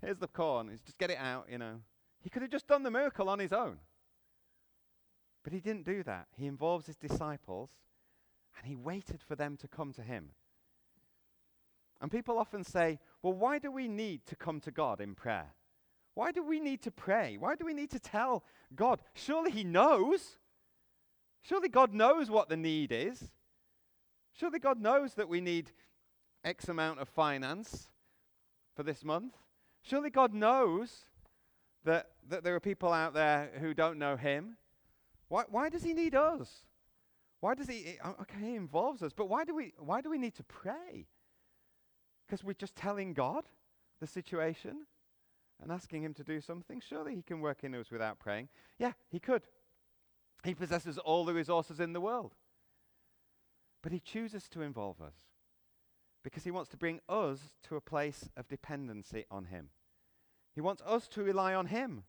Here's 0.00 0.18
the 0.18 0.28
corn. 0.28 0.70
Just 0.84 0.98
get 0.98 1.10
it 1.10 1.18
out, 1.18 1.46
you 1.50 1.58
know. 1.58 1.80
He 2.22 2.30
could 2.30 2.42
have 2.42 2.50
just 2.50 2.66
done 2.66 2.82
the 2.82 2.90
miracle 2.90 3.28
on 3.28 3.38
his 3.38 3.52
own. 3.52 3.78
But 5.42 5.52
he 5.52 5.60
didn't 5.60 5.84
do 5.84 6.02
that. 6.02 6.26
He 6.36 6.46
involves 6.46 6.86
his 6.86 6.96
disciples 6.96 7.70
and 8.58 8.66
he 8.66 8.76
waited 8.76 9.22
for 9.26 9.36
them 9.36 9.56
to 9.58 9.68
come 9.68 9.92
to 9.94 10.02
him. 10.02 10.30
And 12.00 12.10
people 12.10 12.38
often 12.38 12.64
say, 12.64 12.98
well, 13.22 13.32
why 13.32 13.58
do 13.58 13.70
we 13.70 13.88
need 13.88 14.26
to 14.26 14.36
come 14.36 14.60
to 14.60 14.70
God 14.70 15.00
in 15.00 15.14
prayer? 15.14 15.54
Why 16.20 16.32
do 16.32 16.42
we 16.42 16.60
need 16.60 16.82
to 16.82 16.90
pray? 16.90 17.38
Why 17.38 17.54
do 17.54 17.64
we 17.64 17.72
need 17.72 17.88
to 17.92 17.98
tell 17.98 18.44
God? 18.76 19.00
Surely 19.14 19.50
He 19.50 19.64
knows. 19.64 20.36
Surely 21.40 21.70
God 21.70 21.94
knows 21.94 22.28
what 22.28 22.50
the 22.50 22.58
need 22.58 22.92
is. 22.92 23.30
Surely 24.38 24.58
God 24.58 24.78
knows 24.78 25.14
that 25.14 25.30
we 25.30 25.40
need 25.40 25.70
X 26.44 26.68
amount 26.68 27.00
of 27.00 27.08
finance 27.08 27.88
for 28.76 28.82
this 28.82 29.02
month. 29.02 29.32
Surely 29.80 30.10
God 30.10 30.34
knows 30.34 31.06
that, 31.84 32.10
that 32.28 32.44
there 32.44 32.54
are 32.54 32.60
people 32.60 32.92
out 32.92 33.14
there 33.14 33.52
who 33.58 33.72
don't 33.72 33.98
know 33.98 34.18
Him. 34.18 34.58
Why, 35.28 35.44
why 35.48 35.70
does 35.70 35.84
He 35.84 35.94
need 35.94 36.14
us? 36.14 36.66
Why 37.40 37.54
does 37.54 37.66
He? 37.66 37.96
Oh, 38.04 38.14
okay, 38.20 38.44
He 38.44 38.56
involves 38.56 39.02
us, 39.02 39.14
but 39.16 39.30
why 39.30 39.46
do 39.46 39.54
we, 39.54 39.72
why 39.78 40.02
do 40.02 40.10
we 40.10 40.18
need 40.18 40.34
to 40.34 40.44
pray? 40.44 41.06
Because 42.26 42.44
we're 42.44 42.52
just 42.52 42.76
telling 42.76 43.14
God 43.14 43.44
the 44.00 44.06
situation? 44.06 44.80
And 45.62 45.70
asking 45.70 46.02
Him 46.02 46.14
to 46.14 46.24
do 46.24 46.40
something? 46.40 46.80
Surely 46.86 47.14
He 47.14 47.22
can 47.22 47.40
work 47.40 47.64
in 47.64 47.74
us 47.74 47.90
without 47.90 48.18
praying. 48.18 48.48
Yeah, 48.78 48.92
He 49.10 49.18
could. 49.18 49.42
He 50.44 50.54
possesses 50.54 50.98
all 50.98 51.24
the 51.24 51.34
resources 51.34 51.80
in 51.80 51.92
the 51.92 52.00
world. 52.00 52.34
But 53.82 53.92
He 53.92 54.00
chooses 54.00 54.48
to 54.50 54.62
involve 54.62 55.00
us 55.00 55.14
because 56.22 56.44
He 56.44 56.50
wants 56.50 56.70
to 56.70 56.76
bring 56.76 57.00
us 57.08 57.40
to 57.64 57.76
a 57.76 57.80
place 57.80 58.28
of 58.36 58.48
dependency 58.48 59.24
on 59.30 59.46
Him. 59.46 59.70
He 60.54 60.60
wants 60.60 60.82
us 60.84 61.08
to 61.08 61.22
rely 61.22 61.54
on 61.54 61.66
Him 61.66 62.04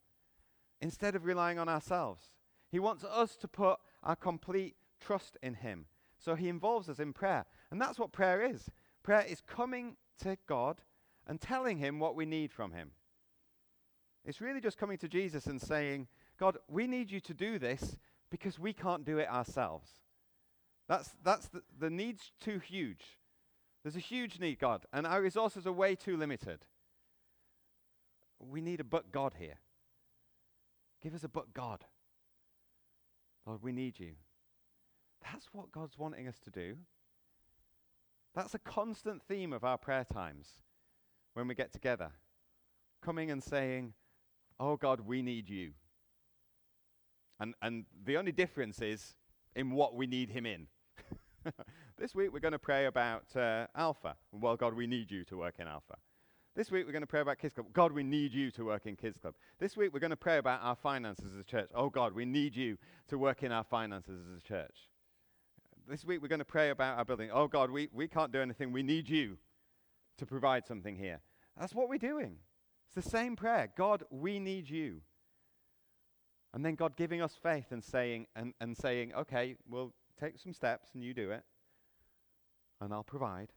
instead 0.80 1.16
of 1.16 1.26
relying 1.26 1.60
on 1.60 1.70
ourselves. 1.70 2.24
He 2.70 2.80
wants 2.80 3.04
us 3.04 3.36
to 3.38 3.48
put 3.48 3.80
our 4.04 4.16
complete 4.16 4.76
trust 5.00 5.38
in 5.44 5.56
Him. 5.56 5.86
So 6.18 6.36
He 6.36 6.50
involves 6.50 6.90
us 6.90 7.00
in 7.00 7.14
prayer. 7.14 7.46
And 7.70 7.82
that's 7.82 8.00
what 8.00 8.12
prayer 8.12 8.42
is 8.42 8.70
prayer 9.04 9.26
is 9.28 9.42
coming 9.42 9.96
to 10.22 10.38
God 10.48 10.82
and 11.28 11.42
telling 11.42 11.78
Him 11.78 12.00
what 12.00 12.16
we 12.16 12.26
need 12.26 12.52
from 12.52 12.72
Him. 12.72 12.92
It's 14.26 14.42
really 14.42 14.62
just 14.62 14.78
coming 14.78 14.98
to 15.00 15.08
Jesus 15.08 15.48
and 15.48 15.62
saying, 15.62 16.08
God, 16.40 16.58
we 16.68 16.88
need 16.88 17.12
you 17.12 17.20
to 17.22 17.34
do 17.34 17.58
this 17.58 17.98
because 18.30 18.60
we 18.60 18.74
can't 18.74 19.06
do 19.06 19.18
it 19.18 19.30
ourselves. 19.30 19.90
That's, 20.88 21.10
that's 21.24 21.48
the, 21.48 21.62
the 21.80 21.90
need's 21.90 22.32
too 22.40 22.60
huge. 22.60 23.18
There's 23.84 23.96
a 23.96 24.00
huge 24.00 24.40
need, 24.40 24.60
God, 24.60 24.86
and 24.94 25.08
our 25.08 25.22
resources 25.22 25.66
are 25.66 25.72
way 25.72 25.96
too 25.96 26.18
limited. 26.18 26.66
We 28.40 28.62
need 28.62 28.80
a 28.80 28.84
but 28.84 29.12
God 29.12 29.36
here. 29.40 29.60
Give 31.02 31.16
us 31.16 31.24
a 31.24 31.30
but 31.30 31.54
God. 31.54 31.86
Lord, 33.46 33.64
we 33.64 33.72
need 33.72 34.00
you. 34.00 34.12
That's 35.24 35.48
what 35.52 35.72
God's 35.72 35.98
wanting 35.98 36.28
us 36.28 36.40
to 36.40 36.52
do. 36.52 36.78
That's 38.36 38.54
a 38.54 38.60
constant 38.60 39.22
theme 39.24 39.52
of 39.52 39.64
our 39.64 39.78
prayer 39.78 40.06
times 40.06 40.48
when 41.34 41.48
we 41.48 41.56
get 41.56 41.74
together. 41.74 42.12
Coming 43.02 43.32
and 43.32 43.44
saying, 43.44 43.94
Oh 44.64 44.78
God, 44.78 45.02
we 45.02 45.24
need 45.24 45.50
you. 45.50 45.72
And, 47.40 47.56
and 47.64 47.86
the 48.06 48.18
only 48.18 48.32
difference 48.32 48.80
is 48.80 49.16
in 49.56 49.72
what 49.72 49.96
we 49.96 50.06
need 50.06 50.30
Him 50.30 50.46
in. 50.46 50.68
this 51.98 52.14
week 52.14 52.32
we're 52.32 52.40
going 52.40 52.52
to 52.52 52.60
pray 52.60 52.86
about 52.86 53.36
uh, 53.36 53.66
Alpha. 53.76 54.16
Well, 54.32 54.56
God, 54.56 54.76
we 54.76 54.86
need 54.86 55.10
you 55.10 55.24
to 55.26 55.38
work 55.38 55.56
in 55.58 55.68
Alpha. 55.68 55.96
This 56.56 56.70
week 56.70 56.86
we're 56.86 56.92
going 56.92 57.02
to 57.02 57.08
pray 57.08 57.22
about 57.22 57.40
Kids 57.40 57.56
Club. 57.56 57.74
God, 57.74 57.92
we 57.92 58.04
need 58.04 58.34
you 58.34 58.52
to 58.52 58.64
work 58.64 58.86
in 58.86 58.96
Kids 58.96 59.18
Club. 59.18 59.34
This 59.58 59.76
week 59.76 59.94
we're 59.94 60.00
going 60.00 60.12
to 60.12 60.16
pray 60.16 60.38
about 60.38 60.62
our 60.62 60.76
finances 60.76 61.34
as 61.34 61.40
a 61.40 61.44
church. 61.44 61.70
Oh 61.74 61.90
God, 61.90 62.14
we 62.14 62.26
need 62.26 62.56
you 62.56 62.78
to 63.08 63.18
work 63.18 63.42
in 63.42 63.52
our 63.52 63.64
finances 63.64 64.22
as 64.32 64.38
a 64.38 64.42
church. 64.42 64.90
This 65.90 66.06
week 66.06 66.22
we're 66.22 66.28
going 66.28 66.38
to 66.38 66.46
pray 66.46 66.70
about 66.70 67.00
our 67.00 67.06
building. 67.06 67.32
Oh 67.34 67.48
God, 67.48 67.72
we, 67.72 67.90
we 67.92 68.08
can't 68.08 68.32
do 68.32 68.40
anything. 68.40 68.72
We 68.72 68.84
need 68.84 69.10
you 69.10 69.40
to 70.20 70.26
provide 70.28 70.68
something 70.68 70.98
here. 70.98 71.22
That's 71.60 71.74
what 71.74 71.90
we're 71.90 71.98
doing. 71.98 72.36
It's 72.94 73.06
the 73.06 73.10
same 73.10 73.36
prayer. 73.36 73.72
God, 73.78 74.04
we 74.10 74.40
need 74.40 74.70
you. 74.70 75.02
And 76.54 76.66
then 76.66 76.76
God 76.76 76.98
giving 76.98 77.22
us 77.22 77.38
faith 77.42 77.68
and 77.72 77.84
saying, 77.84 78.28
and, 78.36 78.54
and 78.60 78.76
saying, 78.76 79.14
okay, 79.14 79.56
we'll 79.70 79.94
take 80.20 80.38
some 80.38 80.54
steps 80.54 80.90
and 80.94 81.04
you 81.04 81.14
do 81.14 81.32
it, 81.32 81.44
and 82.82 82.94
I'll 82.94 83.04
provide. 83.04 83.54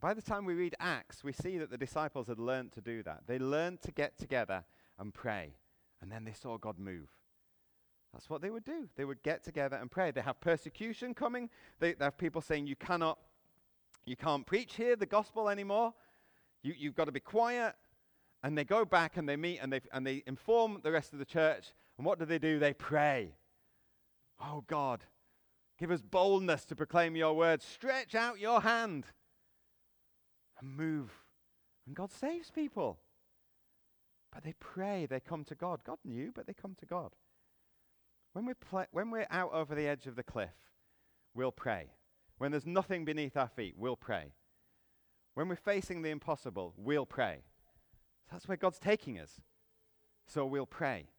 By 0.00 0.12
the 0.14 0.22
time 0.22 0.44
we 0.44 0.54
read 0.54 0.74
Acts, 0.80 1.22
we 1.22 1.32
see 1.32 1.58
that 1.58 1.70
the 1.70 1.78
disciples 1.78 2.26
had 2.26 2.38
learned 2.38 2.72
to 2.72 2.80
do 2.80 3.02
that. 3.04 3.22
They 3.26 3.38
learned 3.38 3.80
to 3.82 3.92
get 3.92 4.18
together 4.18 4.64
and 4.98 5.14
pray, 5.14 5.54
and 6.02 6.10
then 6.10 6.24
they 6.24 6.32
saw 6.32 6.58
God 6.58 6.78
move. 6.78 7.08
That's 8.12 8.28
what 8.28 8.42
they 8.42 8.50
would 8.50 8.64
do. 8.64 8.88
They 8.96 9.04
would 9.04 9.22
get 9.22 9.44
together 9.44 9.76
and 9.76 9.90
pray. 9.90 10.10
They 10.10 10.22
have 10.22 10.40
persecution 10.40 11.14
coming. 11.14 11.50
They, 11.78 11.92
they 11.92 12.04
have 12.04 12.18
people 12.18 12.40
saying, 12.40 12.66
You 12.66 12.76
cannot, 12.76 13.18
you 14.04 14.16
can't 14.16 14.46
preach 14.46 14.74
here 14.74 14.96
the 14.96 15.06
gospel 15.06 15.48
anymore. 15.48 15.94
You, 16.66 16.74
you've 16.76 16.96
got 16.96 17.04
to 17.04 17.12
be 17.12 17.20
quiet. 17.20 17.74
And 18.42 18.58
they 18.58 18.64
go 18.64 18.84
back 18.84 19.16
and 19.16 19.28
they 19.28 19.36
meet 19.36 19.58
and 19.58 19.72
they, 19.72 19.80
and 19.92 20.06
they 20.06 20.22
inform 20.26 20.80
the 20.82 20.90
rest 20.90 21.12
of 21.12 21.18
the 21.18 21.24
church. 21.24 21.72
And 21.96 22.04
what 22.04 22.18
do 22.18 22.24
they 22.24 22.38
do? 22.38 22.58
They 22.58 22.74
pray. 22.74 23.36
Oh 24.40 24.64
God, 24.66 25.04
give 25.78 25.90
us 25.90 26.02
boldness 26.02 26.64
to 26.66 26.76
proclaim 26.76 27.16
your 27.16 27.34
words. 27.34 27.64
Stretch 27.64 28.14
out 28.14 28.38
your 28.38 28.60
hand 28.60 29.04
and 30.60 30.76
move. 30.76 31.10
And 31.86 31.94
God 31.94 32.10
saves 32.10 32.50
people. 32.50 32.98
But 34.32 34.42
they 34.42 34.54
pray, 34.58 35.06
they 35.06 35.20
come 35.20 35.44
to 35.44 35.54
God. 35.54 35.80
God 35.84 35.98
knew, 36.04 36.32
but 36.34 36.46
they 36.46 36.52
come 36.52 36.74
to 36.80 36.86
God. 36.86 37.12
When, 38.32 38.44
we're 38.44 38.86
when 38.90 39.10
we're 39.10 39.26
out 39.30 39.52
over 39.54 39.74
the 39.74 39.86
edge 39.86 40.06
of 40.06 40.16
the 40.16 40.22
cliff, 40.22 40.50
we'll 41.32 41.52
pray. 41.52 41.92
When 42.36 42.50
there's 42.50 42.66
nothing 42.66 43.06
beneath 43.06 43.36
our 43.36 43.48
feet, 43.48 43.76
we'll 43.78 43.96
pray. 43.96 44.32
When 45.36 45.50
we're 45.50 45.56
facing 45.56 46.00
the 46.00 46.08
impossible, 46.08 46.72
we'll 46.78 47.04
pray. 47.04 47.42
That's 48.32 48.48
where 48.48 48.56
God's 48.56 48.78
taking 48.78 49.18
us. 49.18 49.42
So 50.26 50.46
we'll 50.46 50.64
pray. 50.64 51.10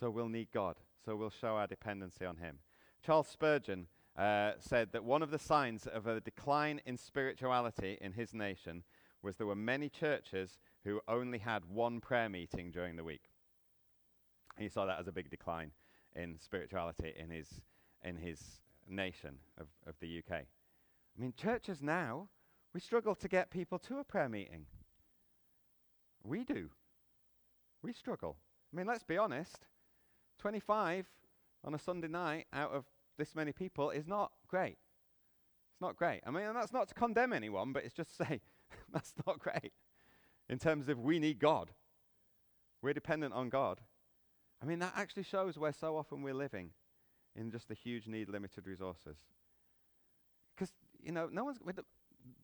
So 0.00 0.10
we'll 0.10 0.28
need 0.28 0.48
God. 0.52 0.74
So 1.04 1.14
we'll 1.14 1.30
show 1.30 1.54
our 1.54 1.68
dependency 1.68 2.24
on 2.24 2.38
Him. 2.38 2.58
Charles 3.00 3.28
Spurgeon 3.28 3.86
uh, 4.16 4.54
said 4.58 4.88
that 4.90 5.04
one 5.04 5.22
of 5.22 5.30
the 5.30 5.38
signs 5.38 5.86
of 5.86 6.08
a 6.08 6.20
decline 6.20 6.80
in 6.84 6.96
spirituality 6.96 7.96
in 8.00 8.14
his 8.14 8.34
nation 8.34 8.82
was 9.22 9.36
there 9.36 9.46
were 9.46 9.54
many 9.54 9.88
churches 9.88 10.58
who 10.82 11.00
only 11.06 11.38
had 11.38 11.64
one 11.64 12.00
prayer 12.00 12.28
meeting 12.28 12.72
during 12.72 12.96
the 12.96 13.04
week. 13.04 13.30
He 14.58 14.68
saw 14.68 14.84
that 14.86 14.98
as 14.98 15.06
a 15.06 15.12
big 15.12 15.30
decline 15.30 15.70
in 16.16 16.40
spirituality 16.40 17.14
in 17.16 17.30
his, 17.30 17.60
in 18.02 18.16
his 18.16 18.40
nation 18.88 19.36
of, 19.60 19.68
of 19.86 19.94
the 20.00 20.18
UK. 20.18 20.32
I 20.32 21.20
mean, 21.20 21.34
churches 21.36 21.80
now, 21.80 22.30
we 22.78 22.80
struggle 22.80 23.16
to 23.16 23.26
get 23.26 23.50
people 23.50 23.76
to 23.76 23.98
a 23.98 24.04
prayer 24.04 24.28
meeting. 24.28 24.64
We 26.22 26.44
do. 26.44 26.70
We 27.82 27.92
struggle. 27.92 28.36
I 28.72 28.76
mean, 28.76 28.86
let's 28.86 29.02
be 29.02 29.18
honest 29.18 29.66
25 30.38 31.08
on 31.64 31.74
a 31.74 31.78
Sunday 31.80 32.06
night 32.06 32.46
out 32.52 32.70
of 32.70 32.84
this 33.18 33.34
many 33.34 33.50
people 33.50 33.90
is 33.90 34.06
not 34.06 34.30
great. 34.46 34.78
It's 35.72 35.80
not 35.80 35.96
great. 35.96 36.20
I 36.24 36.30
mean, 36.30 36.44
and 36.44 36.54
that's 36.54 36.72
not 36.72 36.86
to 36.86 36.94
condemn 36.94 37.32
anyone, 37.32 37.72
but 37.72 37.82
it's 37.82 37.96
just 37.96 38.10
to 38.18 38.24
say 38.24 38.40
that's 38.92 39.12
not 39.26 39.40
great 39.40 39.72
in 40.48 40.60
terms 40.60 40.88
of 40.88 41.00
we 41.00 41.18
need 41.18 41.40
God. 41.40 41.72
We're 42.80 42.94
dependent 42.94 43.34
on 43.34 43.48
God. 43.48 43.80
I 44.62 44.66
mean, 44.66 44.78
that 44.78 44.92
actually 44.94 45.24
shows 45.24 45.58
where 45.58 45.72
so 45.72 45.96
often 45.96 46.22
we're 46.22 46.32
living 46.32 46.70
in 47.34 47.50
just 47.50 47.66
the 47.66 47.74
huge 47.74 48.06
need, 48.06 48.28
limited 48.28 48.68
resources. 48.68 49.16
Because, 50.54 50.72
you 51.02 51.10
know, 51.10 51.28
no 51.32 51.42
one's, 51.42 51.58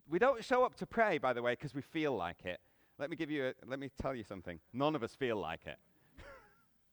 we 0.08 0.18
don't 0.18 0.44
show 0.44 0.64
up 0.64 0.74
to 0.76 0.86
pray, 0.86 1.18
by 1.18 1.32
the 1.32 1.42
way, 1.42 1.52
because 1.52 1.74
we 1.74 1.82
feel 1.82 2.16
like 2.16 2.44
it. 2.44 2.60
Let 2.98 3.10
me 3.10 3.16
give 3.16 3.30
you, 3.30 3.46
a, 3.46 3.52
let 3.66 3.78
me 3.78 3.90
tell 4.00 4.14
you 4.14 4.24
something. 4.24 4.60
None 4.72 4.94
of 4.94 5.02
us 5.02 5.14
feel 5.14 5.36
like 5.36 5.66
it. 5.66 5.78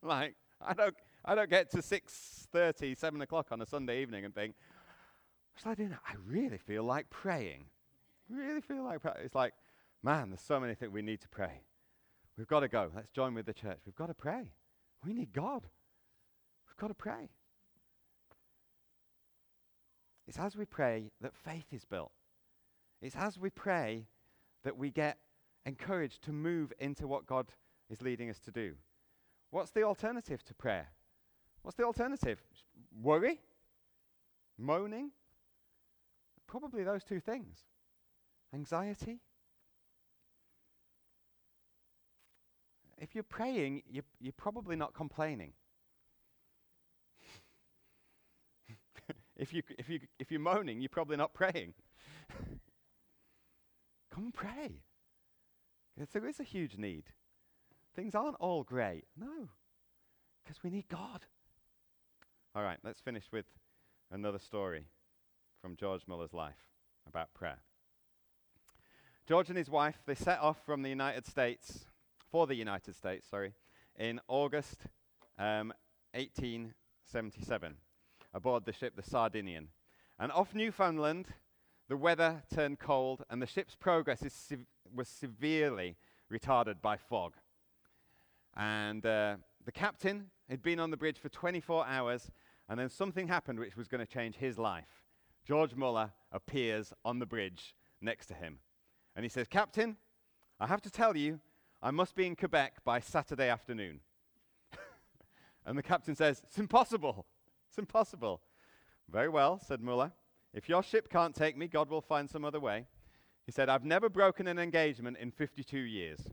like, 0.01 0.35
I 0.59 0.73
don't, 0.73 0.95
I 1.23 1.35
don't 1.35 1.49
get 1.49 1.69
to 1.71 1.77
6.30, 1.77 2.97
7 2.97 3.21
o'clock 3.21 3.47
on 3.51 3.61
a 3.61 3.65
Sunday 3.65 4.01
evening 4.01 4.25
and 4.25 4.33
think, 4.33 4.55
what 5.53 5.61
should 5.61 5.69
I 5.69 5.83
do 5.83 5.89
now? 5.89 5.99
I 6.07 6.13
really 6.25 6.57
feel 6.57 6.83
like 6.83 7.09
praying. 7.09 7.65
Really 8.29 8.61
feel 8.61 8.83
like 8.83 9.01
praying. 9.01 9.17
It's 9.23 9.35
like, 9.35 9.53
man, 10.01 10.29
there's 10.29 10.41
so 10.41 10.59
many 10.59 10.73
things 10.73 10.91
we 10.91 11.01
need 11.01 11.21
to 11.21 11.29
pray. 11.29 11.61
We've 12.37 12.47
got 12.47 12.61
to 12.61 12.67
go. 12.67 12.89
Let's 12.95 13.11
join 13.11 13.33
with 13.33 13.45
the 13.45 13.53
church. 13.53 13.79
We've 13.85 13.95
got 13.95 14.07
to 14.07 14.13
pray. 14.13 14.53
We 15.05 15.13
need 15.13 15.33
God. 15.33 15.63
We've 16.67 16.77
got 16.77 16.87
to 16.87 16.93
pray. 16.93 17.29
It's 20.27 20.39
as 20.39 20.55
we 20.55 20.65
pray 20.65 21.11
that 21.19 21.35
faith 21.35 21.65
is 21.71 21.83
built. 21.83 22.11
It's 23.01 23.15
as 23.15 23.37
we 23.39 23.49
pray 23.49 24.07
that 24.63 24.77
we 24.77 24.91
get 24.91 25.17
encouraged 25.65 26.23
to 26.23 26.31
move 26.31 26.71
into 26.79 27.07
what 27.07 27.25
God 27.25 27.47
is 27.89 28.01
leading 28.01 28.29
us 28.29 28.39
to 28.39 28.51
do. 28.51 28.75
What's 29.49 29.71
the 29.71 29.83
alternative 29.83 30.43
to 30.45 30.53
prayer? 30.53 30.89
What's 31.61 31.77
the 31.77 31.83
alternative? 31.83 32.41
Worry? 33.01 33.39
Moaning? 34.57 35.11
Probably 36.47 36.83
those 36.83 37.03
two 37.03 37.19
things. 37.19 37.59
Anxiety? 38.53 39.19
If 42.97 43.15
you're 43.15 43.23
praying, 43.23 43.81
you're, 43.89 44.03
you're 44.19 44.33
probably 44.33 44.75
not 44.75 44.93
complaining. 44.93 45.53
if, 49.35 49.53
you, 49.53 49.63
if, 49.79 49.89
you, 49.89 49.99
if 50.19 50.29
you're 50.29 50.39
moaning, 50.39 50.81
you're 50.81 50.89
probably 50.89 51.17
not 51.17 51.33
praying. 51.33 51.73
Come 54.13 54.25
and 54.25 54.33
pray. 54.33 54.83
There 56.13 56.27
is 56.27 56.39
a 56.39 56.43
huge 56.43 56.77
need. 56.77 57.05
Things 57.95 58.15
aren't 58.15 58.37
all 58.39 58.63
great. 58.63 59.05
No, 59.17 59.49
because 60.43 60.63
we 60.63 60.69
need 60.69 60.87
God. 60.89 61.25
All 62.55 62.63
right, 62.63 62.79
let's 62.83 62.99
finish 62.99 63.25
with 63.31 63.45
another 64.11 64.39
story 64.39 64.85
from 65.61 65.75
George 65.75 66.01
Muller's 66.07 66.33
life 66.33 66.67
about 67.07 67.33
prayer. 67.33 67.59
George 69.27 69.49
and 69.49 69.57
his 69.57 69.69
wife, 69.69 69.99
they 70.05 70.15
set 70.15 70.39
off 70.39 70.57
from 70.65 70.81
the 70.81 70.89
United 70.89 71.25
States, 71.25 71.85
for 72.29 72.47
the 72.47 72.55
United 72.55 72.95
States, 72.95 73.27
sorry, 73.29 73.53
in 73.97 74.19
August 74.27 74.79
um, 75.37 75.71
1877 76.13 77.75
aboard 78.33 78.65
the 78.65 78.73
ship 78.73 78.95
the 78.95 79.03
Sardinian. 79.03 79.69
And 80.19 80.31
off 80.31 80.53
Newfoundland, 80.53 81.27
the 81.91 81.97
weather 81.97 82.41
turned 82.55 82.79
cold 82.79 83.21
and 83.29 83.41
the 83.41 83.45
ship's 83.45 83.75
progress 83.75 84.23
was 84.95 85.09
severely 85.09 85.97
retarded 86.31 86.75
by 86.81 86.95
fog. 86.95 87.33
And 88.55 89.05
uh, 89.05 89.35
the 89.65 89.73
captain 89.73 90.27
had 90.49 90.63
been 90.63 90.79
on 90.79 90.89
the 90.89 90.95
bridge 90.95 91.17
for 91.17 91.27
24 91.27 91.85
hours, 91.85 92.31
and 92.69 92.79
then 92.79 92.87
something 92.87 93.27
happened 93.27 93.59
which 93.59 93.75
was 93.75 93.89
going 93.89 93.99
to 93.99 94.09
change 94.09 94.37
his 94.37 94.57
life. 94.57 95.03
George 95.45 95.75
Muller 95.75 96.11
appears 96.31 96.93
on 97.03 97.19
the 97.19 97.25
bridge 97.25 97.75
next 97.99 98.27
to 98.27 98.35
him. 98.35 98.59
And 99.13 99.25
he 99.25 99.29
says, 99.29 99.49
Captain, 99.49 99.97
I 100.61 100.67
have 100.67 100.81
to 100.83 100.89
tell 100.89 101.17
you, 101.17 101.41
I 101.81 101.91
must 101.91 102.15
be 102.15 102.25
in 102.25 102.37
Quebec 102.37 102.85
by 102.85 103.01
Saturday 103.01 103.49
afternoon. 103.49 103.99
and 105.65 105.77
the 105.77 105.83
captain 105.83 106.15
says, 106.15 106.41
It's 106.45 106.57
impossible. 106.57 107.25
It's 107.67 107.77
impossible. 107.77 108.39
Very 109.09 109.27
well, 109.27 109.59
said 109.59 109.81
Muller. 109.81 110.13
If 110.53 110.67
your 110.67 110.83
ship 110.83 111.09
can't 111.09 111.35
take 111.35 111.57
me, 111.57 111.67
God 111.67 111.89
will 111.89 112.01
find 112.01 112.29
some 112.29 112.43
other 112.43 112.59
way. 112.59 112.87
He 113.45 113.51
said, 113.51 113.69
I've 113.69 113.85
never 113.85 114.09
broken 114.09 114.47
an 114.47 114.59
engagement 114.59 115.17
in 115.17 115.31
52 115.31 115.77
years. 115.77 116.27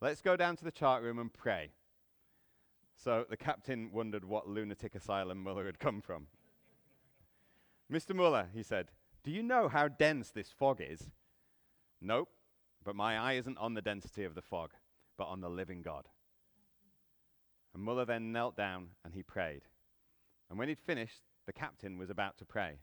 Let's 0.00 0.20
go 0.20 0.36
down 0.36 0.56
to 0.56 0.64
the 0.64 0.70
chart 0.70 1.02
room 1.02 1.18
and 1.18 1.32
pray. 1.32 1.70
So 2.96 3.24
the 3.28 3.36
captain 3.36 3.90
wondered 3.92 4.24
what 4.24 4.48
lunatic 4.48 4.94
asylum 4.94 5.42
Muller 5.42 5.66
had 5.66 5.78
come 5.78 6.00
from. 6.00 6.28
Mr. 7.92 8.14
Muller, 8.14 8.48
he 8.54 8.62
said, 8.62 8.90
do 9.24 9.30
you 9.30 9.42
know 9.42 9.68
how 9.68 9.88
dense 9.88 10.30
this 10.30 10.50
fog 10.50 10.80
is? 10.80 11.10
Nope, 12.00 12.28
but 12.84 12.94
my 12.94 13.16
eye 13.16 13.34
isn't 13.34 13.58
on 13.58 13.74
the 13.74 13.82
density 13.82 14.24
of 14.24 14.34
the 14.34 14.42
fog, 14.42 14.72
but 15.16 15.24
on 15.24 15.40
the 15.40 15.48
living 15.48 15.80
God. 15.82 16.08
And 17.74 17.82
Muller 17.82 18.04
then 18.04 18.32
knelt 18.32 18.56
down 18.56 18.88
and 19.04 19.14
he 19.14 19.22
prayed. 19.22 19.62
And 20.50 20.58
when 20.58 20.68
he'd 20.68 20.78
finished, 20.78 21.22
the 21.46 21.52
captain 21.52 21.98
was 21.98 22.10
about 22.10 22.36
to 22.38 22.44
pray. 22.44 22.78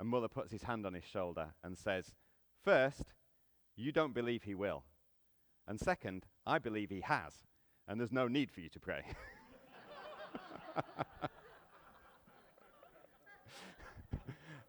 And 0.00 0.08
Muller 0.08 0.28
puts 0.28 0.50
his 0.50 0.62
hand 0.62 0.86
on 0.86 0.94
his 0.94 1.04
shoulder 1.04 1.48
and 1.62 1.76
says, 1.76 2.14
First, 2.64 3.12
you 3.76 3.92
don't 3.92 4.14
believe 4.14 4.44
he 4.44 4.54
will. 4.54 4.84
And 5.68 5.78
second, 5.78 6.24
I 6.46 6.58
believe 6.58 6.88
he 6.88 7.02
has. 7.02 7.34
And 7.86 8.00
there's 8.00 8.10
no 8.10 8.26
need 8.26 8.50
for 8.50 8.62
you 8.62 8.70
to 8.70 8.80
pray. 8.80 9.02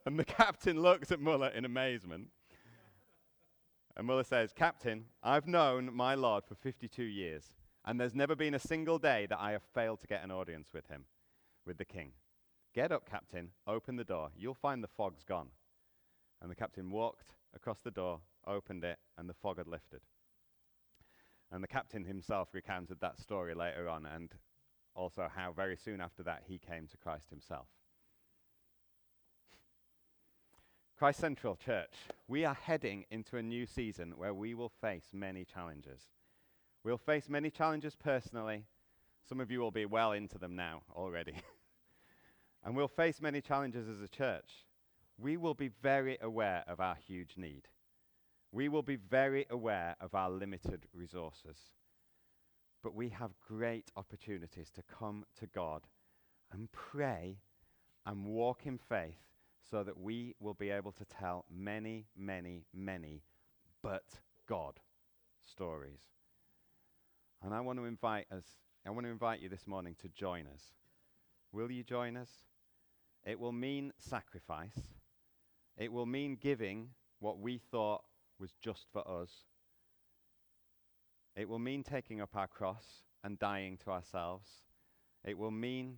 and 0.05 0.19
the 0.19 0.25
captain 0.25 0.81
looks 0.81 1.13
at 1.13 1.21
Muller 1.21 1.47
in 1.47 1.63
amazement. 1.63 2.27
And 3.95 4.05
Muller 4.05 4.25
says, 4.25 4.51
Captain, 4.53 5.05
I've 5.23 5.47
known 5.47 5.93
my 5.93 6.13
Lord 6.13 6.43
for 6.45 6.55
52 6.55 7.03
years, 7.03 7.53
and 7.85 7.97
there's 7.97 8.13
never 8.13 8.35
been 8.35 8.53
a 8.53 8.59
single 8.59 8.99
day 8.99 9.27
that 9.29 9.39
I 9.39 9.51
have 9.51 9.63
failed 9.73 10.01
to 10.01 10.07
get 10.07 10.25
an 10.25 10.31
audience 10.31 10.73
with 10.73 10.87
him, 10.87 11.05
with 11.65 11.77
the 11.77 11.85
king. 11.85 12.11
Get 12.73 12.91
up, 12.91 13.09
Captain, 13.09 13.49
open 13.67 13.97
the 13.97 14.03
door. 14.05 14.29
You'll 14.37 14.53
find 14.53 14.81
the 14.81 14.87
fog's 14.87 15.23
gone. 15.23 15.49
And 16.41 16.49
the 16.49 16.55
captain 16.55 16.89
walked 16.89 17.31
across 17.53 17.81
the 17.81 17.91
door, 17.91 18.21
opened 18.47 18.83
it, 18.83 18.97
and 19.17 19.29
the 19.29 19.33
fog 19.33 19.57
had 19.57 19.67
lifted. 19.67 20.01
And 21.51 21.61
the 21.61 21.67
captain 21.67 22.05
himself 22.05 22.49
recounted 22.53 23.01
that 23.01 23.19
story 23.19 23.53
later 23.53 23.89
on, 23.89 24.05
and 24.05 24.33
also 24.95 25.27
how 25.33 25.51
very 25.51 25.75
soon 25.75 25.99
after 25.99 26.23
that 26.23 26.43
he 26.47 26.57
came 26.57 26.87
to 26.87 26.97
Christ 26.97 27.29
himself. 27.29 27.67
Christ 30.97 31.19
Central 31.19 31.55
Church, 31.57 31.93
we 32.27 32.45
are 32.45 32.53
heading 32.53 33.05
into 33.11 33.35
a 33.35 33.41
new 33.41 33.65
season 33.65 34.13
where 34.15 34.33
we 34.33 34.53
will 34.53 34.69
face 34.69 35.09
many 35.11 35.43
challenges. 35.43 36.03
We'll 36.83 36.97
face 36.97 37.27
many 37.27 37.49
challenges 37.49 37.95
personally. 37.95 38.65
Some 39.27 39.41
of 39.41 39.51
you 39.51 39.59
will 39.59 39.71
be 39.71 39.85
well 39.85 40.13
into 40.13 40.37
them 40.37 40.55
now 40.55 40.83
already. 40.95 41.33
and 42.63 42.75
we'll 42.75 42.87
face 42.87 43.21
many 43.21 43.41
challenges 43.41 43.87
as 43.87 44.01
a 44.01 44.07
church. 44.07 44.65
We 45.17 45.37
will 45.37 45.53
be 45.53 45.71
very 45.81 46.17
aware 46.21 46.63
of 46.67 46.79
our 46.79 46.95
huge 46.95 47.35
need. 47.37 47.67
We 48.51 48.69
will 48.69 48.81
be 48.81 48.97
very 48.97 49.45
aware 49.49 49.95
of 50.01 50.13
our 50.13 50.29
limited 50.29 50.85
resources. 50.93 51.57
But 52.83 52.95
we 52.95 53.09
have 53.09 53.31
great 53.47 53.91
opportunities 53.95 54.71
to 54.71 54.83
come 54.83 55.25
to 55.39 55.47
God 55.47 55.83
and 56.51 56.71
pray 56.71 57.37
and 58.05 58.25
walk 58.25 58.65
in 58.65 58.77
faith 58.77 59.19
so 59.69 59.83
that 59.83 59.99
we 59.99 60.35
will 60.39 60.55
be 60.55 60.69
able 60.69 60.91
to 60.93 61.05
tell 61.05 61.45
many, 61.49 62.07
many, 62.17 62.65
many, 62.73 63.23
but 63.81 64.03
God 64.49 64.79
stories. 65.39 65.99
And 67.43 67.53
I 67.53 67.61
want 67.61 67.79
to 67.79 67.85
invite 67.85 68.27
us, 68.31 68.43
I 68.85 68.89
want 68.89 69.05
to 69.05 69.11
invite 69.11 69.39
you 69.39 69.49
this 69.49 69.67
morning 69.67 69.95
to 70.01 70.09
join 70.09 70.45
us. 70.47 70.63
Will 71.51 71.71
you 71.71 71.83
join 71.83 72.17
us? 72.17 72.29
It 73.25 73.39
will 73.39 73.51
mean 73.51 73.93
sacrifice. 73.99 74.79
It 75.77 75.91
will 75.91 76.05
mean 76.05 76.37
giving 76.39 76.89
what 77.19 77.39
we 77.39 77.57
thought 77.57 78.03
was 78.39 78.53
just 78.61 78.87
for 78.91 79.07
us. 79.07 79.31
It 81.35 81.47
will 81.47 81.59
mean 81.59 81.83
taking 81.83 82.19
up 82.19 82.35
our 82.35 82.47
cross 82.47 83.03
and 83.23 83.39
dying 83.39 83.77
to 83.83 83.91
ourselves. 83.91 84.49
It 85.23 85.37
will 85.37 85.51
mean 85.51 85.97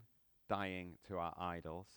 dying 0.49 0.97
to 1.07 1.17
our 1.17 1.33
idols. 1.39 1.87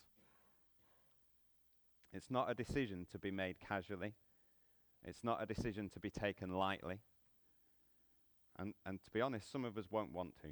It's 2.13 2.31
not 2.31 2.51
a 2.51 2.55
decision 2.55 3.07
to 3.11 3.19
be 3.19 3.31
made 3.31 3.57
casually. 3.61 4.15
It's 5.05 5.23
not 5.23 5.43
a 5.43 5.47
decision 5.47 5.91
to 5.91 6.01
be 6.01 6.11
taken 6.11 6.55
lightly. 6.55 7.01
And, 8.59 8.75
and 8.87 9.03
to 9.03 9.11
be 9.11 9.21
honest, 9.21 9.51
some 9.51 9.65
of 9.65 9.77
us 9.77 9.87
won't 9.91 10.13
want 10.13 10.37
to. 10.43 10.49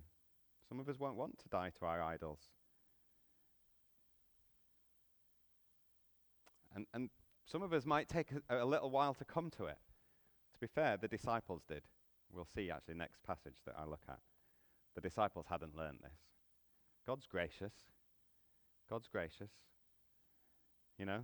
Some 0.69 0.79
of 0.79 0.89
us 0.89 0.99
won't 0.99 1.17
want 1.17 1.39
to 1.39 1.49
die 1.49 1.71
to 1.79 1.87
our 1.87 2.03
idols. 2.03 2.41
And, 6.75 6.87
and 6.93 7.11
some 7.47 7.63
of 7.63 7.73
us 7.73 7.85
might 7.85 8.09
take 8.09 8.29
a, 8.49 8.65
a 8.65 8.65
little 8.65 8.91
while 8.91 9.15
to 9.15 9.25
come 9.25 9.51
to 9.53 9.67
it. 9.67 9.79
To 10.55 10.61
be 10.61 10.67
fair, 10.67 10.97
the 10.97 11.09
disciples 11.09 11.63
did. 11.69 11.83
We'll 12.33 12.49
see 12.55 12.71
actually 12.71 12.95
next 12.95 13.23
passage 13.23 13.57
that 13.67 13.75
I 13.79 13.85
look 13.85 14.03
at. 14.09 14.19
The 14.95 15.01
disciples 15.01 15.47
hadn't 15.49 15.77
learned 15.77 15.99
this. 16.03 16.19
God's 17.07 17.27
gracious. 17.27 17.73
God's 18.89 19.09
gracious. 19.09 19.51
You 20.99 21.07
know, 21.07 21.21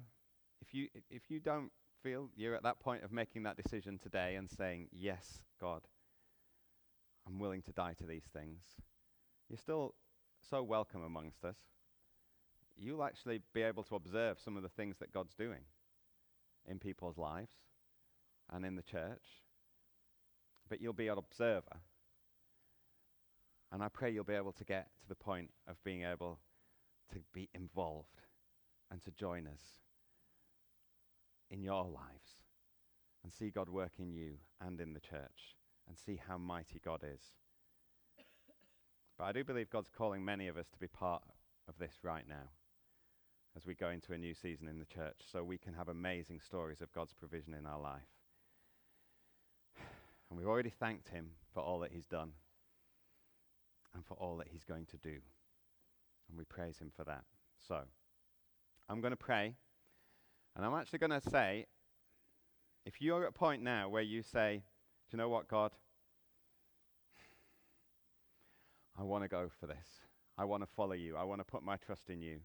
if 0.61 0.75
you, 0.75 0.89
if 1.11 1.31
you 1.31 1.41
don't 1.41 1.71
feel 2.03 2.29
you're 2.37 2.55
at 2.55 2.63
that 2.63 2.81
point 2.81 3.05
of 3.05 3.13
making 3.13 3.45
that 3.45 3.57
decision 3.57 3.99
today 3.99 4.35
and 4.35 4.51
saying, 4.51 4.89
Yes, 4.93 5.43
God, 5.61 5.83
I'm 7.27 7.39
willing 7.39 7.63
to 7.63 7.73
die 7.73 7.95
to 7.99 8.05
these 8.05 8.29
things, 8.33 8.61
you're 9.49 9.59
still 9.59 9.95
so 10.49 10.63
welcome 10.63 11.05
amongst 11.05 11.45
us. 11.45 11.57
You'll 12.83 13.05
actually 13.05 13.43
be 13.53 13.61
able 13.61 13.83
to 13.85 13.95
observe 13.95 14.39
some 14.43 14.57
of 14.57 14.63
the 14.63 14.71
things 14.71 14.97
that 15.01 15.13
God's 15.13 15.35
doing 15.35 15.61
in 16.67 16.79
people's 16.79 17.19
lives 17.19 17.53
and 18.51 18.65
in 18.65 18.75
the 18.75 18.83
church. 18.83 19.43
But 20.67 20.81
you'll 20.81 20.95
be 20.95 21.09
an 21.09 21.19
observer. 21.19 21.83
And 23.71 23.83
I 23.83 23.89
pray 23.89 24.11
you'll 24.11 24.25
be 24.25 24.35
able 24.35 24.53
to 24.53 24.65
get 24.65 24.89
to 25.03 25.09
the 25.09 25.15
point 25.15 25.51
of 25.69 25.83
being 25.85 26.05
able 26.05 26.39
to 27.13 27.19
be 27.35 27.51
involved 27.55 28.23
and 28.91 29.03
to 29.03 29.11
join 29.11 29.47
us 29.47 29.63
in 31.51 31.63
your 31.63 31.85
lives 31.85 32.41
and 33.23 33.31
see 33.31 33.51
God 33.51 33.69
work 33.69 33.93
in 33.99 34.15
you 34.15 34.37
and 34.59 34.81
in 34.81 34.95
the 34.95 35.01
church 35.01 35.55
and 35.87 35.99
see 35.99 36.19
how 36.27 36.39
mighty 36.39 36.81
God 36.83 37.03
is. 37.05 37.21
But 39.19 39.25
I 39.25 39.33
do 39.33 39.45
believe 39.45 39.69
God's 39.69 39.91
calling 39.91 40.25
many 40.25 40.49
of 40.49 40.57
us 40.57 40.69
to 40.71 40.79
be 40.79 40.89
part 40.89 41.23
of 41.69 41.75
this 41.79 41.99
right 42.03 42.27
now 42.27 42.49
as 43.57 43.67
we 43.67 43.75
go 43.75 43.91
into 43.91 44.13
a 44.13 44.19
new 44.19 44.35
season 44.35 44.69
in 44.69 44.79
the 44.79 44.85
church 44.85 45.17
so 45.31 45.43
we 45.43 45.59
can 45.59 45.75
have 45.75 45.89
amazing 45.89 46.41
stories 46.41 46.81
of 46.81 46.93
God's 46.93 47.13
provision 47.13 47.55
in 47.55 47.67
our 47.67 47.81
life. 47.81 48.09
And 50.31 50.39
we've 50.39 50.47
already 50.47 50.71
thanked 50.71 51.09
Him 51.09 51.31
for 51.53 51.61
all 51.61 51.81
that 51.81 51.91
He's 51.91 52.07
done 52.07 52.31
and 53.95 54.07
for 54.07 54.15
all 54.15 54.37
that 54.37 54.47
He's 54.53 54.63
going 54.63 54.87
to 54.87 54.97
do. 54.97 55.17
And 56.29 56.39
we 56.39 56.45
praise 56.45 56.79
Him 56.79 56.93
for 56.97 57.03
that. 57.03 57.25
So, 57.67 57.81
I'm 58.89 59.01
going 59.01 59.11
to 59.11 59.17
pray. 59.17 59.57
And 60.55 60.65
I'm 60.65 60.75
actually 60.75 61.01
going 61.01 61.21
to 61.21 61.31
say, 61.31 61.67
if 62.87 63.01
you're 63.01 63.25
at 63.25 63.31
a 63.31 63.33
point 63.33 63.63
now 63.63 63.89
where 63.89 64.03
you 64.03 64.23
say, 64.23 64.63
Do 65.11 65.17
you 65.17 65.19
know 65.19 65.29
what, 65.29 65.49
God? 65.49 65.73
I 68.99 69.03
want 69.03 69.25
to 69.25 69.29
go 69.29 69.51
for 69.59 69.67
this. 69.67 69.87
I 70.39 70.45
want 70.45 70.63
to 70.63 70.69
follow 70.77 70.93
you. 70.93 71.17
I 71.17 71.25
want 71.25 71.41
to 71.41 71.45
put 71.45 71.63
my 71.63 71.77
trust 71.77 72.11
in 72.11 72.23
you. 72.23 72.39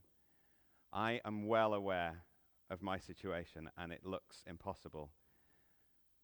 I 0.95 1.19
am 1.25 1.45
well 1.45 1.73
aware 1.73 2.23
of 2.69 2.81
my 2.81 2.97
situation 2.97 3.69
and 3.77 3.91
it 3.91 4.05
looks 4.05 4.43
impossible. 4.47 5.09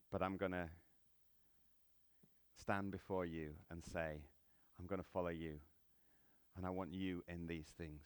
But 0.10 0.24
I'm 0.24 0.38
going 0.38 0.54
to 0.54 0.70
stand 2.58 2.90
before 2.90 3.26
you 3.26 3.50
and 3.70 3.84
say, 3.84 4.22
I'm 4.80 4.88
going 4.88 5.02
to 5.02 5.08
follow 5.14 5.28
you. 5.28 5.56
And 6.56 6.66
I 6.66 6.70
want 6.70 6.94
you 6.94 7.22
in 7.28 7.48
these 7.48 7.68
things. 7.78 8.02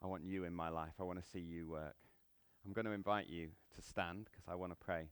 I 0.00 0.06
want 0.06 0.24
you 0.24 0.44
in 0.44 0.54
my 0.54 0.68
life. 0.68 0.94
I 1.00 1.02
want 1.02 1.20
to 1.20 1.28
see 1.28 1.40
you 1.40 1.68
work. 1.68 1.96
I'm 2.64 2.72
going 2.72 2.86
to 2.86 2.92
invite 2.92 3.28
you 3.28 3.48
to 3.74 3.82
stand 3.82 4.28
because 4.30 4.44
I 4.46 4.54
want 4.54 4.70
to 4.70 4.76
pray 4.76 5.08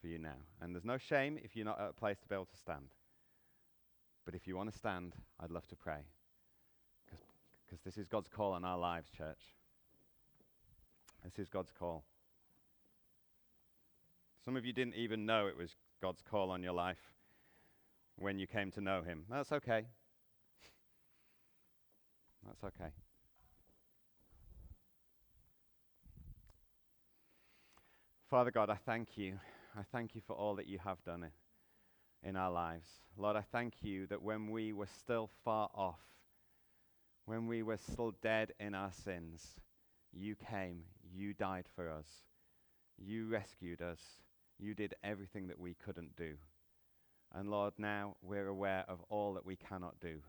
for 0.00 0.06
you 0.06 0.20
now. 0.20 0.38
And 0.60 0.74
there's 0.74 0.84
no 0.84 0.98
shame 0.98 1.40
if 1.42 1.56
you're 1.56 1.64
not 1.64 1.80
at 1.80 1.90
a 1.90 1.92
place 1.92 2.20
to 2.20 2.28
be 2.28 2.36
able 2.36 2.46
to 2.46 2.56
stand. 2.56 2.94
But 4.24 4.36
if 4.36 4.46
you 4.46 4.56
want 4.56 4.70
to 4.70 4.78
stand, 4.78 5.14
I'd 5.40 5.50
love 5.50 5.66
to 5.68 5.76
pray. 5.76 6.02
Because 7.66 7.82
this 7.84 7.98
is 7.98 8.06
God's 8.06 8.28
call 8.28 8.52
on 8.52 8.64
our 8.64 8.78
lives, 8.78 9.10
church. 9.10 9.57
This 11.28 11.44
is 11.44 11.50
God's 11.50 11.72
call. 11.78 12.04
Some 14.44 14.56
of 14.56 14.64
you 14.64 14.72
didn't 14.72 14.94
even 14.94 15.26
know 15.26 15.46
it 15.46 15.58
was 15.58 15.76
God's 16.00 16.22
call 16.22 16.50
on 16.50 16.62
your 16.62 16.72
life 16.72 17.12
when 18.16 18.38
you 18.38 18.46
came 18.46 18.70
to 18.72 18.80
know 18.80 19.02
Him. 19.02 19.24
That's 19.28 19.52
okay. 19.52 19.84
That's 22.46 22.64
okay. 22.64 22.92
Father 28.30 28.50
God, 28.50 28.70
I 28.70 28.76
thank 28.86 29.18
you. 29.18 29.38
I 29.78 29.82
thank 29.92 30.14
you 30.14 30.22
for 30.26 30.32
all 30.32 30.54
that 30.54 30.66
you 30.66 30.78
have 30.82 31.04
done 31.04 31.26
in 32.22 32.36
our 32.36 32.50
lives. 32.50 32.88
Lord, 33.18 33.36
I 33.36 33.42
thank 33.52 33.74
you 33.82 34.06
that 34.06 34.22
when 34.22 34.50
we 34.50 34.72
were 34.72 34.88
still 34.98 35.28
far 35.44 35.68
off, 35.74 36.00
when 37.26 37.46
we 37.46 37.62
were 37.62 37.76
still 37.76 38.14
dead 38.22 38.54
in 38.58 38.74
our 38.74 38.92
sins, 38.92 39.56
you 40.12 40.34
came, 40.34 40.84
you 41.14 41.34
died 41.34 41.66
for 41.74 41.90
us, 41.90 42.06
you 42.98 43.28
rescued 43.28 43.82
us, 43.82 44.00
you 44.58 44.74
did 44.74 44.94
everything 45.04 45.48
that 45.48 45.58
we 45.58 45.74
couldn't 45.74 46.16
do. 46.16 46.34
And 47.34 47.50
Lord, 47.50 47.74
now 47.78 48.16
we're 48.22 48.48
aware 48.48 48.84
of 48.88 49.00
all 49.08 49.34
that 49.34 49.44
we 49.44 49.56
cannot 49.56 50.00
do. 50.00 50.20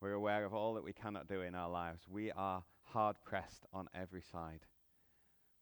We're 0.00 0.12
aware 0.12 0.44
of 0.44 0.54
all 0.54 0.74
that 0.74 0.84
we 0.84 0.92
cannot 0.92 1.28
do 1.28 1.42
in 1.42 1.54
our 1.54 1.68
lives. 1.68 2.02
We 2.08 2.32
are 2.32 2.64
hard 2.82 3.16
pressed 3.24 3.66
on 3.72 3.88
every 3.94 4.22
side. 4.22 4.66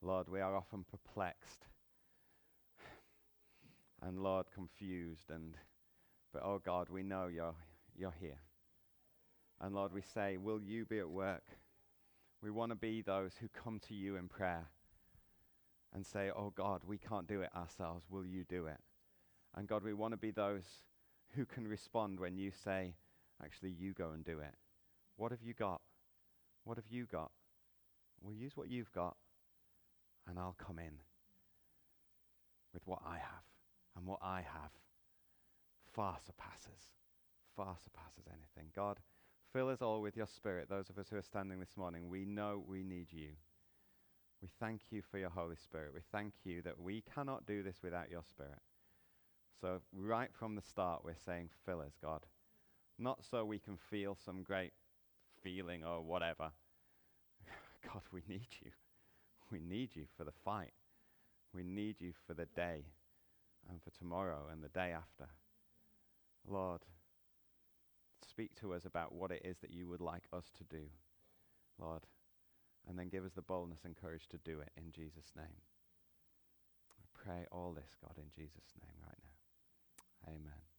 Lord, 0.00 0.28
we 0.28 0.40
are 0.40 0.56
often 0.56 0.84
perplexed 0.90 1.66
and 4.02 4.22
Lord, 4.22 4.46
confused 4.54 5.30
and 5.30 5.56
but 6.32 6.42
oh 6.44 6.60
God, 6.64 6.88
we 6.88 7.02
know 7.02 7.26
you're 7.26 7.54
you're 7.96 8.14
here. 8.20 8.40
And 9.60 9.74
Lord, 9.74 9.92
we 9.92 10.00
say, 10.00 10.36
will 10.38 10.60
you 10.60 10.86
be 10.86 11.00
at 11.00 11.10
work? 11.10 11.44
We 12.42 12.50
want 12.50 12.70
to 12.70 12.76
be 12.76 13.02
those 13.02 13.32
who 13.40 13.48
come 13.48 13.80
to 13.88 13.94
you 13.94 14.16
in 14.16 14.28
prayer 14.28 14.70
and 15.94 16.06
say, 16.06 16.30
Oh 16.34 16.52
God, 16.54 16.82
we 16.86 16.98
can't 16.98 17.26
do 17.26 17.42
it 17.42 17.50
ourselves. 17.54 18.04
Will 18.08 18.24
you 18.24 18.44
do 18.44 18.66
it? 18.66 18.78
And 19.56 19.68
God, 19.68 19.84
we 19.84 19.92
want 19.92 20.12
to 20.12 20.16
be 20.18 20.30
those 20.30 20.64
who 21.34 21.44
can 21.44 21.66
respond 21.68 22.18
when 22.20 22.36
you 22.36 22.50
say, 22.50 22.94
Actually, 23.42 23.70
you 23.70 23.92
go 23.92 24.10
and 24.10 24.24
do 24.24 24.38
it. 24.38 24.54
What 25.16 25.32
have 25.32 25.42
you 25.42 25.54
got? 25.54 25.80
What 26.64 26.76
have 26.76 26.86
you 26.90 27.06
got? 27.06 27.30
We'll 28.22 28.34
use 28.34 28.56
what 28.56 28.68
you've 28.68 28.92
got, 28.92 29.16
and 30.28 30.38
I'll 30.38 30.56
come 30.58 30.78
in 30.78 31.00
with 32.72 32.86
what 32.86 33.00
I 33.06 33.14
have. 33.16 33.44
And 33.96 34.06
what 34.06 34.20
I 34.22 34.42
have 34.42 34.70
far 35.92 36.16
surpasses, 36.24 36.92
far 37.56 37.76
surpasses 37.82 38.24
anything. 38.28 38.70
God, 38.74 38.98
fill 39.52 39.68
us 39.68 39.82
all 39.82 40.00
with 40.00 40.16
your 40.16 40.26
spirit. 40.26 40.68
Those 40.68 40.90
of 40.90 40.98
us 40.98 41.08
who 41.10 41.16
are 41.16 41.22
standing 41.22 41.60
this 41.60 41.76
morning, 41.76 42.08
we 42.08 42.24
know 42.24 42.62
we 42.66 42.82
need 42.82 43.08
you. 43.10 43.30
We 44.42 44.48
thank 44.58 44.80
you 44.90 45.02
for 45.10 45.18
your 45.18 45.30
Holy 45.30 45.56
Spirit. 45.56 45.92
We 45.94 46.00
thank 46.12 46.32
you 46.44 46.62
that 46.62 46.80
we 46.80 47.02
cannot 47.14 47.46
do 47.46 47.62
this 47.62 47.76
without 47.82 48.10
your 48.10 48.22
Spirit. 48.28 48.60
So, 49.60 49.80
right 49.92 50.30
from 50.32 50.54
the 50.54 50.62
start, 50.62 51.04
we're 51.04 51.14
saying, 51.26 51.50
fill 51.66 51.80
us, 51.80 51.92
God. 52.02 52.24
Not 52.98 53.24
so 53.30 53.44
we 53.44 53.58
can 53.58 53.76
feel 53.76 54.16
some 54.24 54.42
great 54.42 54.72
feeling 55.42 55.84
or 55.84 56.00
whatever. 56.00 56.50
God, 57.92 58.02
we 58.12 58.22
need 58.28 58.48
you. 58.64 58.70
We 59.50 59.58
need 59.58 59.90
you 59.94 60.04
for 60.16 60.24
the 60.24 60.32
fight. 60.44 60.72
We 61.52 61.62
need 61.62 61.96
you 61.98 62.12
for 62.26 62.34
the 62.34 62.46
day 62.46 62.84
and 63.68 63.82
for 63.82 63.90
tomorrow 63.90 64.44
and 64.50 64.62
the 64.62 64.68
day 64.68 64.92
after. 64.92 65.28
Lord, 66.48 66.80
speak 68.30 68.54
to 68.60 68.72
us 68.72 68.84
about 68.84 69.14
what 69.14 69.32
it 69.32 69.42
is 69.44 69.58
that 69.58 69.72
you 69.72 69.88
would 69.88 70.00
like 70.00 70.24
us 70.32 70.50
to 70.58 70.64
do, 70.64 70.84
Lord, 71.78 72.02
and 72.88 72.98
then 72.98 73.08
give 73.08 73.24
us 73.24 73.32
the 73.34 73.42
boldness 73.42 73.80
and 73.84 73.96
courage 73.96 74.28
to 74.28 74.38
do 74.38 74.60
it 74.60 74.70
in 74.76 74.92
Jesus' 74.92 75.32
name. 75.36 75.60
I 76.98 77.04
pray 77.12 77.46
all 77.50 77.72
this, 77.72 77.96
God, 78.00 78.16
in 78.16 78.30
Jesus' 78.30 78.74
name 78.80 78.96
right 79.02 79.18
now. 79.22 80.32
Amen. 80.32 80.69